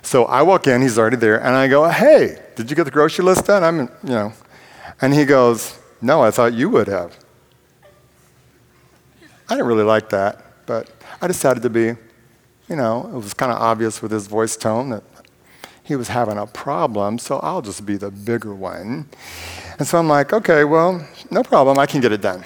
So 0.00 0.24
I 0.24 0.40
walk 0.42 0.66
in, 0.66 0.80
he's 0.80 0.98
already 0.98 1.16
there, 1.16 1.38
and 1.38 1.54
I 1.54 1.68
go, 1.68 1.86
Hey, 1.88 2.40
did 2.56 2.70
you 2.70 2.76
get 2.76 2.84
the 2.84 2.90
grocery 2.90 3.24
list 3.24 3.46
done? 3.46 3.62
I'm, 3.62 3.78
you 3.78 4.14
know. 4.14 4.32
And 5.02 5.12
he 5.12 5.26
goes, 5.26 5.78
No, 6.00 6.22
I 6.22 6.30
thought 6.30 6.54
you 6.54 6.70
would 6.70 6.88
have. 6.88 7.18
I 9.48 9.54
didn't 9.54 9.66
really 9.66 9.84
like 9.84 10.10
that, 10.10 10.44
but 10.66 10.90
I 11.22 11.26
decided 11.26 11.62
to 11.62 11.70
be, 11.70 11.94
you 12.68 12.76
know, 12.76 13.08
it 13.12 13.16
was 13.16 13.32
kind 13.32 13.50
of 13.50 13.58
obvious 13.58 14.02
with 14.02 14.10
his 14.10 14.26
voice 14.26 14.56
tone 14.56 14.90
that 14.90 15.02
he 15.82 15.96
was 15.96 16.08
having 16.08 16.36
a 16.36 16.46
problem, 16.46 17.18
so 17.18 17.38
I'll 17.38 17.62
just 17.62 17.86
be 17.86 17.96
the 17.96 18.10
bigger 18.10 18.54
one. 18.54 19.08
And 19.78 19.88
so 19.88 19.98
I'm 19.98 20.06
like, 20.06 20.34
okay, 20.34 20.64
well, 20.64 21.08
no 21.30 21.42
problem, 21.42 21.78
I 21.78 21.86
can 21.86 22.02
get 22.02 22.12
it 22.12 22.20
done. 22.20 22.44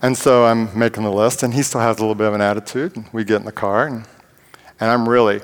And 0.00 0.16
so 0.16 0.44
I'm 0.44 0.78
making 0.78 1.02
the 1.02 1.10
list, 1.10 1.42
and 1.42 1.52
he 1.52 1.64
still 1.64 1.80
has 1.80 1.96
a 1.96 2.00
little 2.00 2.14
bit 2.14 2.28
of 2.28 2.34
an 2.34 2.40
attitude. 2.40 2.94
And 2.94 3.06
we 3.12 3.24
get 3.24 3.40
in 3.40 3.44
the 3.44 3.50
car, 3.50 3.88
and, 3.88 4.06
and 4.78 4.92
I'm 4.92 5.08
really 5.08 5.40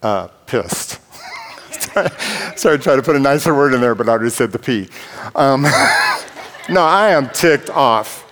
uh, 0.00 0.28
pissed. 0.46 1.00
Sorry, 2.56 2.78
trying 2.78 2.96
to 2.96 3.02
put 3.02 3.16
a 3.16 3.20
nicer 3.20 3.54
word 3.54 3.74
in 3.74 3.82
there, 3.82 3.94
but 3.94 4.08
I 4.08 4.12
already 4.12 4.30
said 4.30 4.52
the 4.52 4.58
P. 4.58 4.88
Um, 5.34 5.62
no, 6.70 6.80
I 6.80 7.10
am 7.10 7.28
ticked 7.28 7.68
off. 7.68 8.25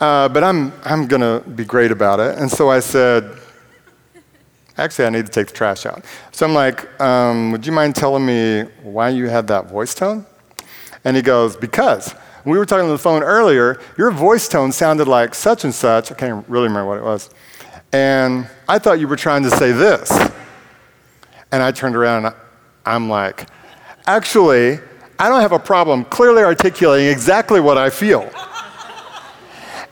Uh, 0.00 0.28
but 0.28 0.44
I'm, 0.44 0.72
I'm 0.84 1.06
going 1.06 1.22
to 1.22 1.48
be 1.50 1.64
great 1.64 1.90
about 1.90 2.20
it. 2.20 2.38
And 2.38 2.50
so 2.50 2.70
I 2.70 2.80
said, 2.80 3.38
actually, 4.76 5.06
I 5.06 5.10
need 5.10 5.26
to 5.26 5.32
take 5.32 5.46
the 5.46 5.54
trash 5.54 5.86
out. 5.86 6.04
So 6.32 6.46
I'm 6.46 6.52
like, 6.52 7.00
um, 7.00 7.52
would 7.52 7.64
you 7.64 7.72
mind 7.72 7.96
telling 7.96 8.26
me 8.26 8.62
why 8.82 9.08
you 9.08 9.28
had 9.28 9.46
that 9.48 9.70
voice 9.70 9.94
tone? 9.94 10.26
And 11.04 11.16
he 11.16 11.22
goes, 11.22 11.56
because 11.56 12.14
we 12.44 12.58
were 12.58 12.66
talking 12.66 12.84
on 12.84 12.90
the 12.90 12.98
phone 12.98 13.22
earlier, 13.22 13.80
your 13.96 14.10
voice 14.10 14.48
tone 14.48 14.70
sounded 14.70 15.08
like 15.08 15.34
such 15.34 15.64
and 15.64 15.74
such. 15.74 16.12
I 16.12 16.14
can't 16.14 16.46
really 16.48 16.68
remember 16.68 16.88
what 16.88 16.98
it 16.98 17.04
was. 17.04 17.30
And 17.92 18.48
I 18.68 18.78
thought 18.78 19.00
you 19.00 19.08
were 19.08 19.16
trying 19.16 19.44
to 19.44 19.50
say 19.50 19.72
this. 19.72 20.10
And 21.52 21.62
I 21.62 21.70
turned 21.70 21.96
around 21.96 22.26
and 22.26 22.34
I'm 22.84 23.08
like, 23.08 23.48
actually, 24.06 24.78
I 25.18 25.28
don't 25.28 25.40
have 25.40 25.52
a 25.52 25.58
problem 25.58 26.04
clearly 26.04 26.42
articulating 26.42 27.08
exactly 27.08 27.60
what 27.60 27.78
I 27.78 27.88
feel. 27.88 28.30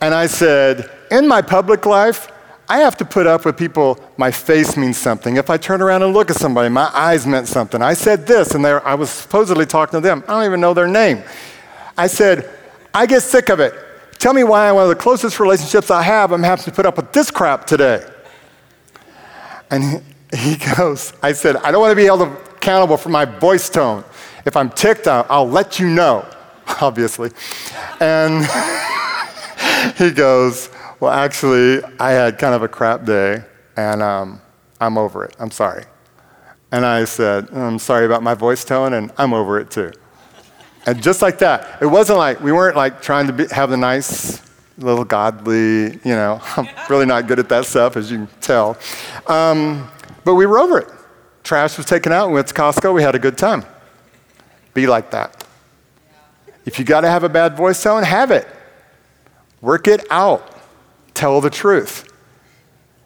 And 0.04 0.12
I 0.12 0.26
said, 0.26 0.90
in 1.10 1.26
my 1.26 1.40
public 1.40 1.86
life, 1.86 2.30
I 2.68 2.80
have 2.80 2.94
to 2.98 3.06
put 3.06 3.26
up 3.26 3.46
with 3.46 3.56
people, 3.56 3.98
my 4.18 4.30
face 4.30 4.76
means 4.76 4.98
something. 4.98 5.38
If 5.38 5.48
I 5.48 5.56
turn 5.56 5.80
around 5.80 6.02
and 6.02 6.12
look 6.12 6.28
at 6.28 6.36
somebody, 6.36 6.68
my 6.68 6.90
eyes 6.92 7.26
meant 7.26 7.48
something. 7.48 7.80
I 7.80 7.94
said 7.94 8.26
this, 8.26 8.54
and 8.54 8.66
I 8.66 8.96
was 8.96 9.08
supposedly 9.08 9.64
talking 9.64 9.96
to 9.96 10.02
them. 10.02 10.22
I 10.28 10.32
don't 10.32 10.44
even 10.44 10.60
know 10.60 10.74
their 10.74 10.86
name. 10.86 11.22
I 11.96 12.08
said, 12.08 12.50
I 12.92 13.06
get 13.06 13.22
sick 13.22 13.48
of 13.48 13.60
it. 13.60 13.72
Tell 14.18 14.34
me 14.34 14.44
why 14.44 14.70
one 14.72 14.82
of 14.82 14.90
the 14.90 14.94
closest 14.94 15.40
relationships 15.40 15.90
I 15.90 16.02
have, 16.02 16.32
I'm 16.32 16.42
having 16.42 16.66
to 16.66 16.70
put 16.72 16.84
up 16.84 16.98
with 16.98 17.10
this 17.14 17.30
crap 17.30 17.66
today. 17.66 18.06
And 19.70 20.02
he, 20.36 20.56
goes, 20.76 21.14
I 21.22 21.32
said, 21.32 21.56
I 21.56 21.70
don't 21.70 21.80
want 21.80 21.92
to 21.92 21.96
be 21.96 22.04
held 22.04 22.20
accountable 22.20 22.98
for 22.98 23.08
my 23.08 23.24
voice 23.24 23.70
tone. 23.70 24.04
If 24.44 24.54
I'm 24.54 24.68
ticked, 24.68 25.06
I'll, 25.06 25.24
I'll 25.30 25.48
let 25.48 25.80
you 25.80 25.88
know, 25.88 26.28
obviously. 26.82 27.30
And. 28.00 28.46
he 29.96 30.10
goes, 30.10 30.70
Well, 31.00 31.12
actually, 31.12 31.82
I 31.98 32.10
had 32.12 32.38
kind 32.38 32.54
of 32.54 32.62
a 32.62 32.68
crap 32.68 33.04
day, 33.04 33.44
and 33.76 34.02
um, 34.02 34.40
I'm 34.80 34.98
over 34.98 35.24
it. 35.24 35.36
I'm 35.38 35.50
sorry. 35.50 35.84
And 36.72 36.84
I 36.84 37.04
said, 37.04 37.48
I'm 37.52 37.78
sorry 37.78 38.06
about 38.06 38.22
my 38.22 38.34
voice 38.34 38.64
tone, 38.64 38.94
and 38.94 39.12
I'm 39.16 39.32
over 39.32 39.60
it 39.60 39.70
too. 39.70 39.92
And 40.86 41.02
just 41.02 41.22
like 41.22 41.38
that, 41.38 41.80
it 41.80 41.86
wasn't 41.86 42.18
like 42.18 42.40
we 42.40 42.52
weren't 42.52 42.76
like 42.76 43.00
trying 43.00 43.26
to 43.28 43.32
be, 43.32 43.46
have 43.48 43.70
the 43.70 43.76
nice 43.76 44.42
little 44.78 45.04
godly, 45.04 45.92
you 45.92 46.00
know, 46.04 46.40
I'm 46.56 46.68
really 46.90 47.06
not 47.06 47.26
good 47.26 47.38
at 47.38 47.48
that 47.48 47.66
stuff, 47.66 47.96
as 47.96 48.10
you 48.10 48.18
can 48.18 48.28
tell. 48.40 48.76
Um, 49.26 49.90
but 50.24 50.34
we 50.34 50.46
were 50.46 50.58
over 50.58 50.78
it. 50.78 50.88
Trash 51.42 51.76
was 51.76 51.86
taken 51.86 52.12
out. 52.12 52.28
We 52.28 52.34
went 52.34 52.48
to 52.48 52.54
Costco. 52.54 52.94
We 52.94 53.02
had 53.02 53.14
a 53.14 53.18
good 53.18 53.36
time. 53.36 53.64
Be 54.72 54.86
like 54.86 55.10
that. 55.10 55.44
If 56.64 56.78
you 56.78 56.84
got 56.84 57.02
to 57.02 57.08
have 57.08 57.22
a 57.22 57.28
bad 57.28 57.56
voice 57.56 57.82
tone, 57.82 58.02
have 58.02 58.30
it. 58.30 58.48
Work 59.64 59.88
it 59.88 60.04
out. 60.10 60.46
Tell 61.14 61.40
the 61.40 61.48
truth. 61.48 62.12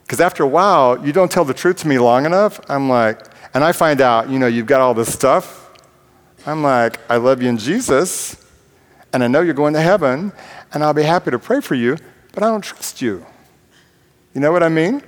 Because 0.02 0.20
after 0.20 0.42
a 0.42 0.48
while, 0.48 1.06
you 1.06 1.12
don't 1.12 1.30
tell 1.30 1.44
the 1.44 1.54
truth 1.54 1.76
to 1.78 1.88
me 1.88 2.00
long 2.00 2.26
enough. 2.26 2.58
I'm 2.68 2.88
like, 2.88 3.20
and 3.54 3.62
I 3.62 3.70
find 3.70 4.00
out, 4.00 4.28
you 4.28 4.40
know, 4.40 4.48
you've 4.48 4.66
got 4.66 4.80
all 4.80 4.92
this 4.92 5.12
stuff. 5.12 5.70
I'm 6.46 6.64
like, 6.64 6.98
I 7.08 7.18
love 7.18 7.40
you 7.40 7.48
in 7.48 7.58
Jesus, 7.58 8.44
and 9.12 9.22
I 9.22 9.28
know 9.28 9.40
you're 9.40 9.54
going 9.54 9.74
to 9.74 9.80
heaven, 9.80 10.32
and 10.72 10.82
I'll 10.82 10.92
be 10.92 11.04
happy 11.04 11.30
to 11.30 11.38
pray 11.38 11.60
for 11.60 11.76
you, 11.76 11.96
but 12.32 12.42
I 12.42 12.46
don't 12.46 12.64
trust 12.64 13.00
you. 13.00 13.24
You 14.34 14.40
know 14.40 14.50
what 14.50 14.64
I 14.64 14.68
mean? 14.68 15.00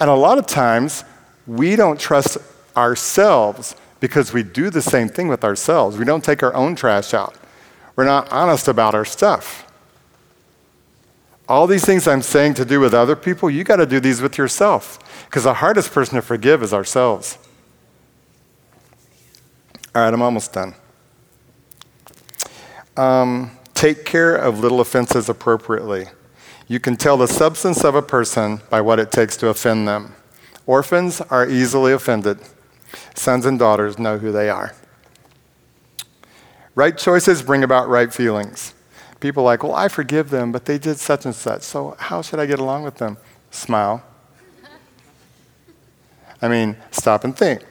And 0.00 0.10
a 0.10 0.14
lot 0.14 0.36
of 0.36 0.46
times, 0.46 1.02
we 1.46 1.76
don't 1.76 1.98
trust 1.98 2.36
ourselves 2.76 3.74
because 4.00 4.34
we 4.34 4.42
do 4.42 4.68
the 4.68 4.82
same 4.82 5.08
thing 5.08 5.28
with 5.28 5.44
ourselves. 5.44 5.96
We 5.96 6.04
don't 6.04 6.22
take 6.22 6.42
our 6.42 6.52
own 6.52 6.76
trash 6.76 7.14
out. 7.14 7.36
We're 7.96 8.04
not 8.04 8.30
honest 8.30 8.68
about 8.68 8.94
our 8.94 9.06
stuff. 9.06 9.66
All 11.52 11.66
these 11.66 11.84
things 11.84 12.08
I'm 12.08 12.22
saying 12.22 12.54
to 12.54 12.64
do 12.64 12.80
with 12.80 12.94
other 12.94 13.14
people, 13.14 13.50
you 13.50 13.62
got 13.62 13.76
to 13.76 13.84
do 13.84 14.00
these 14.00 14.22
with 14.22 14.38
yourself. 14.38 14.98
Because 15.26 15.44
the 15.44 15.52
hardest 15.52 15.92
person 15.92 16.14
to 16.14 16.22
forgive 16.22 16.62
is 16.62 16.72
ourselves. 16.72 17.36
All 19.94 20.00
right, 20.00 20.14
I'm 20.14 20.22
almost 20.22 20.54
done. 20.54 20.74
Um, 22.96 23.50
take 23.74 24.06
care 24.06 24.34
of 24.34 24.60
little 24.60 24.80
offenses 24.80 25.28
appropriately. 25.28 26.06
You 26.68 26.80
can 26.80 26.96
tell 26.96 27.18
the 27.18 27.28
substance 27.28 27.84
of 27.84 27.94
a 27.94 28.00
person 28.00 28.62
by 28.70 28.80
what 28.80 28.98
it 28.98 29.12
takes 29.12 29.36
to 29.36 29.48
offend 29.48 29.86
them. 29.86 30.14
Orphans 30.64 31.20
are 31.20 31.46
easily 31.46 31.92
offended. 31.92 32.38
Sons 33.14 33.44
and 33.44 33.58
daughters 33.58 33.98
know 33.98 34.16
who 34.16 34.32
they 34.32 34.48
are. 34.48 34.74
Right 36.74 36.96
choices 36.96 37.42
bring 37.42 37.62
about 37.62 37.90
right 37.90 38.10
feelings. 38.10 38.72
People 39.22 39.44
like, 39.44 39.62
well, 39.62 39.72
I 39.72 39.86
forgive 39.86 40.30
them, 40.30 40.50
but 40.50 40.64
they 40.64 40.78
did 40.78 40.98
such 40.98 41.24
and 41.26 41.32
such, 41.32 41.62
so 41.62 41.94
how 41.96 42.22
should 42.22 42.40
I 42.40 42.46
get 42.46 42.58
along 42.58 42.82
with 42.82 42.96
them? 42.96 43.18
Smile. 43.52 44.02
I 46.42 46.48
mean, 46.48 46.76
stop 46.90 47.22
and 47.22 47.36
think. 47.36 47.64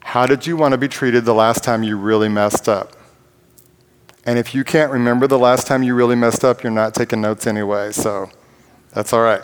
How 0.00 0.26
did 0.26 0.44
you 0.44 0.56
want 0.56 0.72
to 0.72 0.78
be 0.78 0.88
treated 0.88 1.24
the 1.24 1.34
last 1.34 1.62
time 1.62 1.84
you 1.84 1.96
really 1.96 2.28
messed 2.28 2.68
up? 2.68 2.96
And 4.26 4.40
if 4.40 4.56
you 4.56 4.64
can't 4.64 4.90
remember 4.90 5.28
the 5.28 5.38
last 5.38 5.68
time 5.68 5.84
you 5.84 5.94
really 5.94 6.16
messed 6.16 6.44
up, 6.44 6.64
you're 6.64 6.72
not 6.72 6.94
taking 6.96 7.20
notes 7.20 7.46
anyway, 7.46 7.92
so 7.92 8.28
that's 8.92 9.12
all 9.12 9.22
right. 9.22 9.42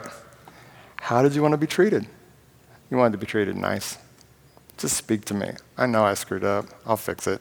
How 0.97 1.23
did 1.23 1.37
you 1.37 1.43
want 1.43 1.53
to 1.53 1.59
be 1.59 1.69
treated? 1.69 2.05
You 2.91 2.97
wanted 2.97 3.13
to 3.13 3.19
be 3.19 3.27
treated 3.27 3.55
nice. 3.55 3.97
Just 4.77 4.97
speak 4.97 5.25
to 5.27 5.35
me. 5.35 5.53
I 5.77 5.87
know 5.87 6.03
I 6.03 6.15
screwed 6.15 6.43
up. 6.43 6.67
I'll 6.85 6.97
fix 6.97 7.29
it. 7.29 7.41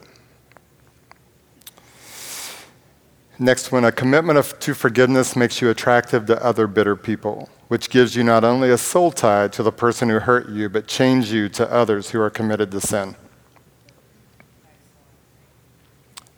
Next 3.40 3.72
one, 3.72 3.86
a 3.86 3.92
commitment 3.92 4.40
of, 4.40 4.58
to 4.60 4.74
forgiveness 4.74 5.36
makes 5.36 5.62
you 5.62 5.70
attractive 5.70 6.26
to 6.26 6.44
other 6.44 6.66
bitter 6.66 6.96
people, 6.96 7.50
which 7.68 7.92
gives 7.92 8.16
you 8.16 8.24
not 8.24 8.44
only 8.44 8.72
a 8.72 8.78
soul 8.80 9.12
tie 9.12 9.48
to 9.50 9.62
the 9.62 9.72
person 9.72 10.10
who 10.10 10.20
hurt 10.20 10.50
you, 10.50 10.70
but 10.70 10.88
change 10.88 11.32
you 11.32 11.48
to 11.50 11.72
others 11.72 12.10
who 12.10 12.20
are 12.20 12.32
committed 12.32 12.72
to 12.72 12.82
sin. 12.82 13.16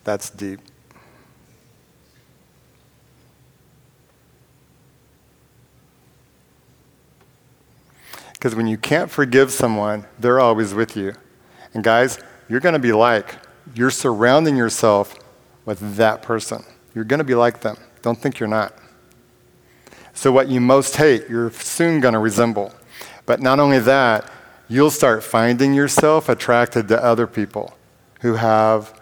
That's 0.03 0.29
deep. 0.29 0.59
Because 8.33 8.55
when 8.55 8.67
you 8.67 8.77
can't 8.77 9.11
forgive 9.11 9.51
someone, 9.51 10.05
they're 10.17 10.39
always 10.39 10.73
with 10.73 10.97
you. 10.97 11.13
And 11.73 11.83
guys, 11.83 12.19
you're 12.49 12.61
going 12.61 12.73
to 12.73 12.79
be 12.79 12.93
like, 12.93 13.35
you're 13.73 13.91
surrounding 13.91 14.57
yourself 14.57 15.17
with 15.65 15.95
that 15.95 16.21
person. 16.21 16.63
You're 16.99 17.05
going 17.05 17.19
to 17.19 17.23
be 17.23 17.33
like 17.33 17.61
them. 17.61 17.77
Don't 18.01 18.17
think 18.19 18.39
you're 18.41 18.49
not. 18.49 18.73
So, 20.13 20.33
what 20.33 20.49
you 20.49 20.59
most 20.59 20.97
hate, 20.97 21.29
you're 21.29 21.49
soon 21.49 22.01
going 22.01 22.13
to 22.13 22.19
resemble. 22.19 22.73
But 23.25 23.39
not 23.39 23.57
only 23.57 23.79
that, 23.79 24.29
you'll 24.67 24.91
start 24.91 25.23
finding 25.23 25.73
yourself 25.73 26.27
attracted 26.27 26.89
to 26.89 27.01
other 27.01 27.25
people 27.25 27.73
who 28.19 28.33
have 28.33 28.99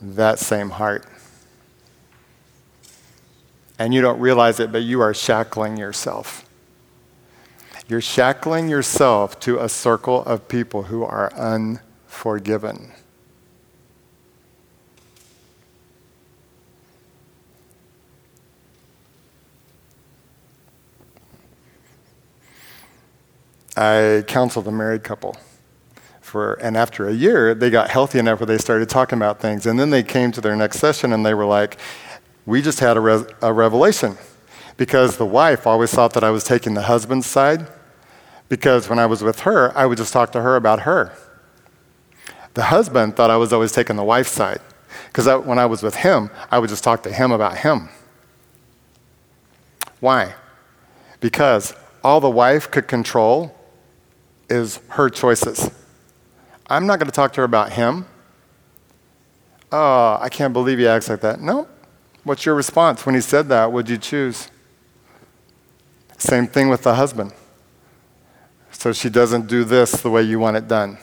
that 0.00 0.40
same 0.40 0.70
heart. 0.70 1.06
And 3.78 3.94
you 3.94 4.00
don't 4.02 4.18
realize 4.18 4.58
it, 4.58 4.72
but 4.72 4.82
you 4.82 5.00
are 5.00 5.14
shackling 5.14 5.76
yourself 5.76 6.44
You're 7.86 8.00
shackling 8.00 8.68
yourself 8.68 9.38
to 9.42 9.60
a 9.60 9.68
circle 9.68 10.24
of 10.24 10.48
people 10.48 10.82
who 10.82 11.04
are 11.04 11.32
unforgiven. 11.34 12.90
I 23.76 24.24
counseled 24.26 24.66
a 24.66 24.72
married 24.72 25.04
couple. 25.04 25.36
For, 26.20 26.54
and 26.54 26.76
after 26.76 27.08
a 27.08 27.12
year, 27.12 27.54
they 27.54 27.70
got 27.70 27.88
healthy 27.90 28.18
enough 28.18 28.40
where 28.40 28.46
they 28.46 28.58
started 28.58 28.88
talking 28.88 29.16
about 29.16 29.38
things. 29.40 29.64
And 29.64 29.78
then 29.78 29.90
they 29.90 30.02
came 30.02 30.32
to 30.32 30.40
their 30.40 30.56
next 30.56 30.78
session 30.78 31.12
and 31.12 31.24
they 31.24 31.34
were 31.34 31.44
like, 31.44 31.78
We 32.46 32.62
just 32.62 32.80
had 32.80 32.96
a, 32.96 33.00
re- 33.00 33.26
a 33.42 33.52
revelation. 33.52 34.16
Because 34.76 35.16
the 35.16 35.26
wife 35.26 35.66
always 35.66 35.92
thought 35.92 36.12
that 36.14 36.24
I 36.24 36.30
was 36.30 36.44
taking 36.44 36.74
the 36.74 36.82
husband's 36.82 37.26
side. 37.26 37.68
Because 38.48 38.88
when 38.88 38.98
I 38.98 39.06
was 39.06 39.22
with 39.22 39.40
her, 39.40 39.76
I 39.76 39.86
would 39.86 39.98
just 39.98 40.12
talk 40.12 40.32
to 40.32 40.42
her 40.42 40.56
about 40.56 40.80
her. 40.80 41.12
The 42.54 42.64
husband 42.64 43.16
thought 43.16 43.30
I 43.30 43.36
was 43.36 43.52
always 43.52 43.72
taking 43.72 43.96
the 43.96 44.04
wife's 44.04 44.32
side. 44.32 44.60
Because 45.08 45.26
when 45.44 45.58
I 45.58 45.66
was 45.66 45.82
with 45.82 45.96
him, 45.96 46.30
I 46.50 46.58
would 46.58 46.70
just 46.70 46.84
talk 46.84 47.02
to 47.04 47.12
him 47.12 47.32
about 47.32 47.58
him. 47.58 47.88
Why? 50.00 50.34
Because 51.20 51.74
all 52.04 52.20
the 52.20 52.30
wife 52.30 52.70
could 52.70 52.86
control 52.86 53.55
is 54.48 54.80
her 54.90 55.08
choices. 55.08 55.70
I'm 56.68 56.86
not 56.86 56.98
going 56.98 57.06
to 57.06 57.14
talk 57.14 57.32
to 57.34 57.40
her 57.40 57.44
about 57.44 57.72
him. 57.72 58.06
Oh, 59.72 60.18
I 60.20 60.28
can't 60.28 60.52
believe 60.52 60.78
he 60.78 60.86
acts 60.86 61.08
like 61.08 61.20
that. 61.20 61.40
No. 61.40 61.68
What's 62.24 62.44
your 62.44 62.54
response 62.54 63.06
when 63.06 63.14
he 63.14 63.20
said 63.20 63.48
that? 63.48 63.72
Would 63.72 63.88
you 63.88 63.98
choose? 63.98 64.50
Same 66.18 66.46
thing 66.46 66.68
with 66.68 66.82
the 66.82 66.94
husband. 66.94 67.32
So 68.70 68.92
she 68.92 69.08
doesn't 69.08 69.46
do 69.46 69.64
this 69.64 70.00
the 70.02 70.10
way 70.10 70.22
you 70.22 70.38
want 70.38 70.56
it 70.56 70.68
done. 70.68 70.98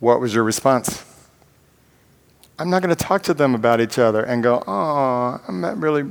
What 0.00 0.20
was 0.20 0.34
your 0.34 0.44
response? 0.44 1.04
I'm 2.58 2.70
not 2.70 2.82
going 2.82 2.94
to 2.94 3.04
talk 3.04 3.22
to 3.24 3.34
them 3.34 3.54
about 3.54 3.80
each 3.80 3.98
other 3.98 4.22
and 4.22 4.42
go, 4.42 4.62
oh, 4.66 5.40
I'm 5.48 5.60
not 5.60 5.78
really. 5.78 6.04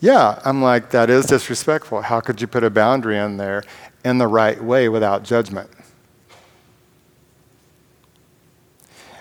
Yeah, 0.00 0.40
I'm 0.44 0.60
like, 0.62 0.90
that 0.90 1.08
is 1.08 1.26
disrespectful. 1.26 2.02
How 2.02 2.20
could 2.20 2.40
you 2.40 2.46
put 2.46 2.64
a 2.64 2.70
boundary 2.70 3.18
in 3.18 3.36
there 3.36 3.62
in 4.04 4.18
the 4.18 4.26
right 4.26 4.62
way 4.62 4.88
without 4.88 5.24
judgment. 5.24 5.70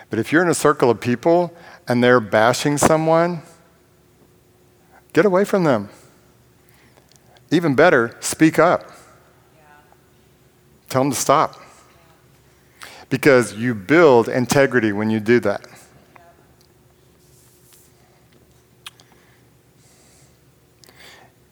But 0.09 0.19
if 0.19 0.31
you're 0.31 0.41
in 0.41 0.49
a 0.49 0.53
circle 0.53 0.89
of 0.89 1.01
people 1.01 1.53
and 1.87 2.03
they're 2.03 2.19
bashing 2.19 2.77
someone, 2.77 3.41
get 5.13 5.25
away 5.25 5.43
from 5.43 5.63
them. 5.63 5.89
Even 7.51 7.75
better, 7.75 8.15
speak 8.19 8.59
up. 8.59 8.83
Yeah. 9.55 9.63
Tell 10.89 11.03
them 11.03 11.11
to 11.11 11.17
stop. 11.17 11.61
Because 13.09 13.53
you 13.53 13.73
build 13.73 14.27
integrity 14.27 14.91
when 14.91 15.09
you 15.09 15.19
do 15.19 15.39
that. 15.41 15.65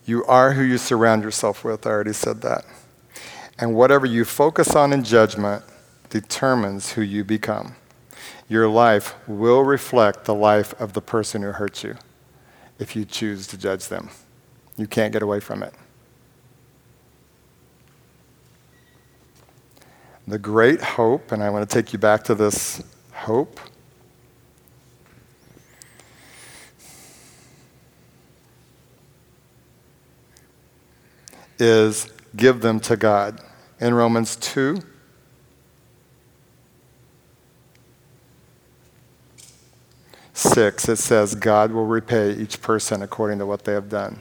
You 0.04 0.24
are 0.26 0.52
who 0.52 0.62
you 0.62 0.78
surround 0.78 1.24
yourself 1.24 1.64
with. 1.64 1.86
I 1.86 1.90
already 1.90 2.12
said 2.12 2.42
that. 2.42 2.64
And 3.58 3.74
whatever 3.74 4.04
you 4.04 4.24
focus 4.24 4.74
on 4.74 4.92
in 4.92 5.02
judgment 5.02 5.64
determines 6.10 6.92
who 6.92 7.02
you 7.02 7.24
become. 7.24 7.74
Your 8.48 8.68
life 8.68 9.14
will 9.26 9.62
reflect 9.62 10.24
the 10.24 10.34
life 10.34 10.78
of 10.80 10.92
the 10.92 11.00
person 11.00 11.42
who 11.42 11.52
hurt 11.52 11.82
you 11.82 11.96
if 12.78 12.94
you 12.94 13.04
choose 13.04 13.46
to 13.48 13.58
judge 13.58 13.88
them. 13.88 14.10
You 14.76 14.86
can't 14.86 15.12
get 15.12 15.22
away 15.22 15.40
from 15.40 15.62
it. 15.62 15.74
The 20.28 20.38
great 20.38 20.82
hope, 20.82 21.32
and 21.32 21.42
I 21.42 21.50
want 21.50 21.68
to 21.68 21.72
take 21.72 21.92
you 21.92 21.98
back 21.98 22.24
to 22.24 22.34
this 22.34 22.82
hope. 23.12 23.58
Is 31.58 32.12
give 32.36 32.60
them 32.60 32.80
to 32.80 32.96
God 32.98 33.40
in 33.80 33.94
Romans 33.94 34.36
2. 34.36 34.80
Six, 40.32 40.88
it 40.88 40.96
says, 40.96 41.34
God 41.34 41.72
will 41.72 41.86
repay 41.86 42.32
each 42.32 42.60
person 42.60 43.02
according 43.02 43.38
to 43.38 43.46
what 43.46 43.64
they 43.64 43.72
have 43.72 43.88
done. 43.88 44.20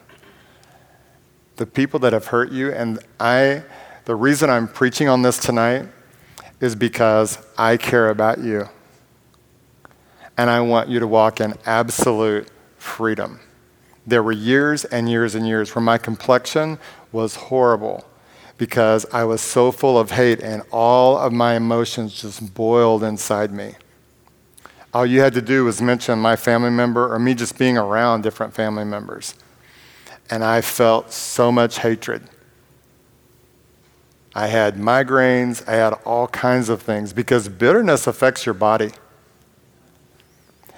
The 1.57 1.65
people 1.65 1.99
that 2.01 2.13
have 2.13 2.27
hurt 2.27 2.51
you, 2.51 2.71
and 2.71 2.99
I, 3.19 3.63
the 4.05 4.15
reason 4.15 4.49
I'm 4.49 4.67
preaching 4.67 5.09
on 5.09 5.21
this 5.21 5.37
tonight 5.37 5.87
is 6.61 6.75
because 6.75 7.45
I 7.57 7.77
care 7.77 8.09
about 8.09 8.39
you. 8.39 8.69
And 10.37 10.49
I 10.49 10.61
want 10.61 10.89
you 10.89 10.99
to 10.99 11.07
walk 11.07 11.39
in 11.39 11.53
absolute 11.65 12.49
freedom. 12.77 13.39
There 14.07 14.21
were 14.21 14.31
years 14.31 14.85
and 14.85 15.09
years 15.09 15.35
and 15.35 15.47
years 15.47 15.75
where 15.75 15.81
my 15.81 15.97
complexion 15.97 16.77
was 17.11 17.35
horrible 17.35 18.05
because 18.57 19.05
I 19.11 19.23
was 19.25 19.41
so 19.41 19.71
full 19.71 19.97
of 19.97 20.11
hate 20.11 20.39
and 20.39 20.63
all 20.71 21.17
of 21.17 21.33
my 21.33 21.55
emotions 21.55 22.21
just 22.21 22.53
boiled 22.53 23.03
inside 23.03 23.51
me. 23.51 23.75
All 24.93 25.05
you 25.05 25.19
had 25.19 25.33
to 25.33 25.41
do 25.41 25.65
was 25.65 25.81
mention 25.81 26.19
my 26.19 26.37
family 26.37 26.69
member 26.69 27.13
or 27.13 27.19
me 27.19 27.33
just 27.33 27.57
being 27.57 27.77
around 27.77 28.21
different 28.21 28.53
family 28.53 28.85
members. 28.85 29.35
And 30.29 30.43
I 30.43 30.61
felt 30.61 31.11
so 31.11 31.51
much 31.51 31.79
hatred. 31.79 32.23
I 34.33 34.47
had 34.47 34.75
migraines, 34.75 35.67
I 35.67 35.73
had 35.73 35.93
all 36.05 36.27
kinds 36.27 36.69
of 36.69 36.81
things 36.81 37.13
because 37.13 37.49
bitterness 37.49 38.07
affects 38.07 38.45
your 38.45 38.53
body. 38.53 38.91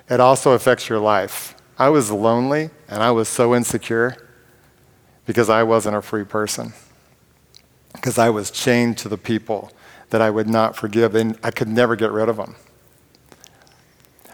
It 0.09 0.19
also 0.19 0.51
affects 0.51 0.89
your 0.89 0.99
life. 0.99 1.55
I 1.77 1.89
was 1.89 2.11
lonely 2.11 2.71
and 2.87 3.03
I 3.03 3.11
was 3.11 3.27
so 3.27 3.53
insecure 3.53 4.15
because 5.27 5.49
I 5.49 5.61
wasn't 5.61 5.95
a 5.95 6.01
free 6.01 6.23
person 6.23 6.73
because 7.97 8.17
I 8.17 8.29
was 8.29 8.49
chained 8.49 8.97
to 8.99 9.09
the 9.09 9.17
people 9.17 9.71
that 10.11 10.21
I 10.21 10.29
would 10.29 10.47
not 10.47 10.75
forgive, 10.75 11.15
and 11.15 11.37
I 11.43 11.51
could 11.51 11.67
never 11.67 11.95
get 11.95 12.11
rid 12.11 12.29
of 12.29 12.37
them. 12.37 12.55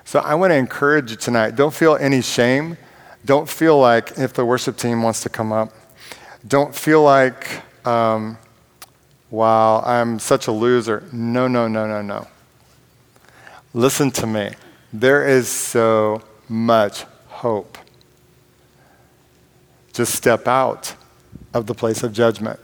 So 0.05 0.19
I 0.19 0.35
want 0.35 0.51
to 0.51 0.55
encourage 0.55 1.09
you 1.09 1.17
tonight 1.17 1.55
don't 1.55 1.73
feel 1.73 1.95
any 1.95 2.21
shame. 2.21 2.77
Don't 3.25 3.47
feel 3.49 3.79
like, 3.79 4.17
if 4.17 4.33
the 4.33 4.45
worship 4.45 4.77
team 4.77 5.01
wants 5.01 5.23
to 5.23 5.29
come 5.29 5.53
up, 5.53 5.71
don't 6.45 6.75
feel 6.75 7.01
like, 7.01 7.61
um, 7.87 8.37
wow, 9.31 9.81
I'm 9.81 10.19
such 10.19 10.47
a 10.47 10.51
loser. 10.51 11.03
No, 11.13 11.47
no, 11.47 11.69
no, 11.69 11.87
no, 11.87 12.01
no. 12.01 12.27
Listen 13.73 14.11
to 14.11 14.27
me. 14.27 14.51
There 14.91 15.25
is 15.25 15.47
so 15.47 16.21
much 16.49 17.05
hope. 17.27 17.77
Just 19.93 20.13
step 20.15 20.47
out 20.47 20.95
of 21.53 21.65
the 21.65 21.73
place 21.73 22.03
of 22.03 22.11
judgment 22.11 22.59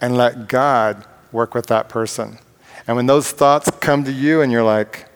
and 0.00 0.16
let 0.16 0.48
God 0.48 1.04
work 1.32 1.54
with 1.54 1.66
that 1.66 1.88
person. 1.88 2.38
And 2.86 2.96
when 2.96 3.06
those 3.06 3.30
thoughts 3.30 3.70
come 3.80 4.04
to 4.04 4.12
you 4.12 4.40
and 4.40 4.52
you're 4.52 4.62
like, 4.62 5.08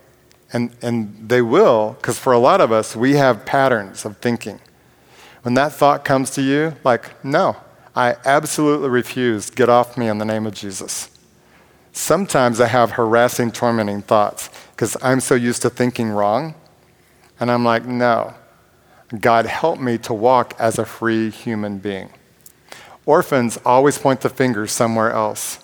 and, 0.52 0.74
and 0.82 1.28
they 1.28 1.42
will, 1.42 1.96
because 2.00 2.18
for 2.18 2.32
a 2.32 2.38
lot 2.38 2.60
of 2.60 2.72
us, 2.72 2.96
we 2.96 3.14
have 3.14 3.46
patterns 3.46 4.04
of 4.04 4.16
thinking. 4.18 4.60
When 5.42 5.54
that 5.54 5.72
thought 5.72 6.04
comes 6.04 6.30
to 6.30 6.42
you, 6.42 6.74
like, 6.84 7.24
no, 7.24 7.56
I 7.94 8.16
absolutely 8.24 8.88
refuse, 8.88 9.50
get 9.50 9.68
off 9.68 9.96
me 9.96 10.08
in 10.08 10.18
the 10.18 10.24
name 10.24 10.46
of 10.46 10.54
Jesus. 10.54 11.10
Sometimes 11.92 12.60
I 12.60 12.66
have 12.66 12.92
harassing, 12.92 13.50
tormenting 13.50 14.02
thoughts 14.02 14.50
because 14.72 14.96
I'm 15.02 15.20
so 15.20 15.34
used 15.34 15.62
to 15.62 15.70
thinking 15.70 16.10
wrong. 16.10 16.54
And 17.38 17.50
I'm 17.50 17.64
like, 17.64 17.86
no, 17.86 18.34
God, 19.18 19.46
help 19.46 19.80
me 19.80 19.98
to 19.98 20.14
walk 20.14 20.54
as 20.58 20.78
a 20.78 20.84
free 20.84 21.30
human 21.30 21.78
being. 21.78 22.10
Orphans 23.06 23.58
always 23.64 23.98
point 23.98 24.20
the 24.20 24.28
finger 24.28 24.66
somewhere 24.66 25.10
else. 25.10 25.58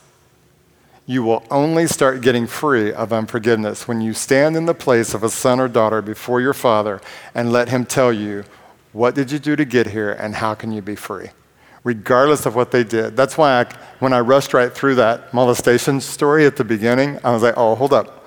You 1.08 1.22
will 1.22 1.44
only 1.50 1.86
start 1.86 2.20
getting 2.20 2.48
free 2.48 2.92
of 2.92 3.12
unforgiveness 3.12 3.86
when 3.86 4.00
you 4.00 4.12
stand 4.12 4.56
in 4.56 4.66
the 4.66 4.74
place 4.74 5.14
of 5.14 5.22
a 5.22 5.30
son 5.30 5.60
or 5.60 5.68
daughter 5.68 6.02
before 6.02 6.40
your 6.40 6.54
father 6.54 7.00
and 7.34 7.52
let 7.52 7.68
him 7.68 7.86
tell 7.86 8.12
you, 8.12 8.44
what 8.92 9.14
did 9.14 9.30
you 9.30 9.38
do 9.38 9.54
to 9.54 9.64
get 9.64 9.88
here 9.88 10.10
and 10.10 10.34
how 10.34 10.54
can 10.54 10.72
you 10.72 10.82
be 10.82 10.96
free? 10.96 11.28
Regardless 11.84 12.46
of 12.46 12.56
what 12.56 12.72
they 12.72 12.82
did. 12.82 13.16
That's 13.16 13.38
why 13.38 13.60
I, 13.60 13.66
when 14.00 14.12
I 14.12 14.18
rushed 14.18 14.52
right 14.52 14.72
through 14.72 14.96
that 14.96 15.32
molestation 15.32 16.00
story 16.00 16.44
at 16.44 16.56
the 16.56 16.64
beginning, 16.64 17.20
I 17.22 17.30
was 17.30 17.42
like, 17.42 17.54
oh, 17.56 17.76
hold 17.76 17.92
up. 17.92 18.26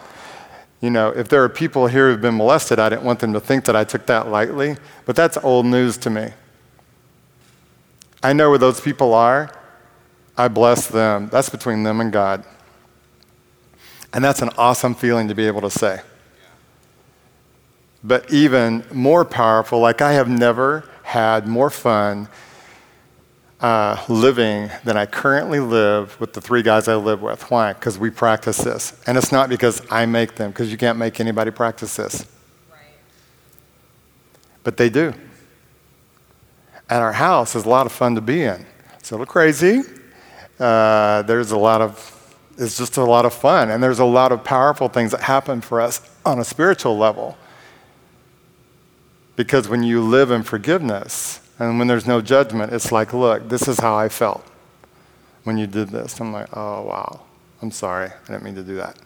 You 0.79 0.89
know, 0.89 1.09
if 1.09 1.27
there 1.27 1.43
are 1.43 1.49
people 1.49 1.87
here 1.87 2.09
who've 2.09 2.21
been 2.21 2.37
molested, 2.37 2.79
I 2.79 2.87
didn't 2.87 3.03
want 3.03 3.19
them 3.19 3.33
to 3.33 3.41
think 3.41 3.65
that 3.65 3.75
I 3.75 3.83
took 3.83 4.05
that 4.05 4.29
lightly, 4.29 4.77
but 5.05 5.17
that's 5.17 5.37
old 5.37 5.65
news 5.65 5.97
to 5.97 6.09
me. 6.09 6.29
I 8.21 8.33
know 8.33 8.49
where 8.49 8.57
those 8.57 8.81
people 8.81 9.13
are. 9.13 9.53
I 10.37 10.47
bless 10.47 10.87
them. 10.87 11.29
That's 11.29 11.49
between 11.49 11.83
them 11.83 12.01
and 12.01 12.11
God. 12.11 12.43
And 14.13 14.23
that's 14.23 14.41
an 14.41 14.49
awesome 14.57 14.95
feeling 14.95 15.27
to 15.27 15.35
be 15.35 15.45
able 15.45 15.61
to 15.61 15.69
say. 15.69 16.01
But 18.03 18.31
even 18.31 18.85
more 18.93 19.25
powerful, 19.25 19.79
like 19.79 20.01
I 20.01 20.13
have 20.13 20.29
never 20.29 20.89
had 21.03 21.47
more 21.47 21.69
fun 21.69 22.29
uh, 23.59 24.01
living 24.07 24.69
than 24.85 24.95
I 24.95 25.05
currently 25.05 25.59
live 25.59 26.19
with 26.19 26.33
the 26.33 26.41
three 26.41 26.61
guys 26.61 26.87
I 26.87 26.95
live 26.95 27.21
with. 27.21 27.51
Why? 27.51 27.73
Because 27.73 27.99
we 27.99 28.09
practice 28.09 28.57
this. 28.59 28.99
And 29.05 29.17
it's 29.17 29.31
not 29.31 29.49
because 29.49 29.81
I 29.91 30.05
make 30.05 30.35
them, 30.35 30.51
because 30.51 30.71
you 30.71 30.77
can't 30.77 30.97
make 30.97 31.19
anybody 31.19 31.51
practice 31.51 31.97
this. 31.97 32.25
Right. 32.71 32.79
But 34.63 34.77
they 34.77 34.89
do. 34.89 35.13
And 36.89 37.03
our 37.03 37.13
house 37.13 37.55
is 37.55 37.65
a 37.65 37.69
lot 37.69 37.85
of 37.85 37.91
fun 37.91 38.15
to 38.15 38.21
be 38.21 38.43
in. 38.43 38.65
It's 38.97 39.11
a 39.11 39.13
little 39.13 39.25
crazy. 39.25 39.81
Uh, 40.59 41.21
there's 41.23 41.51
a 41.51 41.57
lot 41.57 41.81
of, 41.81 42.15
it's 42.57 42.77
just 42.77 42.97
a 42.97 43.03
lot 43.03 43.25
of 43.25 43.33
fun. 43.33 43.69
And 43.69 43.81
there's 43.81 43.99
a 43.99 44.05
lot 44.05 44.31
of 44.31 44.43
powerful 44.43 44.89
things 44.89 45.11
that 45.11 45.21
happen 45.21 45.61
for 45.61 45.79
us 45.79 46.01
on 46.25 46.39
a 46.39 46.43
spiritual 46.43 46.97
level. 46.97 47.37
Because 49.35 49.69
when 49.69 49.83
you 49.83 50.01
live 50.01 50.31
in 50.31 50.43
forgiveness, 50.43 51.39
and 51.59 51.77
when 51.77 51.87
there's 51.87 52.07
no 52.07 52.21
judgment, 52.21 52.73
it's 52.73 52.91
like, 52.91 53.13
look, 53.13 53.49
this 53.49 53.67
is 53.67 53.79
how 53.79 53.95
I 53.95 54.09
felt 54.09 54.45
when 55.43 55.57
you 55.57 55.67
did 55.67 55.89
this. 55.89 56.19
I'm 56.19 56.31
like, 56.31 56.47
oh, 56.55 56.83
wow, 56.83 57.21
I'm 57.61 57.71
sorry. 57.71 58.09
I 58.09 58.31
didn't 58.31 58.43
mean 58.43 58.55
to 58.55 58.63
do 58.63 58.75
that. 58.75 58.97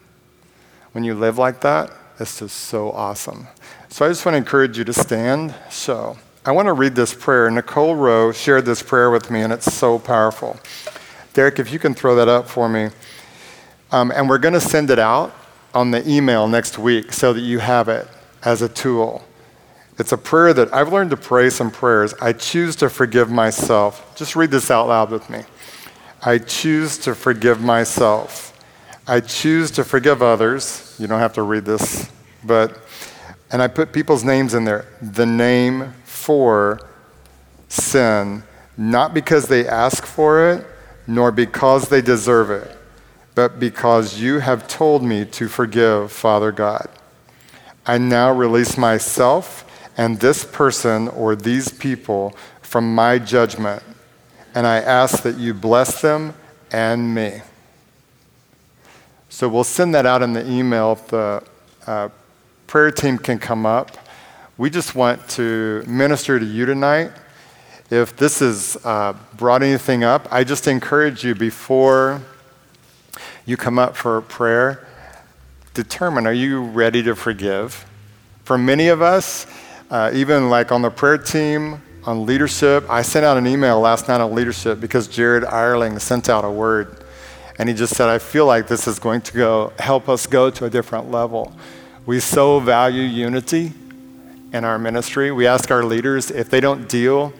When 0.92 1.04
you 1.04 1.14
live 1.14 1.36
like 1.36 1.60
that, 1.62 1.92
it's 2.20 2.38
just 2.38 2.56
so 2.56 2.92
awesome. 2.92 3.48
So 3.88 4.06
I 4.06 4.08
just 4.08 4.24
want 4.24 4.34
to 4.34 4.38
encourage 4.38 4.78
you 4.78 4.84
to 4.84 4.92
stand. 4.92 5.54
So 5.68 6.16
I 6.46 6.52
want 6.52 6.66
to 6.66 6.74
read 6.74 6.94
this 6.94 7.14
prayer. 7.14 7.50
Nicole 7.50 7.94
Rowe 7.94 8.30
shared 8.30 8.66
this 8.66 8.82
prayer 8.82 9.10
with 9.10 9.30
me, 9.30 9.40
and 9.40 9.50
it's 9.50 9.72
so 9.72 9.98
powerful. 9.98 10.60
Derek, 11.32 11.58
if 11.58 11.72
you 11.72 11.78
can 11.78 11.94
throw 11.94 12.14
that 12.16 12.28
up 12.28 12.46
for 12.46 12.68
me. 12.68 12.90
Um, 13.90 14.10
and 14.10 14.28
we're 14.28 14.38
going 14.38 14.52
to 14.52 14.60
send 14.60 14.90
it 14.90 14.98
out 14.98 15.34
on 15.72 15.90
the 15.90 16.06
email 16.06 16.46
next 16.46 16.78
week 16.78 17.14
so 17.14 17.32
that 17.32 17.40
you 17.40 17.60
have 17.60 17.88
it 17.88 18.06
as 18.42 18.60
a 18.60 18.68
tool. 18.68 19.24
It's 19.98 20.12
a 20.12 20.18
prayer 20.18 20.52
that 20.52 20.74
I've 20.74 20.92
learned 20.92 21.10
to 21.10 21.16
pray 21.16 21.48
some 21.48 21.70
prayers. 21.70 22.12
I 22.20 22.34
choose 22.34 22.76
to 22.76 22.90
forgive 22.90 23.30
myself. 23.30 24.14
Just 24.14 24.36
read 24.36 24.50
this 24.50 24.70
out 24.70 24.88
loud 24.88 25.10
with 25.10 25.30
me. 25.30 25.44
I 26.22 26.36
choose 26.36 26.98
to 26.98 27.14
forgive 27.14 27.62
myself. 27.62 28.50
I 29.06 29.20
choose 29.20 29.70
to 29.72 29.84
forgive 29.84 30.20
others. 30.20 30.94
You 30.98 31.06
don't 31.06 31.20
have 31.20 31.34
to 31.34 31.42
read 31.42 31.64
this, 31.64 32.10
but, 32.44 32.80
and 33.50 33.62
I 33.62 33.68
put 33.68 33.92
people's 33.94 34.24
names 34.24 34.52
in 34.52 34.64
there. 34.64 34.86
The 35.00 35.26
name 35.26 35.94
for 36.24 36.80
sin, 37.68 38.42
not 38.78 39.12
because 39.12 39.46
they 39.48 39.68
ask 39.68 40.06
for 40.06 40.50
it, 40.50 40.66
nor 41.06 41.30
because 41.30 41.90
they 41.90 42.00
deserve 42.00 42.50
it, 42.50 42.74
but 43.34 43.60
because 43.60 44.18
you 44.18 44.38
have 44.38 44.66
told 44.66 45.02
me 45.02 45.26
to 45.26 45.48
forgive, 45.48 46.10
Father 46.10 46.50
God. 46.50 46.88
I 47.86 47.98
now 47.98 48.32
release 48.32 48.78
myself 48.78 49.70
and 49.98 50.18
this 50.18 50.46
person 50.46 51.08
or 51.08 51.36
these 51.36 51.68
people 51.68 52.34
from 52.62 52.94
my 52.94 53.18
judgment. 53.18 53.82
And 54.54 54.66
I 54.66 54.76
ask 54.76 55.22
that 55.24 55.36
you 55.36 55.52
bless 55.52 56.00
them 56.00 56.32
and 56.72 57.14
me. 57.14 57.42
So 59.28 59.46
we'll 59.46 59.64
send 59.64 59.94
that 59.94 60.06
out 60.06 60.22
in 60.22 60.32
the 60.32 60.48
email 60.50 60.92
if 60.92 61.08
the 61.08 61.42
uh, 61.86 62.08
prayer 62.66 62.90
team 62.90 63.18
can 63.18 63.38
come 63.38 63.66
up. 63.66 63.98
We 64.56 64.70
just 64.70 64.94
want 64.94 65.28
to 65.30 65.82
minister 65.84 66.38
to 66.38 66.46
you 66.46 66.64
tonight. 66.64 67.10
If 67.90 68.16
this 68.16 68.38
has 68.38 68.76
uh, 68.84 69.14
brought 69.36 69.64
anything 69.64 70.04
up, 70.04 70.28
I 70.30 70.44
just 70.44 70.68
encourage 70.68 71.24
you 71.24 71.34
before 71.34 72.22
you 73.46 73.56
come 73.56 73.80
up 73.80 73.96
for 73.96 74.20
prayer, 74.20 74.86
determine 75.74 76.24
are 76.24 76.32
you 76.32 76.62
ready 76.62 77.02
to 77.02 77.16
forgive? 77.16 77.84
For 78.44 78.56
many 78.56 78.86
of 78.86 79.02
us, 79.02 79.48
uh, 79.90 80.12
even 80.14 80.48
like 80.50 80.70
on 80.70 80.82
the 80.82 80.90
prayer 80.90 81.18
team, 81.18 81.82
on 82.04 82.24
leadership, 82.24 82.88
I 82.88 83.02
sent 83.02 83.24
out 83.24 83.36
an 83.36 83.48
email 83.48 83.80
last 83.80 84.06
night 84.06 84.20
on 84.20 84.36
leadership 84.36 84.78
because 84.78 85.08
Jared 85.08 85.44
Ireling 85.44 85.98
sent 85.98 86.28
out 86.28 86.44
a 86.44 86.50
word. 86.50 87.02
And 87.58 87.68
he 87.68 87.74
just 87.74 87.96
said, 87.96 88.08
I 88.08 88.18
feel 88.18 88.46
like 88.46 88.68
this 88.68 88.86
is 88.86 89.00
going 89.00 89.22
to 89.22 89.32
go 89.32 89.72
help 89.80 90.08
us 90.08 90.28
go 90.28 90.48
to 90.50 90.66
a 90.66 90.70
different 90.70 91.10
level. 91.10 91.52
We 92.06 92.20
so 92.20 92.60
value 92.60 93.02
unity 93.02 93.72
in 94.54 94.64
our 94.64 94.78
ministry. 94.78 95.32
We 95.32 95.48
ask 95.48 95.70
our 95.72 95.84
leaders 95.84 96.30
if 96.30 96.48
they 96.48 96.60
don't 96.60 96.88
deal, 96.88 97.34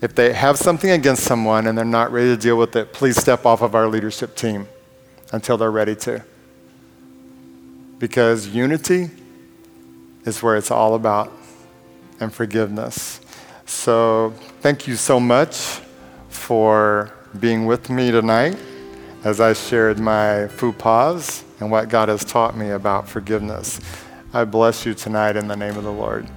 if 0.00 0.14
they 0.14 0.32
have 0.32 0.56
something 0.56 0.90
against 0.90 1.24
someone 1.24 1.66
and 1.66 1.76
they're 1.76 1.84
not 1.84 2.12
ready 2.12 2.28
to 2.28 2.40
deal 2.40 2.56
with 2.56 2.76
it, 2.76 2.92
please 2.92 3.16
step 3.16 3.44
off 3.44 3.60
of 3.60 3.74
our 3.74 3.88
leadership 3.88 4.36
team 4.36 4.68
until 5.32 5.58
they're 5.58 5.72
ready 5.72 5.96
to. 5.96 6.24
Because 7.98 8.46
unity 8.46 9.10
is 10.24 10.42
where 10.42 10.56
it's 10.56 10.70
all 10.70 10.94
about 10.94 11.32
and 12.20 12.32
forgiveness. 12.32 13.20
So, 13.66 14.32
thank 14.60 14.86
you 14.86 14.94
so 14.94 15.18
much 15.18 15.80
for 16.28 17.12
being 17.40 17.66
with 17.66 17.90
me 17.90 18.12
tonight 18.12 18.56
as 19.24 19.40
I 19.40 19.54
shared 19.54 19.98
my 19.98 20.46
faux 20.48 21.44
and 21.58 21.70
what 21.70 21.88
God 21.88 22.08
has 22.08 22.24
taught 22.24 22.56
me 22.56 22.70
about 22.70 23.08
forgiveness. 23.08 23.80
I 24.32 24.44
bless 24.44 24.86
you 24.86 24.94
tonight 24.94 25.36
in 25.36 25.48
the 25.48 25.56
name 25.56 25.76
of 25.76 25.84
the 25.84 25.92
Lord. 25.92 26.28